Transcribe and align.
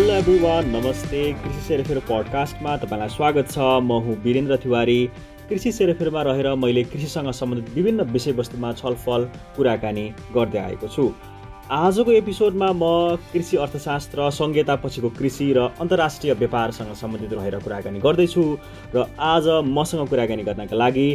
Hello 0.00 0.12
everyone 0.14 0.68
नमस्ते 0.70 1.22
कृषि 1.32 1.60
सेरेफेर 1.62 1.98
पडकास्टमा 2.08 2.76
तपाईँलाई 2.82 3.08
स्वागत 3.08 3.50
छ। 3.50 3.58
म 3.84 3.98
हुँ 4.04 4.14
वीरेन्द्र 4.22 4.56
तिवारी। 4.56 4.96
कृषि 5.48 5.72
सेरेफेरमा 5.72 6.22
रहेर 6.22 6.48
मैले 6.56 6.84
कृषिसँग 6.84 7.30
सम्बन्धित 7.30 7.74
विभिन्न 7.74 8.04
विषयवस्तुमा 8.12 8.72
छलफल 8.80 9.24
कुराकानी 9.56 10.06
गर्दै 10.34 10.58
आएको 10.58 10.88
छु। 10.88 11.04
आजको 11.70 12.12
एपिसोडमा 12.12 12.72
म 12.72 12.82
कृषि 13.32 13.56
अर्थशास्त्र 13.58 14.30
संहिता 14.32 14.76
पछिको 14.80 15.08
कृषि 15.20 15.52
र 15.52 15.68
अन्तर्राष्ट्रिय 15.76 16.34
व्यापारसँग 16.40 16.94
सम्बन्धित 16.96 17.32
रहेर 17.32 17.58
कुराकानी 17.60 18.00
गर्दैछु 18.00 18.44
र 18.96 19.04
आज 19.28 19.48
मसँग 19.68 20.08
कुराकानी 20.08 20.42
गर्नका 20.48 20.76
लागि 20.76 21.08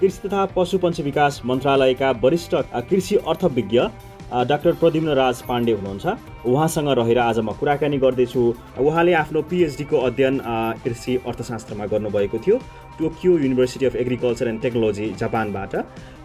कृषि 0.00 0.28
तथा 0.28 0.44
पशुपन्छी 0.54 1.02
विकास 1.02 1.40
मन्त्रालयका 1.44 2.10
वरिष्ठ 2.22 2.54
कृषि 2.90 3.16
अर्थविज्ञ 3.26 3.80
डाक्टर 4.28 4.72
प्रद्युम्न 4.74 5.08
राज 5.14 5.42
पाण्डे 5.42 5.72
हुनुहुन्छ। 5.72 6.46
उहाँसँग 6.46 6.88
रहेर 6.98 7.18
आज 7.18 7.38
म 7.38 7.52
कुराकानी 7.60 7.98
गर्दैछु। 7.98 8.42
उहाँले 8.78 9.12
आफ्नो 9.14 9.42
पिएचडीको 9.42 9.96
अध्ययन 9.98 10.40
कृषि 10.84 11.16
अर्थशास्त्रमा 11.26 11.86
गर्नुभएको 11.86 12.38
थियो 12.38 12.58
Tokyo 12.98 13.32
University 13.38 13.86
of 13.86 13.96
Agriculture 13.96 14.48
and 14.48 14.60
Technology 14.62 15.06
जापानबाट 15.18 15.74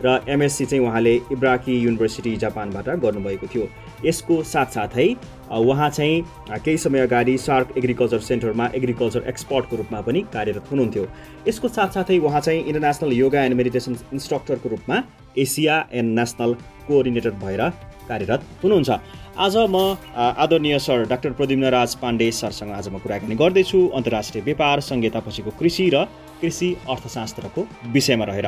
र 0.04 0.20
एमएससी 0.28 0.66
चाहिँ 0.66 0.86
उहाँले 0.86 1.14
इब्राकी 1.32 1.78
युनिभर्सिटी 1.80 2.36
जापानबाट 2.44 2.90
गर्नुभएको 3.00 3.48
थियो। 3.48 3.68
यसको 4.06 4.42
साथसाथै 4.44 5.08
उहाँ 5.54 5.90
चाहिँ 5.90 6.24
केही 6.60 6.78
समय 6.78 7.00
अगाडि 7.00 7.38
सार्क 7.38 7.78
एग्रिकल्चर 7.78 8.20
सेन्टरमा 8.20 8.70
एग्रिकल्चर 8.76 9.24
एक्सपर्टको 9.28 9.76
रूपमा 9.76 10.02
पनि 10.02 10.22
कार्यरत 10.34 10.72
हुनुहुन्थ्यो। 10.72 11.06
यसको 11.48 11.68
साथसाथै 11.70 12.18
उहाँ 12.20 12.42
चाहिँ 12.42 12.64
इन्टरनेसनल 12.64 13.14
योगा 13.14 13.44
एन्ड 13.44 13.56
मेडिटेसन 13.56 13.98
इन्स्ट्रक्टरको 14.14 14.70
रूपमा 14.70 15.04
एसिया 15.38 15.86
एन्ड 15.94 16.20
नेसनल 16.20 16.54
कोअर्डिनेटर 16.88 17.32
भएर 17.44 17.62
कार्यरत 18.04 18.42
हुनुहुन्छ। 18.64 18.90
आज 19.38 19.56
म 19.70 19.98
आदरणीय 20.14 20.78
सर 20.80 21.06
डाक्टर 21.10 21.32
प्रद्युम्न 21.34 21.66
राज 21.74 21.96
पाण्डे 21.98 22.32
सरसँग 22.32 22.72
आज 22.72 22.88
म 22.90 22.98
कुराकानी 23.00 23.36
गर्दैछु 23.36 23.80
अन्तर्राष्ट्रिय 23.96 24.44
व्यापार 24.44 24.80
संहिता 24.82 25.20
पछिको 25.20 25.52
कृषि 25.60 25.90
र 25.94 26.06
कृषि 26.42 26.70
अर्थशास्त्रको 26.90 27.62
विषयमा 27.94 28.26
रहेर। 28.26 28.48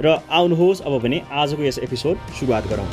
र 0.00 0.06
आउनुहोस् 0.30 0.82
अब 0.82 0.98
भने 1.02 1.18
आजको 1.32 1.62
यस 1.62 1.78
एपिसोड 1.80 2.16
सुरुवात 2.38 2.66
गरौँ। 2.68 2.88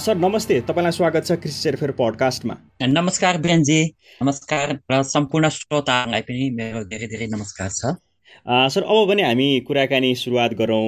सर 0.00 0.16
नमस्ते 0.16 0.60
तपाईँलाई 0.64 0.92
स्वागत 0.92 1.26
छ 1.26 1.32
कृषि 1.38 1.54
सेरफेर 1.54 1.90
पडकास्टमा। 1.92 2.54
नमस्कार 2.82 3.38
बिरेनजी 3.38 3.80
नमस्कार 4.20 4.78
र 4.90 5.02
सम्पूर्ण 5.04 5.48
श्रोताहरूलाई 5.48 6.22
पनि 6.24 6.50
मेरो 6.56 6.84
धेरै 6.88 7.06
धेरै 7.06 7.26
नमस्कार 7.28 7.68
छ। 7.70 7.94
सर 8.72 8.82
अब 8.82 9.08
भने 9.08 9.22
हामी 9.22 9.48
कुराकानी 9.68 10.14
सुरुवात 10.14 10.54
गरौँ। 10.56 10.86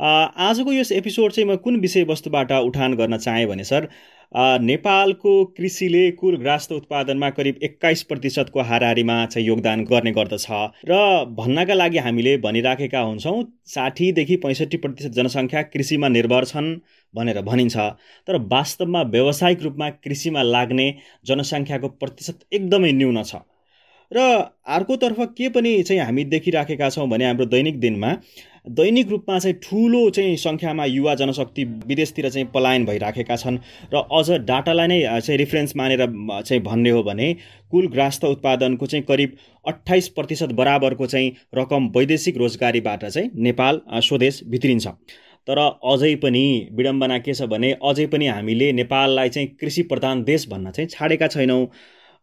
आजको 0.00 0.72
यस 0.72 0.92
एपिसोड 0.92 1.32
चाहिँ 1.32 1.48
म 1.50 1.56
कुन 1.56 1.80
विषयवस्तुबाट 1.80 2.52
उठान 2.52 2.94
गर्न 2.96 3.16
चाहेँ 3.18 3.46
भने 3.46 3.64
सर 3.64 3.88
नेपालको 4.60 5.32
कृषिले 5.56 6.10
कुल 6.10 6.36
ग्रास्त 6.36 6.72
उत्पादनमा 6.72 7.28
करिब 7.30 7.58
एक्काइस 7.62 8.02
प्रतिशतको 8.02 8.60
हाराहारीमा 8.62 9.24
चाहिँ 9.26 9.46
योगदान 9.46 9.84
गर्ने 9.84 10.12
गर्दछ 10.12 10.46
र 10.88 11.00
भन्नका 11.38 11.74
लागि 11.74 11.98
हामीले 11.98 12.36
भनिराखेका 12.38 13.00
हुन्छौँ 13.00 13.44
साठीदेखि 13.74 14.36
पैँसठी 14.36 14.76
प्रतिशत 14.76 15.12
जनसङ्ख्या 15.12 15.62
कृषिमा 15.62 16.08
निर्भर 16.08 16.44
छन् 16.44 16.74
भनेर 17.14 17.40
भनिन्छ। 17.42 17.76
तर 18.28 18.36
वास्तवमा 18.52 19.02
व्यावसायिक 19.12 19.62
रूपमा 19.62 19.90
कृषिमा 20.00 20.42
लाग्ने 20.42 20.94
जनसङ्ख्याको 21.26 21.88
प्रतिशत 22.00 22.44
एकदमै 22.52 22.92
न्यून 22.92 23.22
छ। 23.22 23.44
र 24.12 24.18
अर्कोतर्फ 24.68 25.20
के 25.36 25.48
पनि 25.48 25.82
चाहिँ 25.82 26.00
हामी 26.02 26.24
देखिराखेका 26.32 26.88
छौँ 26.90 27.08
भने 27.08 27.24
हाम्रो 27.26 27.44
दैनिक 27.46 27.78
दिनमा 27.80 28.10
दैनिक 28.66 29.08
रूपमा 29.10 29.38
चाहिँ 29.38 29.56
ठुलो 29.62 30.08
चाहिँ 30.10 30.36
सङ्ख्यामा 30.36 30.84
युवा 30.84 31.14
जनशक्ति 31.14 31.64
विदेशतिर 31.86 32.28
चाहिँ 32.30 32.46
पलायन 32.54 32.84
भइराखेका 32.86 33.36
छन् 33.36 33.58
र 33.94 34.02
अझ 34.12 34.30
डाटालाई 34.46 34.86
नै 34.86 35.00
चाहिँ 35.20 35.38
रिफरेन्स 35.38 35.74
मानेर 35.76 36.04
चाहिँ 36.42 36.62
भन्ने 36.62 36.90
हो 36.90 37.02
भने 37.02 37.32
कुल 37.70 37.86
ग्रास्त 37.88 38.24
उत्पादनको 38.24 38.86
चाहिँ 38.86 39.04
करिब 39.04 39.36
अठाइस 39.66 40.08
प्रतिशत 40.08 40.52
बराबरको 40.52 41.06
चाहिँ 41.06 41.32
रकम 41.54 41.88
वैदेशिक 41.96 42.36
रोजगारीबाट 42.36 43.04
चाहिँ 43.04 43.30
नेपाल 43.34 43.80
स्वदेश 44.00 44.40
भित्रिन्छ। 44.46 44.86
तर 45.48 45.58
अझै 45.58 46.14
पनि 46.22 46.44
विडम्बना 46.72 47.18
के 47.18 47.34
छ 47.34 47.42
भने 47.50 47.72
अझै 47.82 48.06
पनि 48.06 48.26
हामीले 48.28 48.72
नेपाललाई 48.72 49.28
चाहिँ 49.28 49.48
कृषि 49.60 49.82
प्रधान 49.90 50.22
देश 50.24 50.48
भन्न 50.48 50.70
चाहिँ 50.70 50.88
छाडेका 50.88 51.26
छैनौँ। 51.28 51.66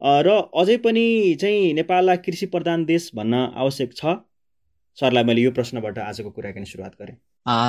र 0.01 0.39
अझै 0.55 0.77
पनि 0.77 1.35
चाहिँ 1.41 1.73
नेपाललाई 1.73 2.17
कृषि 2.17 2.45
प्रधान 2.47 2.85
देश 2.85 3.11
भन्न 3.15 3.33
आवश्यक 3.57 3.93
छ। 3.93 4.15
सरलाई 4.99 5.23
मैले 5.23 5.41
यो 5.41 5.51
प्रश्नबाट 5.55 5.97
आजको 5.99 6.29
कुराकानी 6.35 6.65
सुरुवात 6.65 6.93
गरेँ। 7.01 7.15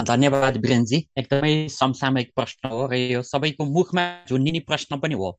धन्यवाद 0.04 0.56
वीरेनजी 0.56 0.98
एकदमै 1.18 1.52
समसामयिक 1.70 2.30
प्रश्न 2.34 2.68
हो 2.70 2.86
र 2.90 2.94
यो 2.94 3.22
सबैको 3.22 3.64
मुखमा 3.66 4.04
झुन्डिने 4.28 4.60
प्रश्न 4.66 4.98
पनि 4.98 5.14
हो। 5.14 5.30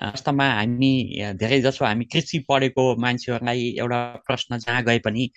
वास्तवमा 0.00 0.46
हामी 0.50 0.92
धेरै 1.36 1.60
जसो 1.60 1.84
हामी 1.84 2.04
कृषि 2.08 2.38
पढेको 2.48 2.84
मान्छेहरूलाई 2.96 3.68
एउटा 3.76 4.00
प्रश्न 4.26 4.58
जहाँ 4.58 4.82
गए 4.84 4.98
पनि 5.04 5.28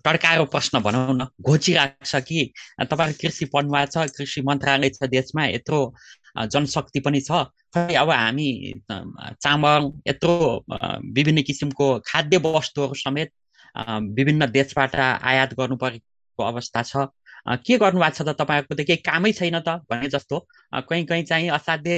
टड्काएको 0.00 0.44
प्रश्न 0.48 0.80
भनौँ 0.80 1.14
न 1.14 1.28
घोचिरहेको 1.40 2.04
छ 2.04 2.22
कि 2.24 2.40
तपाईँहरू 2.80 3.20
कृषि 3.20 3.44
पढ्नु 3.52 3.84
छ 3.92 4.08
कृषि 4.16 4.40
मन्त्रालय 4.48 4.90
छ 4.96 5.12
देशमा 5.12 5.44
यत्रो 5.46 5.80
जनशक्ति 6.48 7.00
पनि 7.04 7.20
छ। 7.20 7.44
खै 7.74 7.94
अब 7.96 8.10
हामी 8.10 8.48
चामल 8.88 9.92
यत्रो 10.08 10.34
विभिन्न 11.12 11.42
किसिमको 11.44 11.88
खाद्य 12.08 12.36
वस्तुहरू 12.44 12.94
समेत 12.96 13.30
विभिन्न 13.76 14.46
देशबाट 14.50 14.94
आयात 14.96 15.54
गर्नु 15.54 15.76
परेको 15.76 16.42
अवस्था 16.44 16.82
छ। 16.82 17.06
के 17.66 17.78
गर्नुभएको 17.78 18.14
छ 18.16 18.22
त 18.22 18.36
तपाईँहरूको 18.38 18.74
त 18.74 18.86
केही 18.86 19.02
कामै 19.02 19.32
छैन 19.32 19.58
त 19.60 19.82
भने 19.90 20.08
जस्तो। 20.08 20.38
कहीँ 20.72 21.04
कहीँ 21.06 21.24
चाहिँ 21.24 21.48
असाध्य 21.50 21.96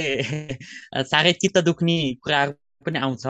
साह्रै 1.10 1.32
चित्त 1.32 1.58
दुख्ने 1.58 1.96
कुराहरू 2.24 2.52
पनि 2.86 2.98
आउँछ। 2.98 3.26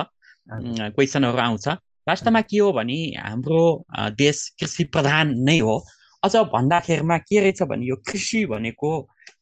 क्वेसनहरू 0.95 1.39
आउँछ। 1.39 1.69
वास्तवमा 2.09 2.41
के 2.41 2.59
हो 2.59 2.73
भने 2.73 2.99
हाम्रो 3.17 3.63
देश 4.21 4.49
कृषि 4.61 4.85
प्रधान 4.85 5.35
नै 5.41 5.59
हो। 5.59 5.77
अझ 6.23 6.37
भन्दाखेरिमा 6.37 7.19
के 7.19 7.41
रहेछ 7.41 7.63
भने 7.63 7.87
यो 7.87 7.97
कृषि 7.97 8.45
भनेको 8.47 8.91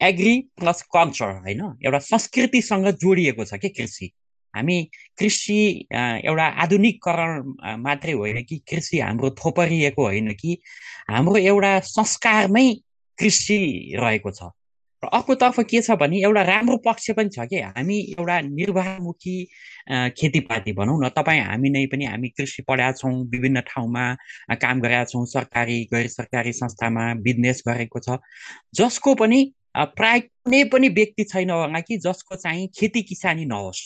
एग्री 0.02 0.34
प्लस 0.58 0.82
कल्चर 0.94 1.30
होइन? 1.42 1.60
एउटा 1.84 1.98
संस्कृतिसँग 1.98 2.91
जोडिएको 3.02 3.44
छ 3.44 3.54
कि 3.54 3.68
कृषि? 3.68 4.10
हामी 4.54 4.82
कृषि 5.18 5.58
एउटा 5.92 6.46
आधुनिकरण 6.62 7.52
मात्रै 7.82 8.12
होइन 8.12 8.42
कि 8.44 8.58
कृषि 8.70 8.98
हाम्रो 9.00 9.30
थोपरिएको 9.42 10.02
होइन 10.02 10.32
कि 10.40 10.58
हाम्रो 11.10 11.36
एउटा 11.36 11.78
संस्कारमै 11.90 12.66
कृषि 13.18 13.60
रहेको 14.00 14.30
छ। 14.30 14.50
र 15.02 15.08
अर्कोतर्फ 15.08 15.58
के 15.66 15.80
छ 15.82 15.91
भने 15.98 16.18
एउटा 16.22 16.42
राम्रो 16.42 16.76
पक्ष 16.84 17.10
पनि 17.18 17.28
छ 17.28 17.46
कि? 17.50 17.58
हामी 17.74 17.98
एउटा 18.18 18.41
निर्वाहमुखी 18.41 19.36
खेतीपाती 20.18 20.72
भनौँ 20.72 20.98
न 21.02 21.08
तपाईँ 21.16 21.41
हामी 21.42 21.70
नै 21.70 21.86
पनि 21.86 22.04
हामी 22.04 22.28
कृषि 22.28 22.62
पढाएका 22.62 22.92
छौँ 22.92 23.12
विभिन्न 23.26 23.60
ठाउँमा 23.66 24.04
काम 24.62 24.80
गरेका 24.80 25.04
छौँ 25.04 25.24
सरकारी 25.26 25.78
गैर 25.92 26.06
सरकारी 26.08 26.52
संस्थामा 26.52 27.14
बिजनेस 27.18 27.62
गरेको 27.68 27.98
छ। 27.98 28.18
जसको 28.74 29.14
पनि 29.14 29.41
प्राय 29.76 30.20
कुनै 30.20 30.62
पनि 30.70 30.88
व्यक्ति 30.88 31.24
छैन 31.24 31.50
होला 31.50 31.80
कि 31.80 31.96
जसको 31.98 32.36
चाहिँ 32.36 32.68
खेती 32.78 33.02
किसानी 33.02 33.44
नहोस्। 33.44 33.82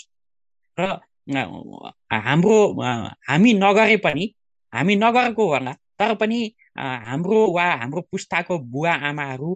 र 0.79 0.97
हाम्रो 2.13 2.57
हामी 3.29 3.53
नगरे 3.55 3.97
पनि 4.05 4.25
हामी 4.73 4.95
नगरेको 4.97 5.45
होला 5.53 5.73
तर 5.99 6.15
पनि 6.15 6.39
हाम्रो 6.79 7.47
वा 7.53 7.65
हाम्रो 7.83 8.01
पुस्ताको 8.13 8.59
बुवा 8.73 8.93
आमाहरू 9.09 9.55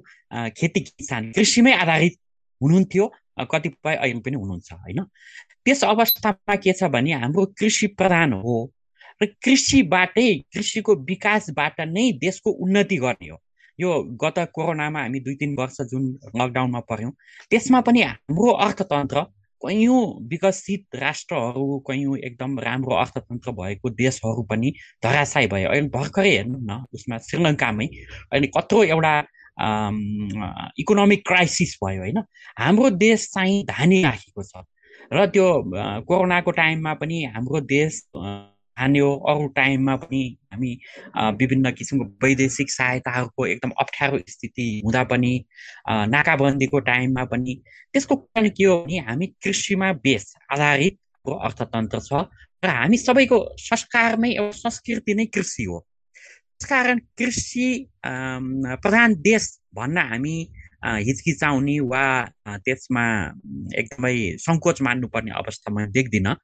खेती 0.56 0.80
किसान 0.80 1.30
कृषिमै 1.32 1.72
आधारित 1.76 2.16
हुनुहुन्थ्यो 2.60 3.06
कतिपय 3.52 3.94
अहिले 3.96 4.20
पनि 4.20 4.36
हुनुहुन्छ 4.36 4.72
होइन? 4.72 5.04
त्यस 5.64 5.84
अवस्थामा 5.84 6.56
के 6.56 6.72
छ 6.72 6.84
भने 6.90 7.12
हाम्रो 7.12 7.44
कृषि 7.58 7.86
प्रधान 7.98 8.32
हो 8.32 8.56
र 9.22 9.26
कृषिबाटै 9.44 10.28
कृषिको 10.52 10.94
विकासबाट 11.04 11.80
नै 11.80 12.10
देशको 12.20 12.50
उन्नति 12.64 12.96
गर्ने 12.96 13.28
हो। 13.28 13.38
यो 13.78 13.90
गत 14.22 14.38
कोरोनामा 14.54 15.00
हामी 15.00 15.20
दुई 15.20 15.34
तिन 15.34 15.54
वर्ष 15.56 15.80
जुन 15.90 16.04
लकडाउनमा 16.36 16.80
पर्यौँ 16.90 17.12
त्यसमा 17.50 17.80
पनि 17.80 18.00
हाम्रो 18.02 18.52
अर्थतन्त्र 18.64 19.24
कैयौँ 19.62 20.00
विकसित 20.28 20.96
राष्ट्रहरू 20.96 21.78
कैयौँ 21.88 22.16
एकदम 22.18 22.58
राम्रो 22.60 22.94
अर्थतन्त्र 22.96 23.52
भएको 23.52 23.90
देशहरू 23.90 24.42
पनि 24.50 24.72
धराशय 25.04 25.46
भयो 25.52 25.68
अहिले 25.70 25.88
भर्खरै 25.88 26.30
हेर्नु 26.30 26.58
न 26.62 26.84
उसमा 26.94 27.18
श्रीलङ्कामै 27.28 27.86
अहिले 28.32 28.46
कत्रो 28.56 28.82
एउटा 28.84 29.14
इकोनोमिक 30.80 31.26
क्राइसिस 31.26 31.76
भयो 31.84 32.00
होइन? 32.00 32.18
हाम्रो 32.58 32.90
देश 32.90 33.28
चाहिँ 33.34 33.64
धानी 33.66 34.02
राखेको 34.02 34.42
छ। 34.42 34.64
र 35.12 35.26
त्यो 35.26 35.46
कोरोनाको 36.08 36.50
टाइममा 36.50 36.92
पनि 36.94 37.22
हाम्रो 37.34 37.60
देश 37.60 38.00
हान्यो। 38.80 39.08
अरू 39.30 39.46
टाइममा 39.56 39.94
पनि 40.02 40.22
हामी 40.52 40.72
विभिन्न 41.40 41.70
किसिमको 41.78 42.04
वैदेशिक 42.24 42.70
सहायताहरूको 42.70 43.46
एकदम 43.46 43.70
अप्ठ्यारो 43.80 44.18
स्थिति 44.28 44.68
हुँदा 44.84 45.02
पनि 45.12 45.32
नाकाबन्दीको 46.14 46.78
टाइममा 46.88 47.24
पनि 47.32 47.54
त्यसको 47.92 48.16
कारण 48.16 48.48
के 48.56 48.64
हो 48.64 48.76
भने 48.82 48.98
हामी 49.08 49.26
कृषिमा 49.42 49.92
बेस 50.04 50.34
आधारित 50.52 50.98
अर्थतन्त्र 51.24 52.00
छ 52.00 52.24
र 52.64 52.68
हामी 52.68 52.96
सबैको 52.98 53.38
संस्कारमै 53.58 54.30
एउटा 54.30 54.58
संस्कृति 54.58 55.14
नै 55.14 55.26
कृषि 55.34 55.64
हो। 55.64 55.78
त्यसकारण 56.60 56.98
कृषि 57.18 57.68
प्रधान 58.04 59.14
देश 59.28 59.44
भन्न 59.76 59.98
हामी 60.10 60.36
हिचकिचाउने 60.84 61.78
वा 61.92 62.04
त्यसमा 62.64 63.04
एकदमै 63.80 64.14
सङ्कोच 64.44 64.82
मान्नुपर्ने 64.82 65.30
अवस्था 65.40 65.72
म 65.72 65.86
देख्दिनँ। 65.96 66.34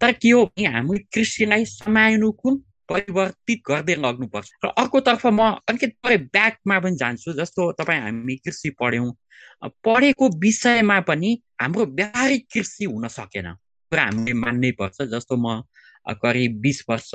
तर 0.00 0.12
के 0.12 0.30
हो 0.30 0.44
भने 0.46 0.66
हामीले 0.66 1.04
कृषिलाई 1.14 1.64
समयानुकूल 1.66 2.60
परिवर्तित 2.88 3.60
गर्दै 3.66 3.94
लग्नुपर्छ 3.96 4.50
र 4.64 4.68
अर्कोतर्फ 4.76 5.26
म 5.28 5.50
अलिकति 5.68 6.16
ब्याकमा 6.28 6.78
पनि 6.80 6.96
जान्छु 6.96 7.32
जस्तो 7.32 7.70
तपाईँ 7.72 8.00
हामी 8.00 8.36
कृषि 8.36 8.70
पढ्यौँ 8.80 9.10
पढेको 9.84 10.28
विषयमा 10.38 11.00
पनि 11.00 11.30
हाम्रो 11.60 11.86
व्यावहारिक 11.92 12.46
कृषि 12.52 12.84
हुन 12.84 13.08
सकेन 13.08 13.52
कुरा 13.92 14.04
हामीले 14.04 14.32
मान्नै 14.34 14.70
पर्छ 14.80 15.02
जस्तो 15.12 15.36
म 15.36 15.62
करिब 16.22 16.60
बिस 16.60 16.84
वर्ष 16.90 17.10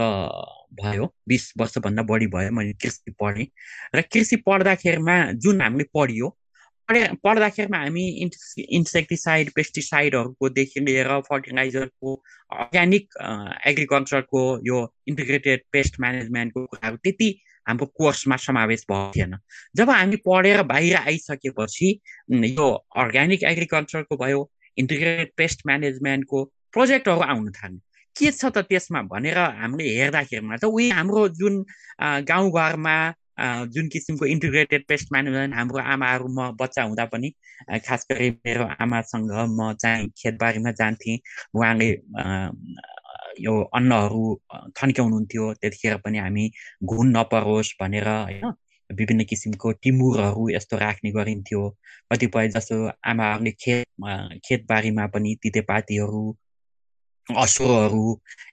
भयो 0.82 1.06
बिस 1.28 1.52
वर्षभन्दा 1.58 2.04
बढी 2.04 2.28
भयो 2.28 2.52
मैले 2.52 2.74
कृषि 2.80 3.12
पढेँ 3.20 3.48
र 3.96 4.02
कृषि 4.14 4.36
पढ्दाखेरिमा 4.48 5.16
जुन 5.44 5.62
हामीले 5.62 5.84
पढियो 5.94 6.36
पढे 6.90 7.02
पढ्दाखेरिमा 7.24 7.78
हामी 7.78 8.06
इन्सेक्टिसाइड 8.72 9.50
पेस्टिसाइडहरूकोदेखि 9.56 10.80
लिएर 10.80 11.08
फर्टिलाइजरको 11.30 12.14
अर्ग्यानिक 12.52 13.18
एग्रिकल्चरको 13.68 14.44
यो 14.68 14.82
इन्टिग्रेटेड 15.08 15.64
पेस्ट 15.72 16.00
म्यानेजमेन्टको 16.00 16.66
कुराहरू 16.66 16.98
त्यति 17.04 17.30
हाम्रो 17.66 17.86
कोर्समा 17.96 18.36
समावेश 18.38 18.86
भएको 18.92 19.12
थिएन 19.16 19.38
जब 19.76 19.90
हामी 19.90 20.16
पढेर 20.26 20.62
बाहिर 20.64 20.96
आइसकेपछि 20.98 21.90
यो 22.52 22.70
अर्ग्यानिक 22.98 23.44
एग्रिकल्चरको 23.46 24.18
भयो 24.18 24.50
इन्टिग्रेटेड 24.78 25.32
पेस्ट 25.38 25.68
म्यानेजमेन्टको 25.68 26.44
प्रोजेक्टहरू 26.74 27.22
आउनु 27.26 27.52
थाल्यो 27.52 27.80
के 28.16 28.32
छ 28.32 28.46
त 28.48 28.66
त्यसमा 28.70 29.02
भनेर 29.10 29.38
हामीले 29.38 29.90
हेर्दाखेरिमा 29.96 30.58
त 30.58 30.66
उही 30.68 30.90
हाम्रो 30.92 31.28
जुन 31.36 31.64
गाउँघरमा 32.30 32.98
जुन 33.38 33.88
किसिमको 33.88 34.26
इन्टिग्रेटेड 34.26 34.86
पेस्ट 34.88 35.12
म्यानेजमेन्ट 35.12 35.56
हाम्रो 35.56 35.80
आमाहरू 35.94 36.28
म 36.28 36.52
बच्चा 36.62 36.84
हुँदा 36.84 37.06
पनि 37.06 37.30
खास 37.86 38.06
गरी 38.12 38.30
मेरो 38.46 38.66
आमासँग 38.80 39.32
म 39.60 39.74
चाहिँ 39.74 40.10
खेतबारीमा 40.18 40.72
जान्थेँ। 40.72 41.18
उहाँले 41.56 41.90
यो 43.42 43.54
अन्नहरू 43.76 44.24
थन्क्याउनुहुन्थ्यो। 44.82 45.54
त्यतिखेर 45.54 45.98
पनि 46.06 46.18
हामी 46.18 46.46
घुन 46.84 47.18
नपरोस् 47.18 47.74
भनेर 47.82 48.08
होइन 48.08 48.54
विभिन्न 48.90 49.24
किसिमको 49.26 49.72
टिमुरहरू 49.84 50.50
यस्तो 50.50 50.78
राख्ने 50.78 51.12
गरिन्थ्यो। 51.12 51.62
कतिपय 52.12 52.48
जस्तो 52.56 52.76
आमाहरूले 53.04 53.52
खेत 53.52 53.88
खेतबारीमा 54.46 55.06
पनि 55.14 55.36
तितेपातीहरू 55.44 56.24
असोहरू 57.30 58.06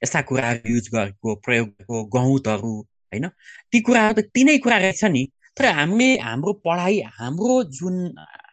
यस्ता 0.03 0.21
कुराहरू 0.29 0.75
युज 0.75 0.89
गरेको 0.95 1.35
प्रयोग 1.45 1.69
गरेको 1.69 2.05
गहुँतहरू 2.15 2.73
होइन? 3.13 3.29
ती 3.73 3.81
कुराहरू 3.81 4.15
त 4.21 4.25
तिनै 4.35 4.59
कुरा 4.65 4.77
रहेछ 4.85 5.05
नि। 5.05 5.23
तर 5.57 5.65
हामीले 5.79 6.11
हाम्रो 6.19 6.53
पढाइ 6.65 7.01
हाम्रो 7.21 7.63
जुन 7.79 7.95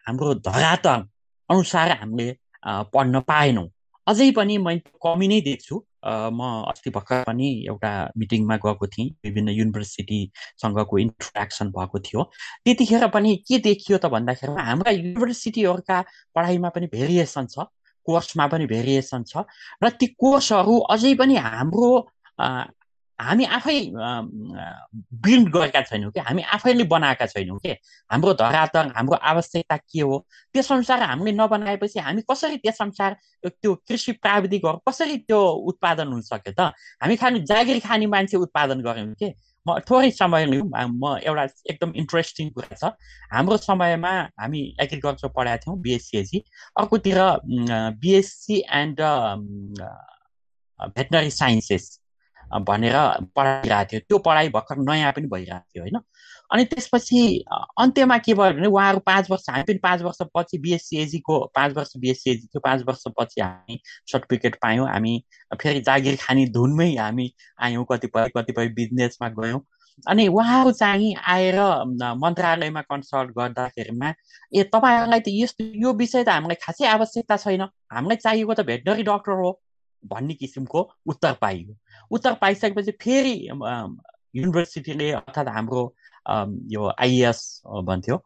हाम्रो 0.06 0.34
धरातल 0.46 1.00
अनुसार 1.50 1.90
हामीले 2.00 2.26
पढ्न 2.94 3.20
पाएनौँ। 3.24 3.68
अझै 4.06 4.30
पनि 4.36 4.58
मैले 4.58 4.82
कमी 5.04 5.28
नै 5.28 5.40
देख्छु। 5.40 5.76
म 6.32 6.40
अस्ति 6.70 6.90
भर्खर 6.90 7.22
पनि 7.28 7.48
एउटा 7.68 7.90
मिटिङमा 8.18 8.56
गएको 8.56 8.86
थिएँ। 8.86 9.08
विभिन्न 9.24 9.48
युनिभर्सिटीसँगको 9.50 10.98
इन्ट्रेक्सन 10.98 11.70
भएको 11.76 11.98
थियो। 12.00 12.22
त्यतिखेर 12.64 13.06
पनि 13.16 13.36
के 13.48 13.58
देखियो 13.58 13.98
त 13.98 14.06
भन्दाखेरिमा 14.14 14.62
हाम्रा 14.62 14.90
युनिभर्सिटीहरूका 14.90 15.98
पढाइमा 16.36 16.68
पनि 16.68 16.86
भेरिएसन 16.92 17.46
छ 17.52 17.68
कोर्समा 18.06 18.46
पनि 18.48 18.66
भेरिएसन 18.66 19.22
छ। 19.24 19.44
र 19.84 19.88
ती 20.00 20.06
कोर्सहरू 20.16 20.78
अझै 20.92 21.14
पनि 21.20 21.36
हाम्रो 21.36 21.92
हामी 23.20 23.44
आफै 23.56 23.76
बिल्ड 25.24 25.48
गरेका 25.52 25.80
छैनौँ 25.82 26.10
कि 26.12 26.20
हामी 26.20 26.42
आफैले 26.56 26.84
बनाएका 26.92 27.26
छैनौँ 27.26 27.58
कि। 27.58 27.72
हाम्रो 28.10 28.32
धरातल 28.34 28.92
हाम्रो 28.96 29.16
आवश्यकता 29.16 29.76
के 29.76 30.00
हो? 30.00 30.18
त्यसअनुसार 30.54 31.02
हामीले 31.02 31.32
नबनाएपछि 31.36 31.98
हामी 32.00 32.22
कसरी 32.30 32.56
त्यसअनुसार 32.64 33.16
त्यो 33.46 33.74
कृषि 33.88 34.12
प्राविधिकहरू 34.24 34.78
कसरी 34.88 35.16
त्यो 35.28 35.40
उत्पादन 35.70 36.08
हुन 36.12 36.20
सक्यो 36.22 36.52
त? 36.58 36.72
हामी 37.02 37.16
खाने 37.16 37.40
जागिर 37.44 37.78
खाने 37.84 38.06
मान्छे 38.06 38.36
उत्पादन 38.36 38.80
गऱ्यौँ 38.82 39.14
कि। 39.14 39.34
म 39.66 39.78
थोरै 39.84 40.10
समय 40.10 40.46
म 40.72 41.16
एउटा 41.20 41.44
एकदम 41.70 41.92
इन्ट्रेस्टिङ 41.96 42.50
कुरा 42.56 42.76
छ। 42.80 42.96
हाम्रो 43.32 43.56
समयमा 43.60 44.12
हामी 44.40 44.60
एग्रिकल्चर 44.80 45.28
पढाएको 45.36 45.64
थियौँ 45.66 45.78
बिएससिएसी 45.84 46.38
अर्कोतिर 46.80 47.18
बिएससी 48.00 48.62
एन्ड 48.72 49.00
भेटनरी 50.96 51.30
साइन्सेस 51.30 51.99
भनेर 52.58 52.94
पढाइरहेको 53.36 53.90
थियो। 53.92 54.00
त्यो 54.00 54.18
पढाइ 54.18 54.48
भर्खर 54.48 54.76
नयाँ 54.78 55.12
पनि 55.12 55.26
भइरहेको 55.26 55.64
थियो 55.74 55.82
होइन? 55.82 56.00
अनि 56.52 56.64
त्यसपछि 56.64 57.44
अन्त्यमा 57.78 58.18
के 58.18 58.34
भयो 58.34 58.52
भने 58.54 58.66
उहाँहरू 58.66 58.98
पाँच 59.06 59.30
वर्ष 59.30 59.44
हामी 59.50 59.62
पनि 59.62 59.78
पाँच 59.78 60.02
वर्षपछि 60.02 60.58
बिएससिएजीको 60.58 61.38
पाँच 61.54 61.76
वर्ष 61.76 61.92
बिएससिएजी 61.96 62.46
थियो 62.46 62.60
पाँच 62.60 62.82
वर्षपछि 62.88 63.40
हामी 63.40 63.80
सर्टिफिकेट 64.12 64.56
पायौँ। 64.62 64.88
हामी 64.88 65.22
फेरि 65.62 65.80
जागिर 65.80 66.16
खाने 66.20 66.46
धुनमै 66.50 66.94
हामी 66.96 67.32
आयौँ 67.62 67.86
कतिपय 67.92 68.30
कतिपय 68.36 68.68
बिजनेसमा 68.74 69.28
गयौँ। 69.38 69.60
अनि 70.08 70.26
उहाँहरू 70.28 70.72
चाहिँ 70.72 71.14
आएर 71.28 71.58
मन्त्रालयमा 72.18 72.80
कन्सल्ट 72.82 73.30
गर्दाखेरिमा 73.30 74.12
ए 74.54 74.62
तपाईँहरूलाई 74.74 75.20
त 75.20 75.28
यस्तो 75.28 75.64
यो 75.76 75.92
विषय 75.92 76.24
त 76.24 76.28
हामीलाई 76.28 76.56
खासै 76.62 76.86
आवश्यकता 76.88 77.36
छैन। 77.36 77.62
हामीलाई 77.92 78.16
चाहिएको 78.16 78.54
त 78.54 78.60
भेटनरी 78.66 79.02
डक्टर 79.02 79.32
हो। 79.32 79.50
भन्ने 80.06 80.34
किसिमको 80.34 80.80
उत्तर 81.06 81.32
पाइयो। 81.40 81.76
उत्तर 82.10 82.34
पाइसकेपछि 82.40 82.92
फेरि 83.00 83.34
युनिभर्सिटीले 84.36 85.10
अर्थात् 85.12 85.48
हाम्रो 85.48 85.82
यो 86.72 86.92
आइएस 87.00 87.40
भन्थ्यो 87.84 88.16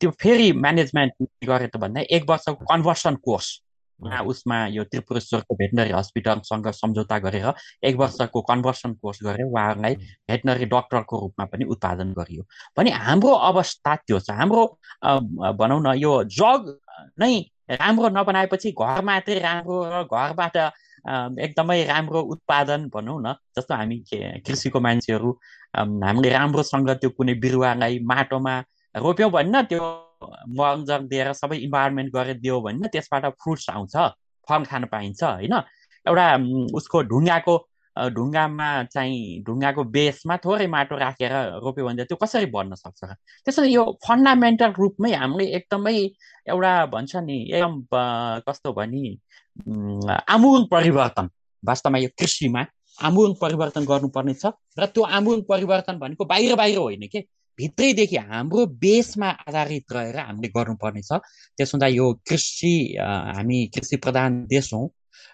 त्यो 0.00 0.10
फेरि 0.10 0.52
म्यानेजमेन्ट 0.52 1.12
गरे 1.48 1.66
त 1.66 1.76
भन्दा 1.76 2.00
एक 2.10 2.30
वर्षको 2.30 2.64
कन्भर्सन 2.64 3.14
कोर्स 3.24 3.60
उसमा 4.26 4.56
यो 4.66 4.84
त्रिपुरेश्वरको 4.84 5.54
भेटनरी 5.54 5.90
हस्पिटलसँग 5.92 6.68
सम्झौता 6.74 7.18
गरेर 7.18 7.52
एक 7.86 7.96
वर्षको 7.96 8.40
कन्भर्सन 8.42 8.94
कोर्स 8.98 9.18
गरेर 9.22 9.46
उहाँहरूलाई 9.46 9.94
भेटनरी 10.30 10.64
डक्टरको 10.66 11.20
रूपमा 11.20 11.44
पनि 11.46 11.64
उत्पादन 11.70 12.12
गरियो। 12.12 12.42
भने 12.76 12.90
हाम्रो 12.90 13.32
अवस्था 13.50 13.94
त्यो 13.96 14.18
छ। 14.18 14.30
हाम्रो 14.30 14.64
भनौँ 15.58 15.80
न 15.82 15.94
यो 15.98 16.12
जग 16.26 16.74
नै 17.20 17.32
राम्रो 17.72 18.08
नबनाएपछि 18.08 18.70
घर 18.72 19.02
मात्रै 19.02 19.38
राम्रो 19.38 19.76
र 19.84 20.02
घरबाट 20.04 20.56
एकदमै 21.38 21.84
राम्रो 21.84 22.20
उत्पादन 22.20 22.88
भनौँ 22.88 23.18
न 23.22 23.34
जस्तो 23.56 23.74
हामी 23.74 23.96
कृषिको 24.46 24.80
मान्छेहरू 24.80 25.30
हामीले 25.74 26.30
राम्रोसँग 26.30 26.90
त्यो 26.90 27.10
कुनै 27.10 27.34
बिरुवालाई 27.34 27.98
माटोमा 28.04 28.54
रोप्यौँ 28.94 29.30
भने 29.30 29.62
त्यो 29.62 29.82
मलजल 30.48 31.02
दिएर 31.08 31.32
सबै 31.32 31.56
इन्भाइरोमेन्ट 31.58 32.12
गरेर 32.14 32.38
दियो 32.38 32.60
भने 32.60 32.88
त्यसबाट 32.88 33.24
फ्रुट्स 33.42 33.70
आउँछ 33.70 33.96
फल 34.48 34.64
खान 34.64 34.84
पाइन्छ 34.84 35.22
होइन? 35.22 35.54
एउटा 36.06 36.26
उसको 36.74 37.02
ढुङ्गाको 37.02 37.54
ढुङ्गामा 37.96 38.68
चाहिँ 38.84 39.42
ढुङ्गाको 39.46 39.84
बेसमा 39.96 40.36
थोरै 40.44 40.66
माटो 40.66 40.96
राखेर 40.96 41.32
रोप्यो 41.64 41.86
भने 41.86 42.04
त्यो 42.04 42.16
कसरी 42.16 42.46
बढ्न 42.46 42.74
सक्छ 42.74 43.04
त्यसरी 43.46 43.72
यो 43.74 43.84
फन्डामेन्टल 44.08 44.72
रूपमै 44.78 45.12
हामीले 45.12 45.46
एकदमै 45.58 45.96
एउटा 46.48 46.72
भन्छ 46.94 47.16
नि 47.28 47.38
एकदम 47.52 47.74
कस्तो 48.48 48.72
भने 48.72 49.04
आमूल 50.28 50.64
परिवर्तन 50.72 51.28
वास्तवमा 51.62 51.98
यो 51.98 52.08
कृषिमा 52.18 52.64
आमूल 52.98 53.34
परिवर्तन 53.42 53.84
गर्नुपर्ने 53.84 54.34
छ 54.34 54.52
र 54.78 54.86
त्यो 54.86 55.02
आमूल 55.18 55.40
परिवर्तन 55.48 55.98
भनेको 55.98 56.24
बाहिर 56.24 56.56
बाहिर 56.56 56.78
होइन 56.78 57.06
कि? 57.12 57.20
भित्रैदेखि 57.58 58.16
हाम्रो 58.16 58.66
बेसमा 58.80 59.28
आधारित 59.48 59.92
रहेर 59.92 60.18
हामीले 60.18 60.48
गर्नुपर्ने 60.56 61.02
छ। 61.02 61.20
त्यसो 61.58 61.76
हुँदा 61.76 61.86
यो 61.86 62.12
कृषि 62.28 62.74
हामी 63.00 63.66
कृषि 63.74 63.96
प्रधान 63.96 64.44
देश 64.48 64.72
हौँ। 64.74 64.88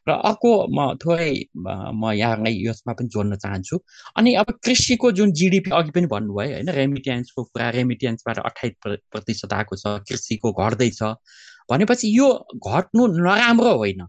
र 0.06 0.12
अर्को 0.12 0.50
म 0.68 0.94
थोरै 0.96 1.32
म 1.56 2.12
यहाँलाई 2.14 2.54
यसमा 2.66 2.92
पनि 2.92 3.08
जोड्न 3.08 3.36
चाहन्छु। 3.36 3.78
अनि 4.16 4.34
अब 4.34 4.50
कृषिको 4.64 5.12
जुन 5.12 5.32
जिडिपी 5.32 5.70
अघि 5.70 5.90
पनि 5.90 6.06
भन्नुभयो 6.06 6.52
होइन 6.52 6.68
रेमिटेन्सको 6.70 7.44
कुरा 7.44 7.70
रेमिटेन्सबाट 7.70 8.38
अठाइस 8.38 8.72
प्रतिशत 8.84 9.52
आएको 9.52 9.76
छ 9.76 9.98
कृषिको 10.08 10.52
घट्दैछ। 10.52 11.02
भनेपछि 11.70 12.16
यो 12.18 12.28
घट्नु 12.66 13.06
नराम्रो 13.18 13.74
होइन। 13.76 14.06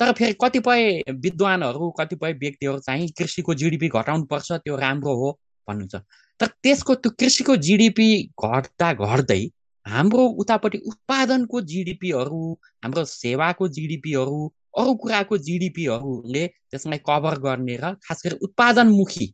तर 0.00 0.12
फेरि 0.12 0.34
कतिपय 0.42 1.02
विद्वानहरू 1.24 1.90
कतिपय 1.90 2.32
व्यक्तिहरू 2.32 2.78
चाहिँ 2.78 3.08
कृषिको 3.18 3.54
जिडिपी 3.54 3.88
घटाउनु 3.88 4.24
पर्छ 4.24 4.52
त्यो 4.52 4.76
राम्रो 4.76 5.14
हो 5.14 5.30
भन्नुहुन्छ। 5.68 5.94
तर 6.40 6.46
त्यसको 6.62 6.94
त्यो 6.94 7.10
कृषिको 7.18 7.56
जिडिपी 7.56 8.08
घट्दा 8.44 8.92
घट्दै 8.92 9.42
हाम्रो 9.86 10.24
उतापट्टि 10.42 10.78
उत्पादनको 10.86 11.60
जिडिपीहरू 11.60 12.42
हाम्रो 12.84 13.04
सेवाको 13.04 13.68
जिडिपीहरू 13.68 14.40
अरू 14.74 14.94
कुराको 14.94 15.38
जिडिपीहरूले 15.38 16.46
त्यसलाई 16.70 16.98
कभर 17.08 17.38
गर्ने 17.44 17.76
र 17.76 17.94
खास 18.00 18.22
गरी 18.26 18.36
उत्पादनमुखी 18.42 19.26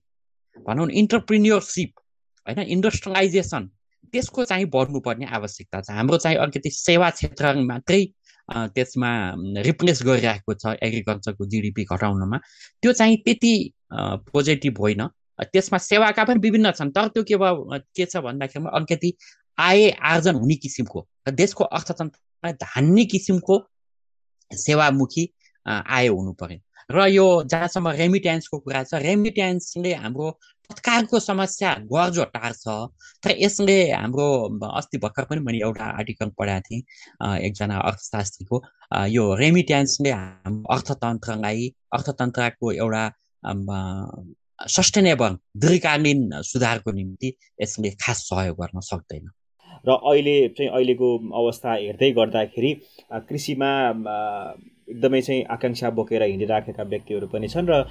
भनौँ 0.57 0.87
न 0.87 0.91
इन्टरप्रिन्योरसिप 1.03 1.91
होइन 2.47 2.61
इन्डस्ट्रियलाइजेसन 2.75 3.63
त्यसको 4.13 4.45
चाहिँ 4.45 4.67
बढ्नुपर्ने 4.67 5.27
आवश्यकता 5.37 5.81
छ। 5.81 5.91
हाम्रो 5.91 6.17
चाहिँ 6.19 6.39
अलिकति 6.39 6.71
सेवा 6.71 7.11
क्षेत्र 7.11 7.55
मात्रै 7.63 8.03
त्यसमा 8.75 9.11
रिप्लेस 9.63 10.03
गरिरहेको 10.03 10.55
छ 10.55 10.75
एग्रिकल्चरको 10.83 11.47
जिडिपी 11.47 11.85
घटाउनमा। 11.85 12.39
त्यो 12.83 12.93
चाहिँ 12.93 13.17
त्यति 13.25 13.53
पोजिटिभ 14.33 14.79
होइन। 14.81 15.03
त्यसमा 15.53 15.79
सेवाका 15.79 16.25
पनि 16.25 16.41
विभिन्न 16.41 16.71
छन् 16.73 16.91
तर 16.91 17.09
त्यो 17.15 17.23
के 17.23 17.37
भयो 17.37 17.79
के 17.95 18.05
छ 18.05 18.17
भन्दाखेरिमा 18.27 18.71
अलिकति 18.77 19.13
आय 19.59 19.91
आर्जन 20.13 20.35
हुने 20.35 20.55
किसिमको 20.57 21.07
र 21.29 21.31
देशको 21.31 21.65
अर्थतन्त्रलाई 21.65 22.53
धान्ने 22.65 23.05
किसिमको 23.13 23.59
सेवामुखी 24.53 25.25
आय 25.67 26.07
हुनु 26.09 26.33
पर्यो। 26.41 26.61
र 26.91 27.07
यो 27.09 27.27
जहाँसम्म 27.45 27.89
रेमिट्यान्सको 28.01 28.59
कुरा 28.59 28.83
छ 28.85 28.95
रेमिट्यान्सले 29.05 29.93
हाम्रो 29.95 30.31
तत्कालको 30.71 31.19
समस्या 31.21 31.75
गर्जो 31.93 32.25
टार्छ। 32.33 32.65
तर 33.23 33.31
यसले 33.37 33.77
हाम्रो 33.93 34.27
अस्ति 34.69 34.99
भर्खर 34.99 35.25
पनि 35.29 35.41
मैले 35.41 35.59
एउटा 35.65 35.85
आर्टिकल 35.85 36.29
पढाएको 36.39 36.65
थिएँ 36.65 36.83
एकजना 37.47 37.77
अर्थशास्त्रीको। 37.89 38.57
यो 39.13 39.25
रेमिट्यान्सले 39.37 40.11
हाम्रो 40.11 40.65
अर्थतन्त्रलाई 40.75 41.69
अर्थतन्त्रको 41.93 42.73
एउटा 42.73 43.05
सस्टेनेबल 44.69 45.37
दीर्घकालीन 45.63 46.41
सुधारको 46.43 46.93
निम्ति 46.93 47.29
यसले 47.63 47.91
खास 48.03 48.19
सहयोग 48.29 48.57
गर्न 48.61 48.81
सक्दैन। 48.81 49.29
र 49.85 49.91
अहिले 49.93 50.37
चाहिँ 50.49 50.71
अहिलेको 50.71 51.09
अवस्था 51.43 51.75
हेर्दै 51.75 52.11
गर्दाखेरि 52.13 52.73
कृषिमा 53.29 53.71
एकदमै 54.89 55.21
चाहिँ 55.21 55.45
आकाङ्क्षा 55.51 55.91
बोकेर 55.99 56.23
हिँडिराखेका 56.23 56.83
व्यक्तिहरू 56.85 57.27
पनि 57.33 57.49
छन् 57.49 57.69
र 57.71 57.83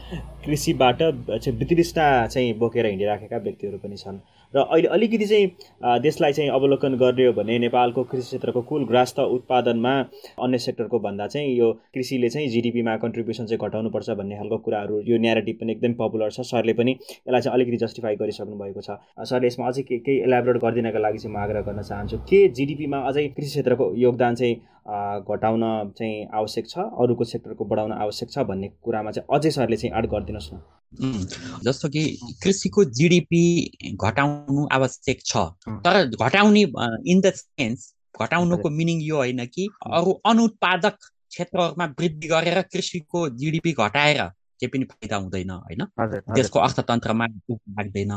कृषिबाट 0.45 1.03
चाहिँ 1.29 1.57
वितृष्णा 1.59 2.05
चाहिँ 2.27 2.53
बोकेर 2.59 2.85
हिँडिराखेका 2.85 3.37
व्यक्तिहरू 3.37 3.77
पनि 3.77 3.97
छन्। 3.97 4.19
र 4.53 4.59
अहिले 4.63 4.87
अलिकति 4.87 5.25
चाहिँ 5.25 5.99
देशलाई 6.01 6.33
चाहिँ 6.33 6.49
अवलोकन 6.49 6.95
गर्ने 6.97 7.25
हो 7.25 7.33
भने 7.33 7.57
नेपालको 7.59 8.03
कृषि 8.03 8.23
क्षेत्रको 8.27 8.61
कुल 8.69 8.85
ग्रास्त 8.87 9.19
उत्पादनमा 9.19 9.93
अन्य 10.43 10.57
सेक्टरको 10.57 10.99
भन्दा 10.99 11.27
चाहिँ 11.27 11.55
यो 11.57 11.71
कृषिले 11.93 12.29
चाहिँ 12.29 12.47
जिडिपीमा 12.49 12.95
कन्ट्रिब्युसन 12.97 13.45
चाहिँ 13.45 13.59
घटाउनुपर्छ 13.67 14.09
भन्ने 14.17 14.35
खालको 14.37 14.57
कुराहरू 14.65 15.01
यो 15.07 15.17
न्यारेटिभ 15.17 15.57
पनि 15.61 15.71
एकदम 15.71 15.93
पपुलर 15.99 16.31
छ। 16.31 16.41
सरले 16.47 16.73
पनि 16.73 16.91
यसलाई 16.91 17.41
चाहिँ 17.41 17.53
अलिकति 17.55 17.77
जस्टिफाई 17.85 18.15
गरिसक्नु 18.15 18.55
भएको 18.57 18.81
छ। 18.81 18.97
सरले 19.29 19.47
यसमा 19.47 19.67
अझै 19.67 19.81
केही 19.83 20.17
एलाबोरेट 20.23 20.61
गरिदिनका 20.63 20.99
लागि 20.99 21.17
चाहिँ 21.17 21.35
म 21.35 21.39
आग्रह 21.43 21.61
गर्न 21.67 21.81
चाहन्छु 21.83 22.17
के 22.29 22.47
जिडिपीमा 22.49 22.97
अझै 23.09 23.27
कृषि 23.35 23.49
क्षेत्रको 23.49 23.93
योगदान 23.97 24.35
चाहिँ 24.35 24.55
घटाउन 24.87 25.63
चाहिँ 25.97 26.27
आवश्यक 26.33 26.69
छ 26.69 26.77
अरूको 26.77 27.23
सेक्टरको 27.23 27.65
बढाउन 27.65 27.91
आवश्यक 27.93 28.29
छ 28.31 28.39
भन्ने 28.47 28.67
कुरामा 28.83 29.11
चाहिँ 29.11 29.27
अझै 29.37 29.51
सरले 29.51 29.77
चाहिँ 29.77 29.93
एड 29.97 30.05
गरिदिनुहोस् 30.11 30.53
न। 30.53 30.55
जस्तो 31.63 31.89
कि 31.89 32.03
कृषिको 32.43 32.83
जिडिपी 32.99 33.43
घटाउनु 33.95 34.67
आवश्यक 34.71 35.19
छ 35.25 35.37
तर 35.85 36.03
घटाउने 36.07 36.63
इन 37.11 37.21
द 37.21 37.33
सेन्स 37.35 37.93
घटाउनुको 38.21 38.69
मिनिङ 38.71 39.01
यो 39.03 39.17
होइन 39.17 39.45
कि 39.45 39.67
अरू 39.91 40.11
अनुत्पादक 40.25 40.97
क्षेत्रहरूमा 41.29 41.85
वृद्धि 41.99 42.27
गरेर 42.27 42.61
कृषिको 42.73 43.29
जिडिपी 43.37 43.71
घटाएर 43.73 44.21
केही 44.59 44.67
पनि 44.67 44.85
फाइदा 44.85 45.15
हुँदैन 45.17 45.49
होइन? 45.51 45.81
देशको 46.33 46.59
अर्थतन्त्रमा 46.59 47.25
लाग्दैन। 47.25 48.11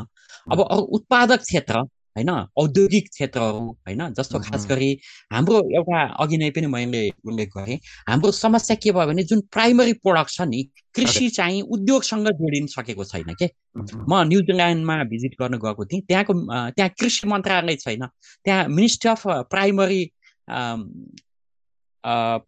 अब 0.53 0.61
अरू 0.63 0.83
उत्पादक 0.99 1.41
क्षेत्र 1.43 1.83
होइन? 2.17 2.31
औद्योगिक 2.57 3.09
क्षेत्रहरू 3.11 3.67
होइन? 3.87 4.13
जस्तो 4.15 4.39
खास 4.41 4.67
गरी 4.69 4.91
हाम्रो 5.33 5.57
एउटा 5.79 6.01
अघि 6.21 6.37
नै 6.37 6.51
पनि 6.51 6.67
मैले 6.67 7.03
उल्लेख 7.27 7.51
गरेँ 7.57 7.79
हाम्रो 8.09 8.31
समस्या 8.31 8.77
के 8.83 8.93
भयो 8.93 9.07
भने 9.07 9.23
जुन 9.23 9.41
प्राइमरी 9.53 9.93
प्रोडक्ट 10.05 10.31
छ 10.31 10.41
नि 10.43 10.63
कृषि 10.95 11.29
चाहिँ 11.29 11.61
उद्योगसँग 11.63 12.29
जोडिन 12.29 12.67
सकेको 12.67 13.05
छैन 13.05 13.35
के? 13.35 13.51
म 14.09 14.23
न्युजिल्यान्डमा 14.31 14.97
भिजिट 15.05 15.35
गर्न 15.41 15.59
गएको 15.59 15.85
थिएँ 15.85 16.03
त्यहाँको 16.09 16.35
त्यहाँ 16.71 16.91
कृषि 17.01 17.29
मन्त्रालय 17.29 17.77
छैन 17.77 18.07
त्यहाँ 18.45 18.67
ministry 18.69 19.11
of 19.11 19.23
primary 19.51 20.03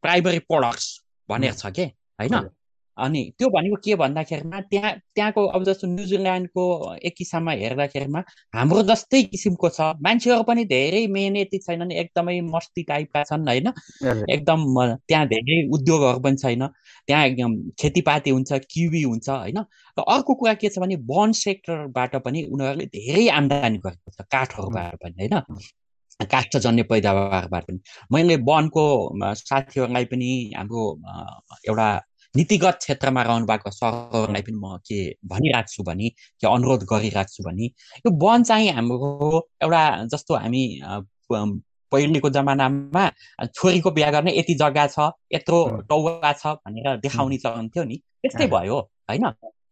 primary 0.03 0.39
products 0.39 0.89
भनेर 1.29 1.55
छ 1.55 1.67
के? 1.67 1.85
होइन? 2.21 2.49
अनि 2.99 3.23
त्यो 3.39 3.49
भनेको 3.49 3.77
के 3.85 3.95
भन्दाखेरिमा 3.97 4.61
त्यहाँ 4.61 4.93
त्यहाँको 5.15 5.45
अब 5.47 5.65
जस्तो 5.65 5.87
न्युजिल्यान्डको 5.89 6.65
एक 7.03 7.15
किसिममा 7.19 7.53
हेर्दाखेरिमा 7.53 8.21
हाम्रो 8.55 8.83
जस्तै 8.83 9.23
किसिमको 9.33 9.69
छ। 9.69 9.81
मान्छेहरू 10.03 10.43
पनि 10.43 10.65
धेरै 10.65 11.07
मेहनती 11.09 11.59
छैनन् 11.59 11.93
एकदमै 11.93 12.41
मस्ती 12.53 12.83
टाइपका 12.83 13.23
छन् 13.25 13.49
होइन? 13.49 13.69
एकदम 14.31 14.61
त्यहाँ 15.09 15.27
धेरै 15.27 15.59
उद्योगहरू 15.73 16.21
पनि 16.21 16.37
छैन। 16.37 16.67
त्यहाँ 17.09 17.27
एकदम 17.27 17.51
खेतीपाती 17.81 18.31
हुन्छ 18.31 18.53
किवी 18.71 19.03
हुन्छ 19.03 19.29
होइन? 19.29 19.59
र 19.97 20.01
अर्को 20.03 20.35
कुरा 20.35 20.55
के 20.55 20.69
छ 20.69 20.79
भने 20.79 20.97
वन 21.09 21.33
सेक्टरबाट 21.33 22.17
पनि 22.25 22.43
उनीहरूले 22.53 22.87
धेरै 22.93 23.29
आम्दानी 23.41 23.79
गरेको 23.79 24.11
छ 24.13 24.29
काठहरूबाट 24.29 24.97
पनि 25.03 25.17
होइन? 25.21 25.59
काष्ठजन्य 26.31 26.83
पैदावारबाट 26.87 27.65
पनि। 27.65 27.79
मैले 28.13 28.37
वनको 28.47 28.85
साथीहरूलाई 29.35 30.05
पनि 30.05 30.31
हाम्रो 30.57 30.83
एउटा 31.69 31.89
नीतिगत 32.37 32.77
क्षेत्रमा 32.81 33.23
रहनु 33.23 33.47
भएको 33.47 33.71
सरहरूलाई 33.71 34.43
पनि 34.43 34.57
म 34.57 34.77
के 34.89 34.99
भनिरहेको 35.29 35.73
छु 35.73 35.83
भने 35.85 36.09
के 36.41 36.47
अनुरोध 36.49 36.85
गरिरहेको 36.93 37.33
छु 37.35 37.43
भने 37.45 37.67
यो 38.07 38.11
वन 38.25 38.43
चाहिँ 38.43 38.69
हाम्रो 38.73 39.11
एउटा 39.63 39.83
जस्तो 40.15 40.35
हामी 40.35 40.65
पहिलेको 41.93 42.31
जमानामा 42.31 43.05
छोरीको 43.45 43.91
बिहा 43.91 44.11
गर्ने 44.11 44.33
यति 44.39 44.55
जग्गा 44.65 44.87
छ 44.97 45.11
यत्रो 45.35 45.61
टौवा 45.93 46.33
छ 46.33 46.57
भनेर 46.65 46.97
देखाउने 47.05 47.37
चलन 47.45 47.69
थियो 47.69 47.85
नि। 47.85 47.97
त्यस्तै 48.23 48.47
भयो 48.49 48.79
होइन? 49.11 49.27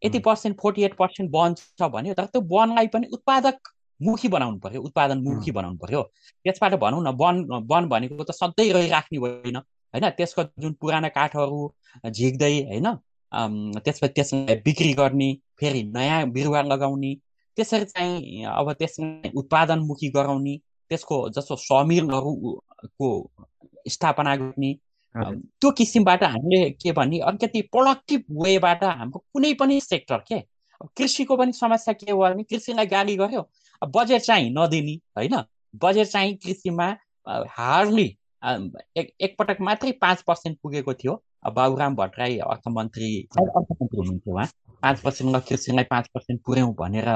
यति 0.04 0.18
percent 0.28 0.60
forty 0.60 0.82
eight 0.84 0.94
percent 1.00 1.30
one 1.32 1.54
छ 1.54 1.88
भन्यो 1.96 2.14
तर 2.14 2.24
त्यो 2.28 2.42
वनलाई 2.52 2.86
पनि 2.92 3.06
उत्पादक 3.16 3.56
मुखी 4.00 4.28
बनाउनु 4.28 4.58
पर्यो 4.60 4.82
उत्पादन 4.82 5.18
मुखी 5.22 5.50
बनाउनु 5.50 5.78
पर्यो। 5.78 6.02
त्यसबाट 6.44 6.74
भनौँ 6.84 7.02
न 7.02 7.16
वन 7.24 7.44
वन 7.72 7.88
भनेको 7.88 8.24
त 8.24 8.36
सधैँ 8.36 8.72
रहिराख्ने 8.72 9.18
होइन। 9.18 9.60
होइन 9.94 10.08
त्यसको 10.10 10.42
जुन 10.58 10.72
पुराना 10.80 11.08
काठहरू 11.10 11.60
झिक्दै 12.10 12.52
होइन 12.62 12.88
त्यसपछि 13.78 14.12
त्यसलाई 14.12 14.56
बिक्री 14.64 14.92
गर्ने 14.92 15.32
फेरि 15.60 15.82
नयाँ 15.94 16.24
बिरुवा 16.30 16.62
लगाउने 16.64 17.14
त्यसरी 17.56 17.84
चाहिँ 17.86 18.44
अब 18.46 18.72
त्यसलाई 18.72 19.30
उत्पादनमुखी 19.34 20.08
गराउने 20.10 20.56
त्यसको 20.90 21.28
जस्तो 21.30 21.56
समिलहरूको 21.58 23.10
स्थापना 23.88 24.36
गर्ने 24.36 24.72
त्यो 25.14 25.70
किसिमबाट 25.70 26.22
हामीले 26.24 26.70
के 26.72 26.92
भने 26.92 27.18
अलिकति 27.20 27.62
प्रोडक्टिभ 27.72 28.24
वेबाट 28.42 28.84
हाम्रो 28.84 29.24
कुनै 29.32 29.52
पनि 29.54 29.80
सेक्टर 29.80 30.24
के 30.28 30.40
कृषिको 30.96 31.36
पनि 31.36 31.52
समस्या 31.52 31.94
के 31.94 32.10
हो 32.12 32.18
भने 32.20 32.42
कृषिलाई 32.44 32.86
गाली 32.86 33.16
गर्यो 33.16 33.48
बजेट 33.82 34.22
चाहिँ 34.22 34.50
नदिने 34.50 34.94
होइन 35.16 35.36
बजेट 35.74 36.06
चाहिँ 36.06 36.36
कृषिमा 36.36 36.86
हार्डली 37.50 38.08
एक 38.42 39.12
एकपटक 39.20 39.60
मात्रै 39.60 39.92
पाँच 40.00 40.22
पर्सेन्ट 40.26 40.58
पुगेको 40.62 40.94
थियो। 40.94 41.14
बाबुराम 41.50 41.94
भट्टराई 41.96 42.38
अर्थमन्त्री 42.46 43.10
अर्थमन्त्री 43.32 43.98
हुनुहुन्थ्यो 43.98 44.34
उहाँ। 44.34 44.46
पाँच 44.82 45.00
पर्सेन्ट 45.00 45.36
कृषिलाई 45.48 45.84
पाँच 45.90 46.08
पर्सेन्ट 46.14 46.40
पुर्याउँ 46.46 46.74
भनेर 46.74 47.08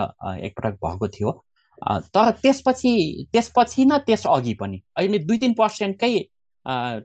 एकपटक 0.44 0.74
भएको 0.84 1.08
थियो। 1.08 1.32
तर 2.14 2.30
त्यसपछि 2.42 2.94
त्यसपछि 3.32 3.84
न 3.84 3.98
त्यस 4.06 4.26
अघि 4.26 4.54
पनि 4.60 4.80
अहिले 4.96 5.18
दुई 5.18 5.38
तिन 5.38 5.52
पर्सेन्टकै 5.54 6.18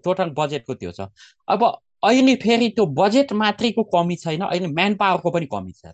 टोटल 0.04 0.30
बजेटको 0.38 0.74
त्यो 0.74 0.92
छ। 0.92 1.08
अब 1.48 1.64
अहिले 2.04 2.36
फेरि 2.44 2.68
त्यो 2.76 2.86
बजेट 2.96 3.34
मात्रैको 3.34 3.84
कमी 3.96 4.16
छैन 4.16 4.42
अहिले 4.42 4.68
म्यान 4.68 4.96
पावरको 4.96 5.32
पनि 5.32 5.46
कमी 5.52 5.72
छ। 5.72 5.92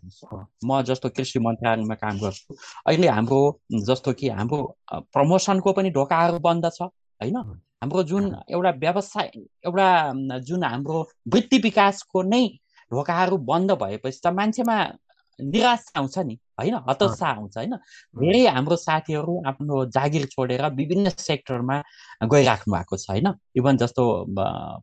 म 0.66 0.82
जस्तो 0.86 1.10
कृषि 1.10 1.40
मन्त्रालयमा 1.40 1.96
काम 1.96 2.20
गर्छु। 2.20 2.56
अहिले 2.88 3.08
हाम्रो 3.08 3.40
जस्तो 3.86 4.14
कि 4.14 4.30
हाम्रो 4.30 4.62
प्रमोसनको 4.92 5.74
पनि 5.74 5.90
ढोकाहरू 5.98 6.40
बन्द 6.40 6.70
छ। 6.74 6.90
होइन? 7.22 7.38
हाम्रो 7.82 8.04
जुन 8.04 8.36
एउटा 8.50 8.72
व्यवसाय 8.84 9.32
एउटा 9.66 10.40
जुन 10.40 10.64
हाम्रो 10.64 11.02
वृत्ति 11.34 11.58
विकासको 11.64 12.22
नै 12.24 12.46
ढोकाहरू 12.92 13.38
बन्द 13.50 13.72
भएपछि 13.82 14.22
त 14.26 14.34
मान्छेमा 14.34 14.78
निराशा 15.40 16.00
आउँछ 16.00 16.18
नि 16.20 16.38
होइन? 16.60 16.76
हतोत्साह 16.90 17.30
आउँछ 17.30 17.58
होइन? 17.58 17.76
धेरै 18.16 18.44
हाम्रो 18.48 18.76
साथीहरू 18.76 19.34
आफ्नो 19.48 19.86
जागिर 19.92 20.26
छोडेर 20.26 20.66
विभिन्न 20.74 21.10
सेक्टरमा 21.10 21.78
गइराख्नु 22.32 22.76
भएको 22.76 22.98
छ 22.98 23.10
होइन? 23.10 23.28
इभन 23.56 23.78
जस्तो 23.78 24.04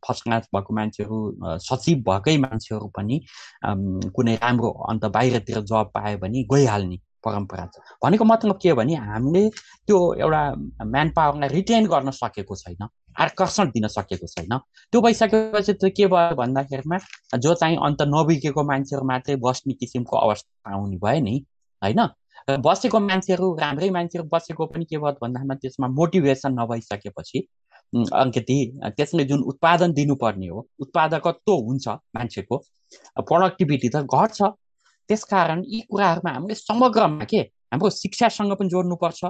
फर्स्ट 0.06 0.24
क्लास 0.24 0.48
भएको 0.54 0.74
मान्छेहरू 0.74 1.18
सचिव 1.58 2.02
भएकै 2.08 2.36
मान्छेहरू 2.44 2.88
पनि 2.96 3.20
कुनै 4.12 4.34
राम्रो 4.36 4.70
अन्त 4.90 5.04
बाहिरतिर 5.16 5.60
जब 5.64 5.90
पायो 5.94 6.18
भने 6.18 6.44
गइहाल्ने 6.52 6.98
परम्परा 7.24 7.66
छ। 7.66 7.80
भनेको 8.04 8.24
मतलब 8.24 8.58
के 8.62 8.68
हो 8.70 8.76
भने 8.76 8.94
हामीले 8.94 9.48
त्यो 9.86 9.98
एउटा 10.14 10.42
म्यान 10.84 11.08
पावरलाई 11.16 11.48
रिटेन 11.48 11.86
गर्न 11.86 12.10
सकेको 12.12 12.56
छैन 12.56 12.88
आकर्षण 13.18 13.70
दिन 13.70 13.86
सकेको 13.88 14.26
छैन। 14.26 14.58
त्यो 14.92 15.00
भइसकेपछि 15.00 15.72
त्यो 15.72 15.90
के 15.96 16.06
भयो 16.06 16.34
भन्दाखेरिमा 16.36 16.98
जो 17.38 17.54
चाहिँ 17.54 17.76
अन्त 17.86 18.02
नबिकेको 18.08 18.62
मान्छेहरू 18.64 19.06
मात्रै 19.06 19.36
बस्ने 19.44 19.74
किसिमको 19.74 20.16
अवस्था 20.16 20.72
आउने 20.72 20.96
भयो 20.96 21.20
नि 21.20 21.36
होइन? 21.82 22.00
बसेको 22.48 22.98
मान्छेहरू 23.00 23.46
राम्रै 23.56 23.90
मान्छेहरू 23.90 24.28
बसेको 24.32 24.66
पनि 24.66 24.84
के 24.84 24.98
भयो 24.98 25.18
भन्दामा 25.22 25.54
त्यसमा 25.62 25.88
मोटिभेसन 25.88 26.52
नभइसकेपछि 26.60 27.38
अलिकति 27.92 28.56
त्यसले 28.96 29.24
जुन 29.30 29.42
उत्पादन 29.52 29.92
दिनुपर्ने 29.92 30.48
हो 30.48 30.66
उत्पादकत्व 30.80 31.52
हुन्छ 31.68 31.88
मान्छेको 32.16 32.56
प्रोडक्टिभिटी 33.28 33.88
त 33.88 33.96
घट्छ। 34.08 34.42
त्यसकारण 35.08 35.62
यी 35.66 35.80
कुराहरूमा 35.90 36.30
हामीले 36.32 36.54
समग्रमा 36.54 37.24
के 37.24 37.40
हाम्रो 37.72 37.90
शिक्षासँग 37.92 38.52
पनि 38.56 38.68
जोड्नुपर्छ 38.68 39.24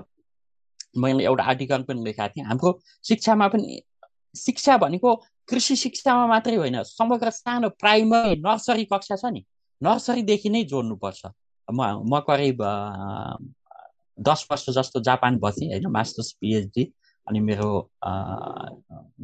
मैले 0.97 1.25
एउटा 1.25 1.45
आर्टिकल 1.45 1.83
पनि 1.83 2.05
लेखाएको 2.05 2.33
थिएँ। 2.37 2.47
हाम्रो 2.47 2.71
शिक्षामा 3.05 3.49
पनि 3.49 3.81
शिक्षा 4.37 4.77
भनेको 4.79 5.15
कृषि 5.49 5.77
शिक्षामा 5.77 6.27
मात्रै 6.27 6.57
होइन 6.57 6.83
समग्र 6.83 7.31
सानो 7.31 7.69
प्राइमरी 7.81 8.37
नर्सरी 8.41 8.85
कक्षा 8.85 9.17
छ 9.17 9.33
नि 9.33 9.45
नर्सरीदेखि 9.83 10.49
नै 10.51 10.63
जोड्नुपर्छ 10.65 11.23
म 11.69 11.81
म 12.05 12.21
करिब 12.29 12.63
दस 14.19 14.47
वर्ष 14.51 14.71
जस्तो 14.71 15.01
जापान 15.01 15.39
बसेँ 15.39 15.69
होइन 15.69 15.87
मास्टर्स 15.89 16.33
पिएचडी 16.33 16.85
अनि 17.27 17.41
मेरो 17.41 17.69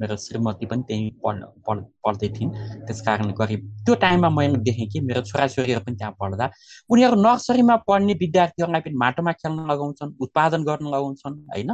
मेरो 0.01 0.17
श्रीमती 0.25 0.67
पनि 0.67 0.83
त्यहीँ 0.89 1.11
पढ 1.25 1.43
पढ 1.67 1.79
पढ्दै 2.05 2.29
थिइन्। 2.37 2.51
त्यस 2.87 3.01
कारणले 3.07 3.33
गरिब 3.41 3.61
त्यो 3.85 3.95
टाइममा 4.05 4.29
मैले 4.39 4.59
देखेँ 4.69 4.89
कि 4.93 5.01
मेरो 5.09 5.23
छोराछोरीहरू 5.31 5.85
पनि 5.87 5.97
त्यहाँ 5.97 6.15
पढ्दा 6.21 6.51
उनीहरू 6.91 7.17
नर्सरीमा 7.23 7.77
पढ्ने 7.89 8.15
विद्यार्थीहरूलाई 8.23 8.81
पनि 8.87 8.97
माटोमा 9.05 9.33
खेल्न 9.43 9.67
लगाउँछन् 9.71 10.13
उत्पादन 10.21 10.65
गर्न 10.65 10.87
लगाउँछन् 10.95 11.37
होइन? 11.53 11.71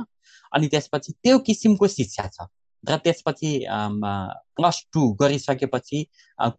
अनि 0.52 0.66
त्यसपछि 0.72 1.12
त्यो 1.22 1.38
किसिमको 1.46 1.86
शिक्षा 1.88 2.28
छ। 2.34 2.46
र 2.84 2.96
त्यसपछि 3.04 3.50
प्लस 4.56 4.76
टू 4.92 5.02
गरिसकेपछि 5.20 5.98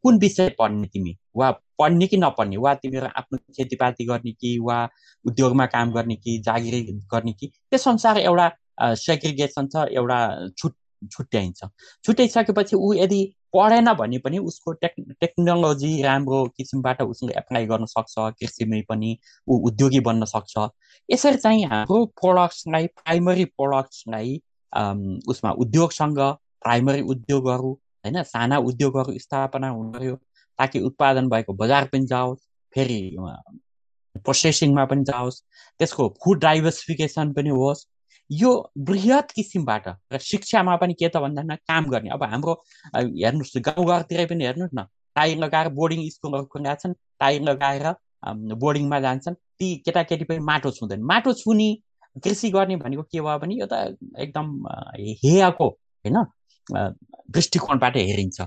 कुन 0.02 0.18
विषय 0.20 0.50
पढ्ने 0.60 0.88
तिमी? 0.94 1.14
वा 1.38 1.52
पढ्ने 1.80 2.08
कि 2.08 2.18
नपढ्ने? 2.18 2.58
वा 2.58 2.74
तिमीहरू 2.82 3.08
आफ्नो 3.18 3.38
खेतीपाती 3.58 4.06
गर्ने 4.06 4.32
कि 4.32 4.58
वा 4.68 4.78
उद्योगमा 5.26 5.66
काम 5.76 5.92
गर्ने 5.94 6.16
कि 6.16 6.38
जागिरी 6.46 6.82
गर्ने 7.14 7.34
कि? 7.34 7.48
त्यस 7.72 7.88
अनुसार 7.88 8.18
एउटा 8.20 8.48
सेग्रिगेसन 8.80 9.68
छ 9.68 9.86
एउटा 9.92 10.20
छुट 10.58 10.74
छुट्याइन्छ। 11.12 11.66
छुट्याइसकेपछि 12.06 12.76
ऊ 12.76 12.94
यदि 12.94 13.24
पढेन 13.56 13.94
भने 13.94 14.18
पनि 14.20 14.38
उसको 14.50 14.72
टेक् 14.84 15.00
टेक्नोलोजी 15.22 16.02
राम्रो 16.02 16.44
किसिमबाट 16.58 17.02
उसले 17.02 17.34
एप्लाई 17.38 17.66
गर्न 17.66 17.86
सक्छ 17.86 18.14
कृषिमै 18.40 18.82
पनि 18.90 19.18
ऊ 19.48 19.58
उद्योगी 19.68 20.00
बन्न 20.08 20.26
सक्छ। 20.26 20.68
यसरी 21.10 21.38
चाहिँ 21.38 21.66
हाम्रो 21.66 22.06
प्रोडक्ट्सलाई 22.22 22.88
प्राइमरी 23.00 23.46
प्रोडक्ट्सलाई 23.46 24.36
उसमा 25.30 25.52
उद्योगसँग 25.64 26.20
प्राइमरी 26.64 27.02
उद्योगहरू 27.14 27.72
होइन 27.72 28.22
साना 28.24 28.58
उद्योगहरू 28.70 29.18
स्थापना 29.20 29.70
हुनु 29.70 29.92
पऱ्यो 29.92 30.16
ताकि 30.60 30.80
उत्पादन 30.90 31.30
भएको 31.30 31.54
बजार 31.54 31.86
पनि 31.94 32.06
जाओस् 32.06 32.40
फेरि 32.74 33.00
प्रोसेसिङमा 34.26 34.86
पनि 34.86 35.04
जाओस् 35.04 35.42
त्यसको 35.80 36.08
फुड 36.24 36.40
डाइभर्सिफिकेसन 36.40 37.34
पनि 37.34 37.50
होस् 37.50 37.86
यो 38.30 38.52
बृहत 38.78 39.32
किसिमबाट 39.32 39.88
र 40.14 40.18
शिक्षामा 40.22 40.76
पनि 40.82 40.94
के 40.94 41.10
त 41.10 41.18
भन्दा 41.18 41.56
काम 41.56 41.86
गर्ने। 41.90 42.10
अब 42.10 42.24
हाम्रो 42.24 42.54
हेर्नुहोस् 42.96 43.58
गाउँघरतिरै 43.68 44.26
पनि 44.26 44.46
हेर्नुहोस् 44.46 44.76
न 44.76 44.86
टाइर 45.16 45.38
लगाएर 45.38 45.70
बोर्डिङ 45.72 46.10
स्कुलहरू 46.10 46.46
खुलेका 46.52 46.76
छन् 46.76 46.94
टाइर 47.20 47.42
लगाएर 47.42 47.88
बोर्डिङमा 48.56 49.00
जान्छन् 49.00 49.36
ती 49.60 49.68
केटाकेटी 49.86 50.26
पनि 50.26 50.40
माटो 50.42 50.72
छुँदैन। 50.72 51.02
माटो 51.04 51.34
छुने 51.34 51.70
कृषि 52.24 52.50
गर्ने 52.50 52.76
भनेको 52.82 53.04
के 53.04 53.22
भयो 53.22 53.38
भने 53.40 53.56
यो 53.56 53.68
त 53.72 53.96
एकदम 54.18 54.48
हेयाको 55.24 55.68
होइन 55.68 56.18
दृष्टिकोणबाट 57.32 57.98
हेरिन्छ। 57.98 58.42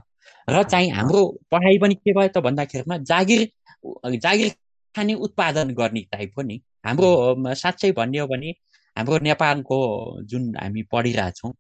र 0.49 0.63
चाहिँ 0.65 0.91
हाम्रो 0.91 1.21
पढाइ 1.51 1.79
पनि 1.79 1.95
के 1.95 2.13
भयो 2.13 2.29
त 2.35 2.39
भन्दाखेरिमा 2.45 2.97
जागिर 3.11 3.49
जागिर 4.19 4.49
खाने 4.95 5.15
उत्पादन 5.15 5.75
गर्ने 5.79 6.01
टाइपको 6.13 6.43
नि। 6.43 6.61
हाम्रो 6.87 7.55
साँच्चै 7.55 7.91
भन्ने 7.93 8.19
हो 8.19 8.27
भने 8.27 8.53
हाम्रो 8.97 9.19
नेपालको 9.19 9.79
जुन 10.25 10.43
हामी 10.57 10.83
पढिरहेछौँ 10.93 11.53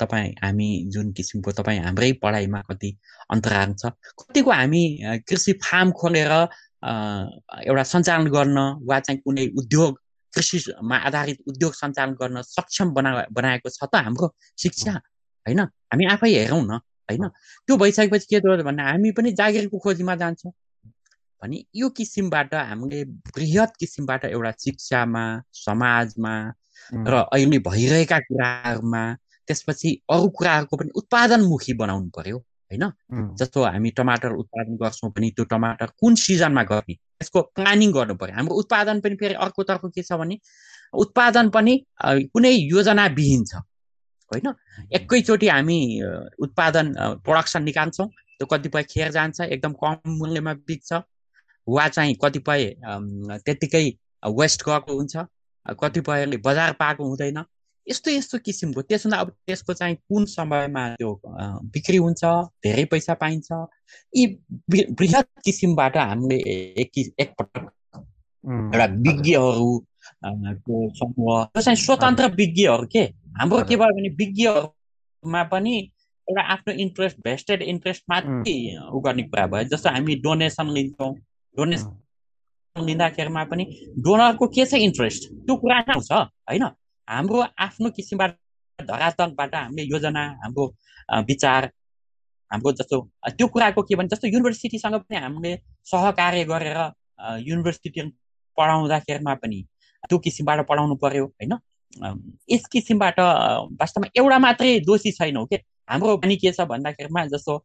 तपाईँ 0.00 0.30
हामी 0.42 0.68
जुन 0.92 1.12
किसिमको 1.12 1.52
तपाईँ 1.52 1.80
हाम्रै 1.80 2.12
पढाइमा 2.22 2.60
कति 2.70 2.90
अन्तराल 3.30 3.74
छ 3.74 3.92
कतिको 4.20 4.50
हामी 4.50 4.82
कृषि 5.28 5.52
फार्म 5.64 5.90
खोलेर 5.92 6.32
एउटा 6.32 7.82
सञ्चालन 7.92 8.26
गर्न 8.28 8.58
वा 8.88 9.00
चाहिँ 9.00 9.20
कुनै 9.20 9.46
उद्योग 9.58 10.00
कृषिमा 10.32 10.96
आधारित 11.08 11.38
उद्योग 11.48 11.72
सञ्चालन 11.74 12.12
गर्न 12.20 12.42
सक्षम 12.42 12.90
बना 12.96 13.10
बनाएको 13.32 13.68
छ 13.68 13.84
त 13.84 14.02
हाम्रो 14.04 14.34
शिक्षा 14.58 14.92
होइन? 15.46 15.60
हामी 15.60 16.04
आफै 16.12 16.30
हेरौँ 16.32 16.62
न 16.64 16.80
होइन? 17.08 17.28
त्यो 17.66 17.76
भइसकेपछि 17.76 18.26
के 18.30 18.40
गर्यो 18.40 18.64
भने 18.64 18.82
हामी 18.82 19.10
पनि 19.12 19.32
जागिरको 19.32 19.78
खोजीमा 19.78 20.14
जान्छौँ। 20.16 20.52
भने 21.42 21.64
यो 21.76 21.88
किसिमबाट 21.98 22.54
हामीले 22.54 23.04
बृहत 23.34 23.72
किसिमबाट 23.80 24.24
एउटा 24.24 24.52
शिक्षामा 24.64 25.24
समाजमा 25.64 26.34
र 27.08 27.14
अहिले 27.32 27.58
भइरहेका 27.68 28.18
कुराहरूमा 28.28 29.02
त्यसपछि 29.48 29.90
अरू 30.10 30.28
कुराहरूको 30.38 30.76
पनि 30.76 30.90
उत्पादनमुखी 30.96 31.72
बनाउनु 31.82 32.10
पर्यो 32.16 32.38
होइन? 32.38 32.84
जस्तो 33.38 33.62
हामी 33.64 33.90
टमाटर 33.98 34.32
उत्पादन 34.42 34.76
गर्छौँ 34.82 35.10
भने 35.16 35.30
त्यो 35.36 35.44
टमाटर 35.52 35.86
कुन 36.00 36.14
सिजनमा 36.16 36.62
गर्ने? 36.64 36.94
त्यसको 36.94 37.40
प्लानिङ 37.56 37.92
गर्नु 37.92 38.14
पर्यो। 38.20 38.34
हाम्रो 38.36 38.54
उत्पादन 38.62 39.00
पनि 39.04 39.16
फेरि 39.20 39.34
अर्कोतर्फ 39.44 39.82
के 39.94 40.02
छ 40.02 40.12
भने 40.20 40.38
उत्पादन 40.94 41.48
पनि 41.56 41.74
कुनै 42.32 42.52
योजनाविहीन 42.72 43.44
छ 43.44 43.54
होइन? 44.32 44.48
एकैचोटि 44.96 45.48
हामी 45.48 45.78
उत्पादन 46.40 46.86
प्रडक्सन 47.24 47.62
निकाल्छौँ 47.62 48.08
त्यो 48.08 48.46
कतिपय 48.52 48.82
खेर 48.90 49.10
जान्छ 49.12 49.40
एकदम 49.40 49.72
कम 49.82 49.94
मूल्यमा 50.18 50.52
बिक्छ। 50.68 50.92
वा 51.68 51.88
चाहिँ 51.88 52.14
कतिपय 52.22 52.64
त्यत्तिकै 53.44 53.86
वेस्ट 54.22 54.62
गएको 54.68 54.96
हुन्छ 54.96 55.16
कतिपयले 55.80 56.36
बजार 56.44 56.72
पाएको 56.80 57.04
हुँदैन। 57.04 57.44
यस्तो 57.86 58.10
यस्तो 58.10 58.38
किसिमको 58.44 58.82
त्यसो 58.82 59.10
अब 59.16 59.30
त्यसको 59.46 59.72
चाहिँ 59.74 59.96
कुन 60.08 60.24
समयमा 60.24 60.84
त्यो 60.96 61.10
बिक्री 61.72 61.96
हुन्छ 61.96 62.24
धेरै 62.64 62.84
पैसा 62.92 63.14
पाइन्छ 63.20 63.48
यी 64.16 64.26
बृहत 64.70 65.28
किसिमबाट 65.44 65.96
हामीले 65.96 66.36
एक 66.82 66.98
एकपटक 67.20 67.68
एउटा 68.44 68.86
विज्ञहरू 69.08 69.68
को 70.24 70.88
समूह 70.96 71.44
त्यो 71.44 71.62
चाहिँ 71.62 71.76
स्वतन्त्र 71.76 72.26
विज्ञहरू 72.40 72.86
के? 72.92 73.04
हाम्रो 73.40 73.62
के 73.68 73.76
भयो 73.76 73.92
भने 73.96 74.08
विज्ञहरूमा 74.16 75.42
पनि 75.52 75.76
एउटा 76.28 76.42
आफ्नो 76.52 76.74
इन्ट्रेस्ट 76.84 77.16
भेस्टेड 77.24 77.62
इन्ट्रेस्ट 77.62 78.02
मात्रै 78.10 78.56
उ 78.92 79.00
गर्ने 79.04 79.22
कुरा 79.28 79.46
भयो। 79.46 79.68
जस्तो 79.68 79.90
हामी 79.90 80.14
डोनेसन 80.24 80.70
लिन्छौँ 80.72 81.14
डोनेसन 81.54 82.84
लिँदाखेरिमा 82.86 83.42
पनि 83.50 83.64
डोनरको 84.04 84.46
के 84.54 84.64
छ 84.66 84.74
इन्ट्रेस्ट 84.86 85.22
त्यो 85.46 85.54
कुरा 85.56 85.76
आउँछ 85.94 86.12
होइन? 86.12 86.64
हाम्रो 87.08 87.40
आफ्नो 87.66 87.90
किसिमबाट 87.96 88.30
धरातलबाट 88.78 89.54
हामीले 89.54 89.82
योजना 89.90 90.22
हाम्रो 90.42 90.64
विचार 91.28 91.70
हाम्रो 92.50 92.72
जस्तो 92.78 93.00
त्यो 93.28 93.46
कुराको 93.54 93.82
के 93.82 93.94
भन्छ 93.96 94.10
जस्तो 94.12 94.28
युनिभर्सिटीसँग 94.28 94.96
पनि 95.06 95.16
हामीले 95.16 95.52
सहकार्य 95.90 96.44
गरेर 96.50 96.78
युनिभर्सिटी 97.48 98.00
पढाउँदाखेरिमा 98.58 99.34
पनि 99.42 99.58
त्यो 100.10 100.18
किसिमबाट 100.18 100.66
पढाउनु 100.68 100.94
पर्यो 101.04 101.24
होइन? 101.26 101.54
यस 102.50 102.66
किसिमबाट 102.72 103.20
वास्तवमा 103.80 104.08
एउटा 104.18 104.38
मात्रै 104.38 104.78
दोषी 104.86 105.10
छैन 105.12 105.44
कि 105.46 105.56
हाम्रो 105.88 106.16
पनि 106.16 106.36
के 106.36 106.52
छ 106.52 106.66
भन्दाखेरिमा 106.68 107.24
जस्तो 107.26 107.58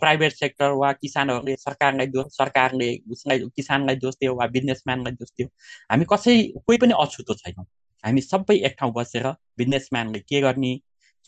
प्राइभेट 0.00 0.32
सेक्टर 0.32 0.70
वा 0.80 0.92
किसानहरूले 0.92 1.56
सरकारलाई 1.56 2.06
दोष 2.06 2.36
सरकारले 2.36 2.88
उसलाई 3.12 3.38
किसानलाई 3.56 3.96
दोष 3.96 4.14
दियो 4.20 4.34
वा 4.34 4.46
बिजनेसम्यानलाई 4.56 5.12
दोष 5.20 5.30
दियो 5.36 5.48
हामी 5.90 6.04
कसै 6.12 6.36
कोही 6.66 6.78
पनि 6.78 6.94
अछुतो 7.00 7.34
छैनौँ। 7.34 7.66
हामी 8.04 8.20
सबै 8.22 8.56
एक 8.66 8.76
ठाउँ 8.80 8.92
बसेर 8.96 9.26
बिजनेसम्यानले 9.58 10.18
के 10.20 10.40
गर्ने 10.40 10.74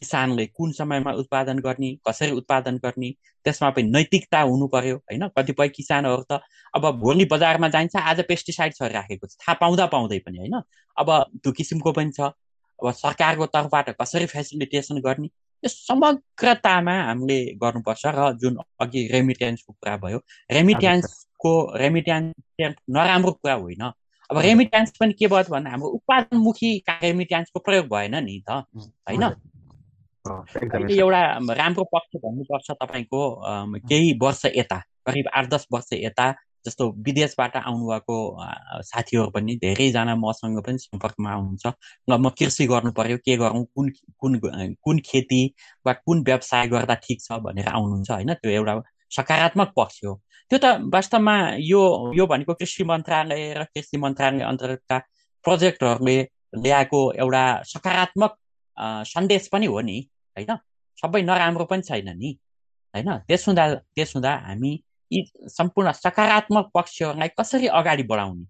किसानले 0.02 0.46
कुन 0.46 0.72
समयमा 0.72 1.12
उत्पादन 1.22 1.58
गर्ने 1.64 1.90
कसरी 2.08 2.30
उत्पादन 2.32 2.76
गर्ने 2.84 3.10
त्यसमा 3.46 3.68
पनि 3.70 3.90
नैतिकता 3.90 4.40
हुनु 4.42 4.66
पर्यो 4.74 4.96
होइन? 4.96 5.28
कतिपय 5.38 5.68
किसानहरू 5.68 6.22
त 6.30 6.40
अब 6.74 6.90
भोलि 7.00 7.24
बजारमा 7.32 7.68
जान्छ 7.68 7.96
आज 7.96 8.20
पेस्टिसाइड 8.28 8.74
छरिराखेको 8.74 9.26
छ 9.26 9.36
थाहा 9.38 9.54
पाउँदा 9.62 9.86
पाउँदै 9.94 10.18
पनि 10.26 10.38
होइन? 10.38 10.60
अब 10.96 11.08
त्यो 11.42 11.52
किसिमको 11.52 11.92
पनि 11.92 12.10
छ। 12.18 12.20
अब 12.78 12.90
सरकारको 12.98 13.46
तर्फबाट 13.54 13.90
कसरी 14.00 14.26
फेसिलिटेसन 14.26 15.00
गर्ने 15.00 15.28
यो 15.62 15.68
समग्रतामा 15.68 16.94
हामीले 17.02 17.38
गर्नुपर्छ 17.54 18.02
र 18.06 18.32
जुन 18.38 18.56
अघि 18.80 19.00
रेमिट्यान्सको 19.12 19.72
कुरा 19.72 19.96
भयो 19.96 20.18
रेमिट्यान्सको 20.50 21.52
रेमिट्यान्स 21.76 22.74
नराम्रो 22.90 23.32
कुरा 23.32 23.54
होइन। 23.54 23.82
अब 24.30 24.38
रेमिट्यान्स 24.38 24.90
पनि 25.00 25.12
के 25.12 25.26
भयो 25.26 25.50
भने 25.50 25.70
हाम्रो 25.70 25.88
उत्पादनमुखी 25.88 26.70
रेमिट्यान्सको 27.02 27.58
प्रयोग 27.60 27.86
भएन 27.86 28.14
नि 28.24 28.42
त 28.48 28.50
होइन? 28.50 29.24
एउटा 30.90 31.22
राम्रो 31.54 31.84
पक्ष 31.84 32.16
भन्नुपर्छ 32.16 32.70
तपाईँको 32.70 33.22
केही 33.88 34.18
वर्ष 34.22 34.42
यता 34.56 34.78
करिब 35.06 35.26
आठ 35.34 35.46
दस 35.46 35.66
वर्ष 35.72 35.88
यता 35.92 36.26
जस्तो 36.66 36.88
विदेशबाट 36.98 37.56
आउनुभएको 37.56 38.16
साथीहरू 38.82 39.30
पनि 39.30 39.54
धेरैजना 39.56 40.14
मसँग 40.16 40.58
पनि 40.66 40.78
सम्पर्कमा 40.78 41.30
आउनुहुन्छ 41.32 41.66
ल 42.08 42.18
म 42.18 42.28
कृषि 42.38 42.66
गर्नु 42.66 42.92
पर्यो 42.92 43.16
के 43.24 43.36
गरौँ 43.36 43.64
कुन 43.74 43.90
कुन 44.20 44.38
कुन 44.84 44.98
खेती 45.06 45.40
वा 45.86 45.92
कुन 46.06 46.22
व्यवसाय 46.22 46.66
गर्दा 46.68 46.94
ठिक 47.04 47.20
छ 47.22 47.38
भनेर 47.46 47.68
आउनुहुन्छ 47.68 48.10
होइन? 48.10 48.34
त्यो 48.34 48.50
एउटा 48.50 48.74
सकारात्मक 49.10 49.72
पक्ष 49.76 50.04
हो। 50.04 50.14
त्यो 50.50 50.58
त 50.58 50.66
वास्तवमा 50.94 51.34
यो 51.60 51.80
यो 52.16 52.26
भनेको 52.26 52.54
कृषि 52.54 52.84
मन्त्रालय 52.84 53.42
र 53.60 53.64
कृषि 53.74 53.96
मन्त्रालय 53.96 54.44
अन्तर्गतका 54.44 54.98
प्रोजेक्टहरूले 55.44 56.16
ल्याएको 56.62 57.00
एउटा 57.22 57.44
सकारात्मक 57.72 58.32
सन्देश 59.08 59.48
पनि 59.52 59.66
हो 59.66 59.80
नि 59.80 59.98
होइन? 60.36 60.56
सबै 60.98 61.22
नराम्रो 61.22 61.64
पनि 61.64 61.82
छैन 61.82 62.08
नि 62.18 62.30
होइन? 62.94 63.08
त्यस 63.28 63.48
हुँदा 63.48 63.64
त्यस 63.96 64.12
हुँदा 64.16 64.32
हामी 64.46 64.72
यी 65.12 65.24
सम्पूर्ण 65.48 65.92
सकारात्मक 65.92 66.70
पक्षहरूलाई 66.74 67.28
कसरी 67.38 67.66
अगाडि 67.78 68.02
बढाउने? 68.02 68.44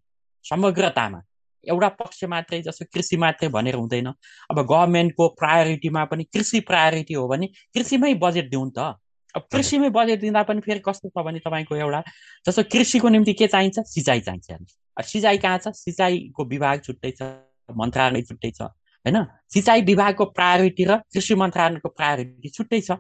समग्रतामा। 0.45 1.21
एउटा 1.65 1.89
पक्ष 1.89 2.25
मात्रै 2.25 2.61
जस्तो 2.63 2.85
कृषि 2.95 3.17
मात्रै 3.17 3.49
भनेर 3.49 3.75
हुँदैन। 3.75 4.07
अब 4.51 4.59
गभर्मेन्टको 4.63 5.29
प्रायोरिटीमा 5.39 6.05
पनि 6.05 6.25
कृषि 6.25 6.61
प्रायोरिटी 6.61 7.15
हो 7.15 7.27
भने 7.29 7.47
कृषिमै 7.75 8.15
बजेट 8.15 8.51
दिउँ 8.51 8.71
त। 8.71 8.99
अब 9.35 9.43
कृषिमै 9.53 9.89
बजेट 9.91 10.21
दिँदा 10.21 10.43
पनि 10.43 10.61
फेरि 10.61 10.81
कस्तो 10.87 11.09
छ 11.09 11.25
भने 11.25 11.39
तपाईँको 11.39 11.77
एउटा 11.77 12.03
जस्तो 12.47 12.63
कृषिको 12.73 13.09
निम्ति 13.09 13.33
के 13.33 13.47
चाहिन्छ? 13.47 13.79
सिँचाइ 13.79 14.21
चाहिन्छ। 14.21 15.07
सिँचाइ 15.07 15.39
कहाँ 15.39 15.59
छ? 15.59 15.69
सिँचाइको 15.69 16.45
विभाग 16.45 16.81
छुट्टै 16.85 17.11
छ 17.11 17.23
मन्त्रालय 17.71 18.23
छुट्टै 18.23 18.51
छ 18.51 18.63
होइन? 18.63 19.25
सिँचाइ 19.49 19.83
विभागको 19.83 20.25
प्रायोरिटी 20.37 20.85
र 20.85 20.97
कृषि 21.15 21.35
मन्त्रालयको 21.35 21.89
प्रायोरिटी 21.89 22.49
छुट्टै 22.49 22.81
छ। 22.81 22.99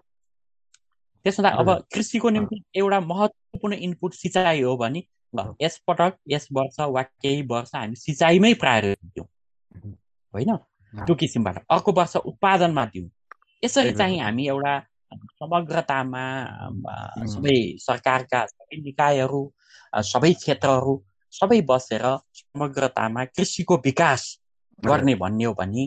त्यसो 1.25 1.43
हुँदा 1.43 1.57
अब 1.57 1.85
कृषिको 1.95 2.31
निम्ति 2.31 2.63
एउटा 2.77 3.01
महत्त्वपूर्ण 3.01 3.75
इनपुट 3.75 4.15
सिँचाइ 4.15 4.63
हो 4.63 4.77
भने 4.77 5.03
यस 5.63 5.79
पटक 5.89 6.17
यस 6.29 6.49
वर्ष 6.53 6.81
वा 6.81 7.03
केही 7.03 7.43
वर्ष 7.43 7.71
हामी 7.75 7.95
सिँचाइमै 7.95 8.55
प्रायोरिटी 8.55 9.09
दिउँ 9.09 9.27
होइन? 10.35 10.57
त्यो 10.95 11.15
किसिमबाट 11.15 11.65
अर्को 11.71 11.93
वर्ष 11.93 12.17
उत्पादनमा 12.17 12.85
दिउँ 12.85 13.11
यसरी 13.65 13.93
चाहिँ 13.93 14.21
हामी 14.21 14.47
एउटा 14.47 14.79
समग्रतामा 15.39 16.25
सबै 17.27 17.57
सरकारका 17.79 18.47
सबै 18.47 18.77
निकायहरू 18.83 19.43
सबै 19.95 20.33
क्षेत्रहरू 20.33 20.95
सबै 21.33 21.61
बसेर 21.61 22.05
समग्रतामा 22.35 23.25
कृषिको 23.25 23.77
विकास 23.77 24.39
गर्ने 24.85 25.15
भन्ने 25.15 25.45
हो 25.45 25.55
भने 25.55 25.85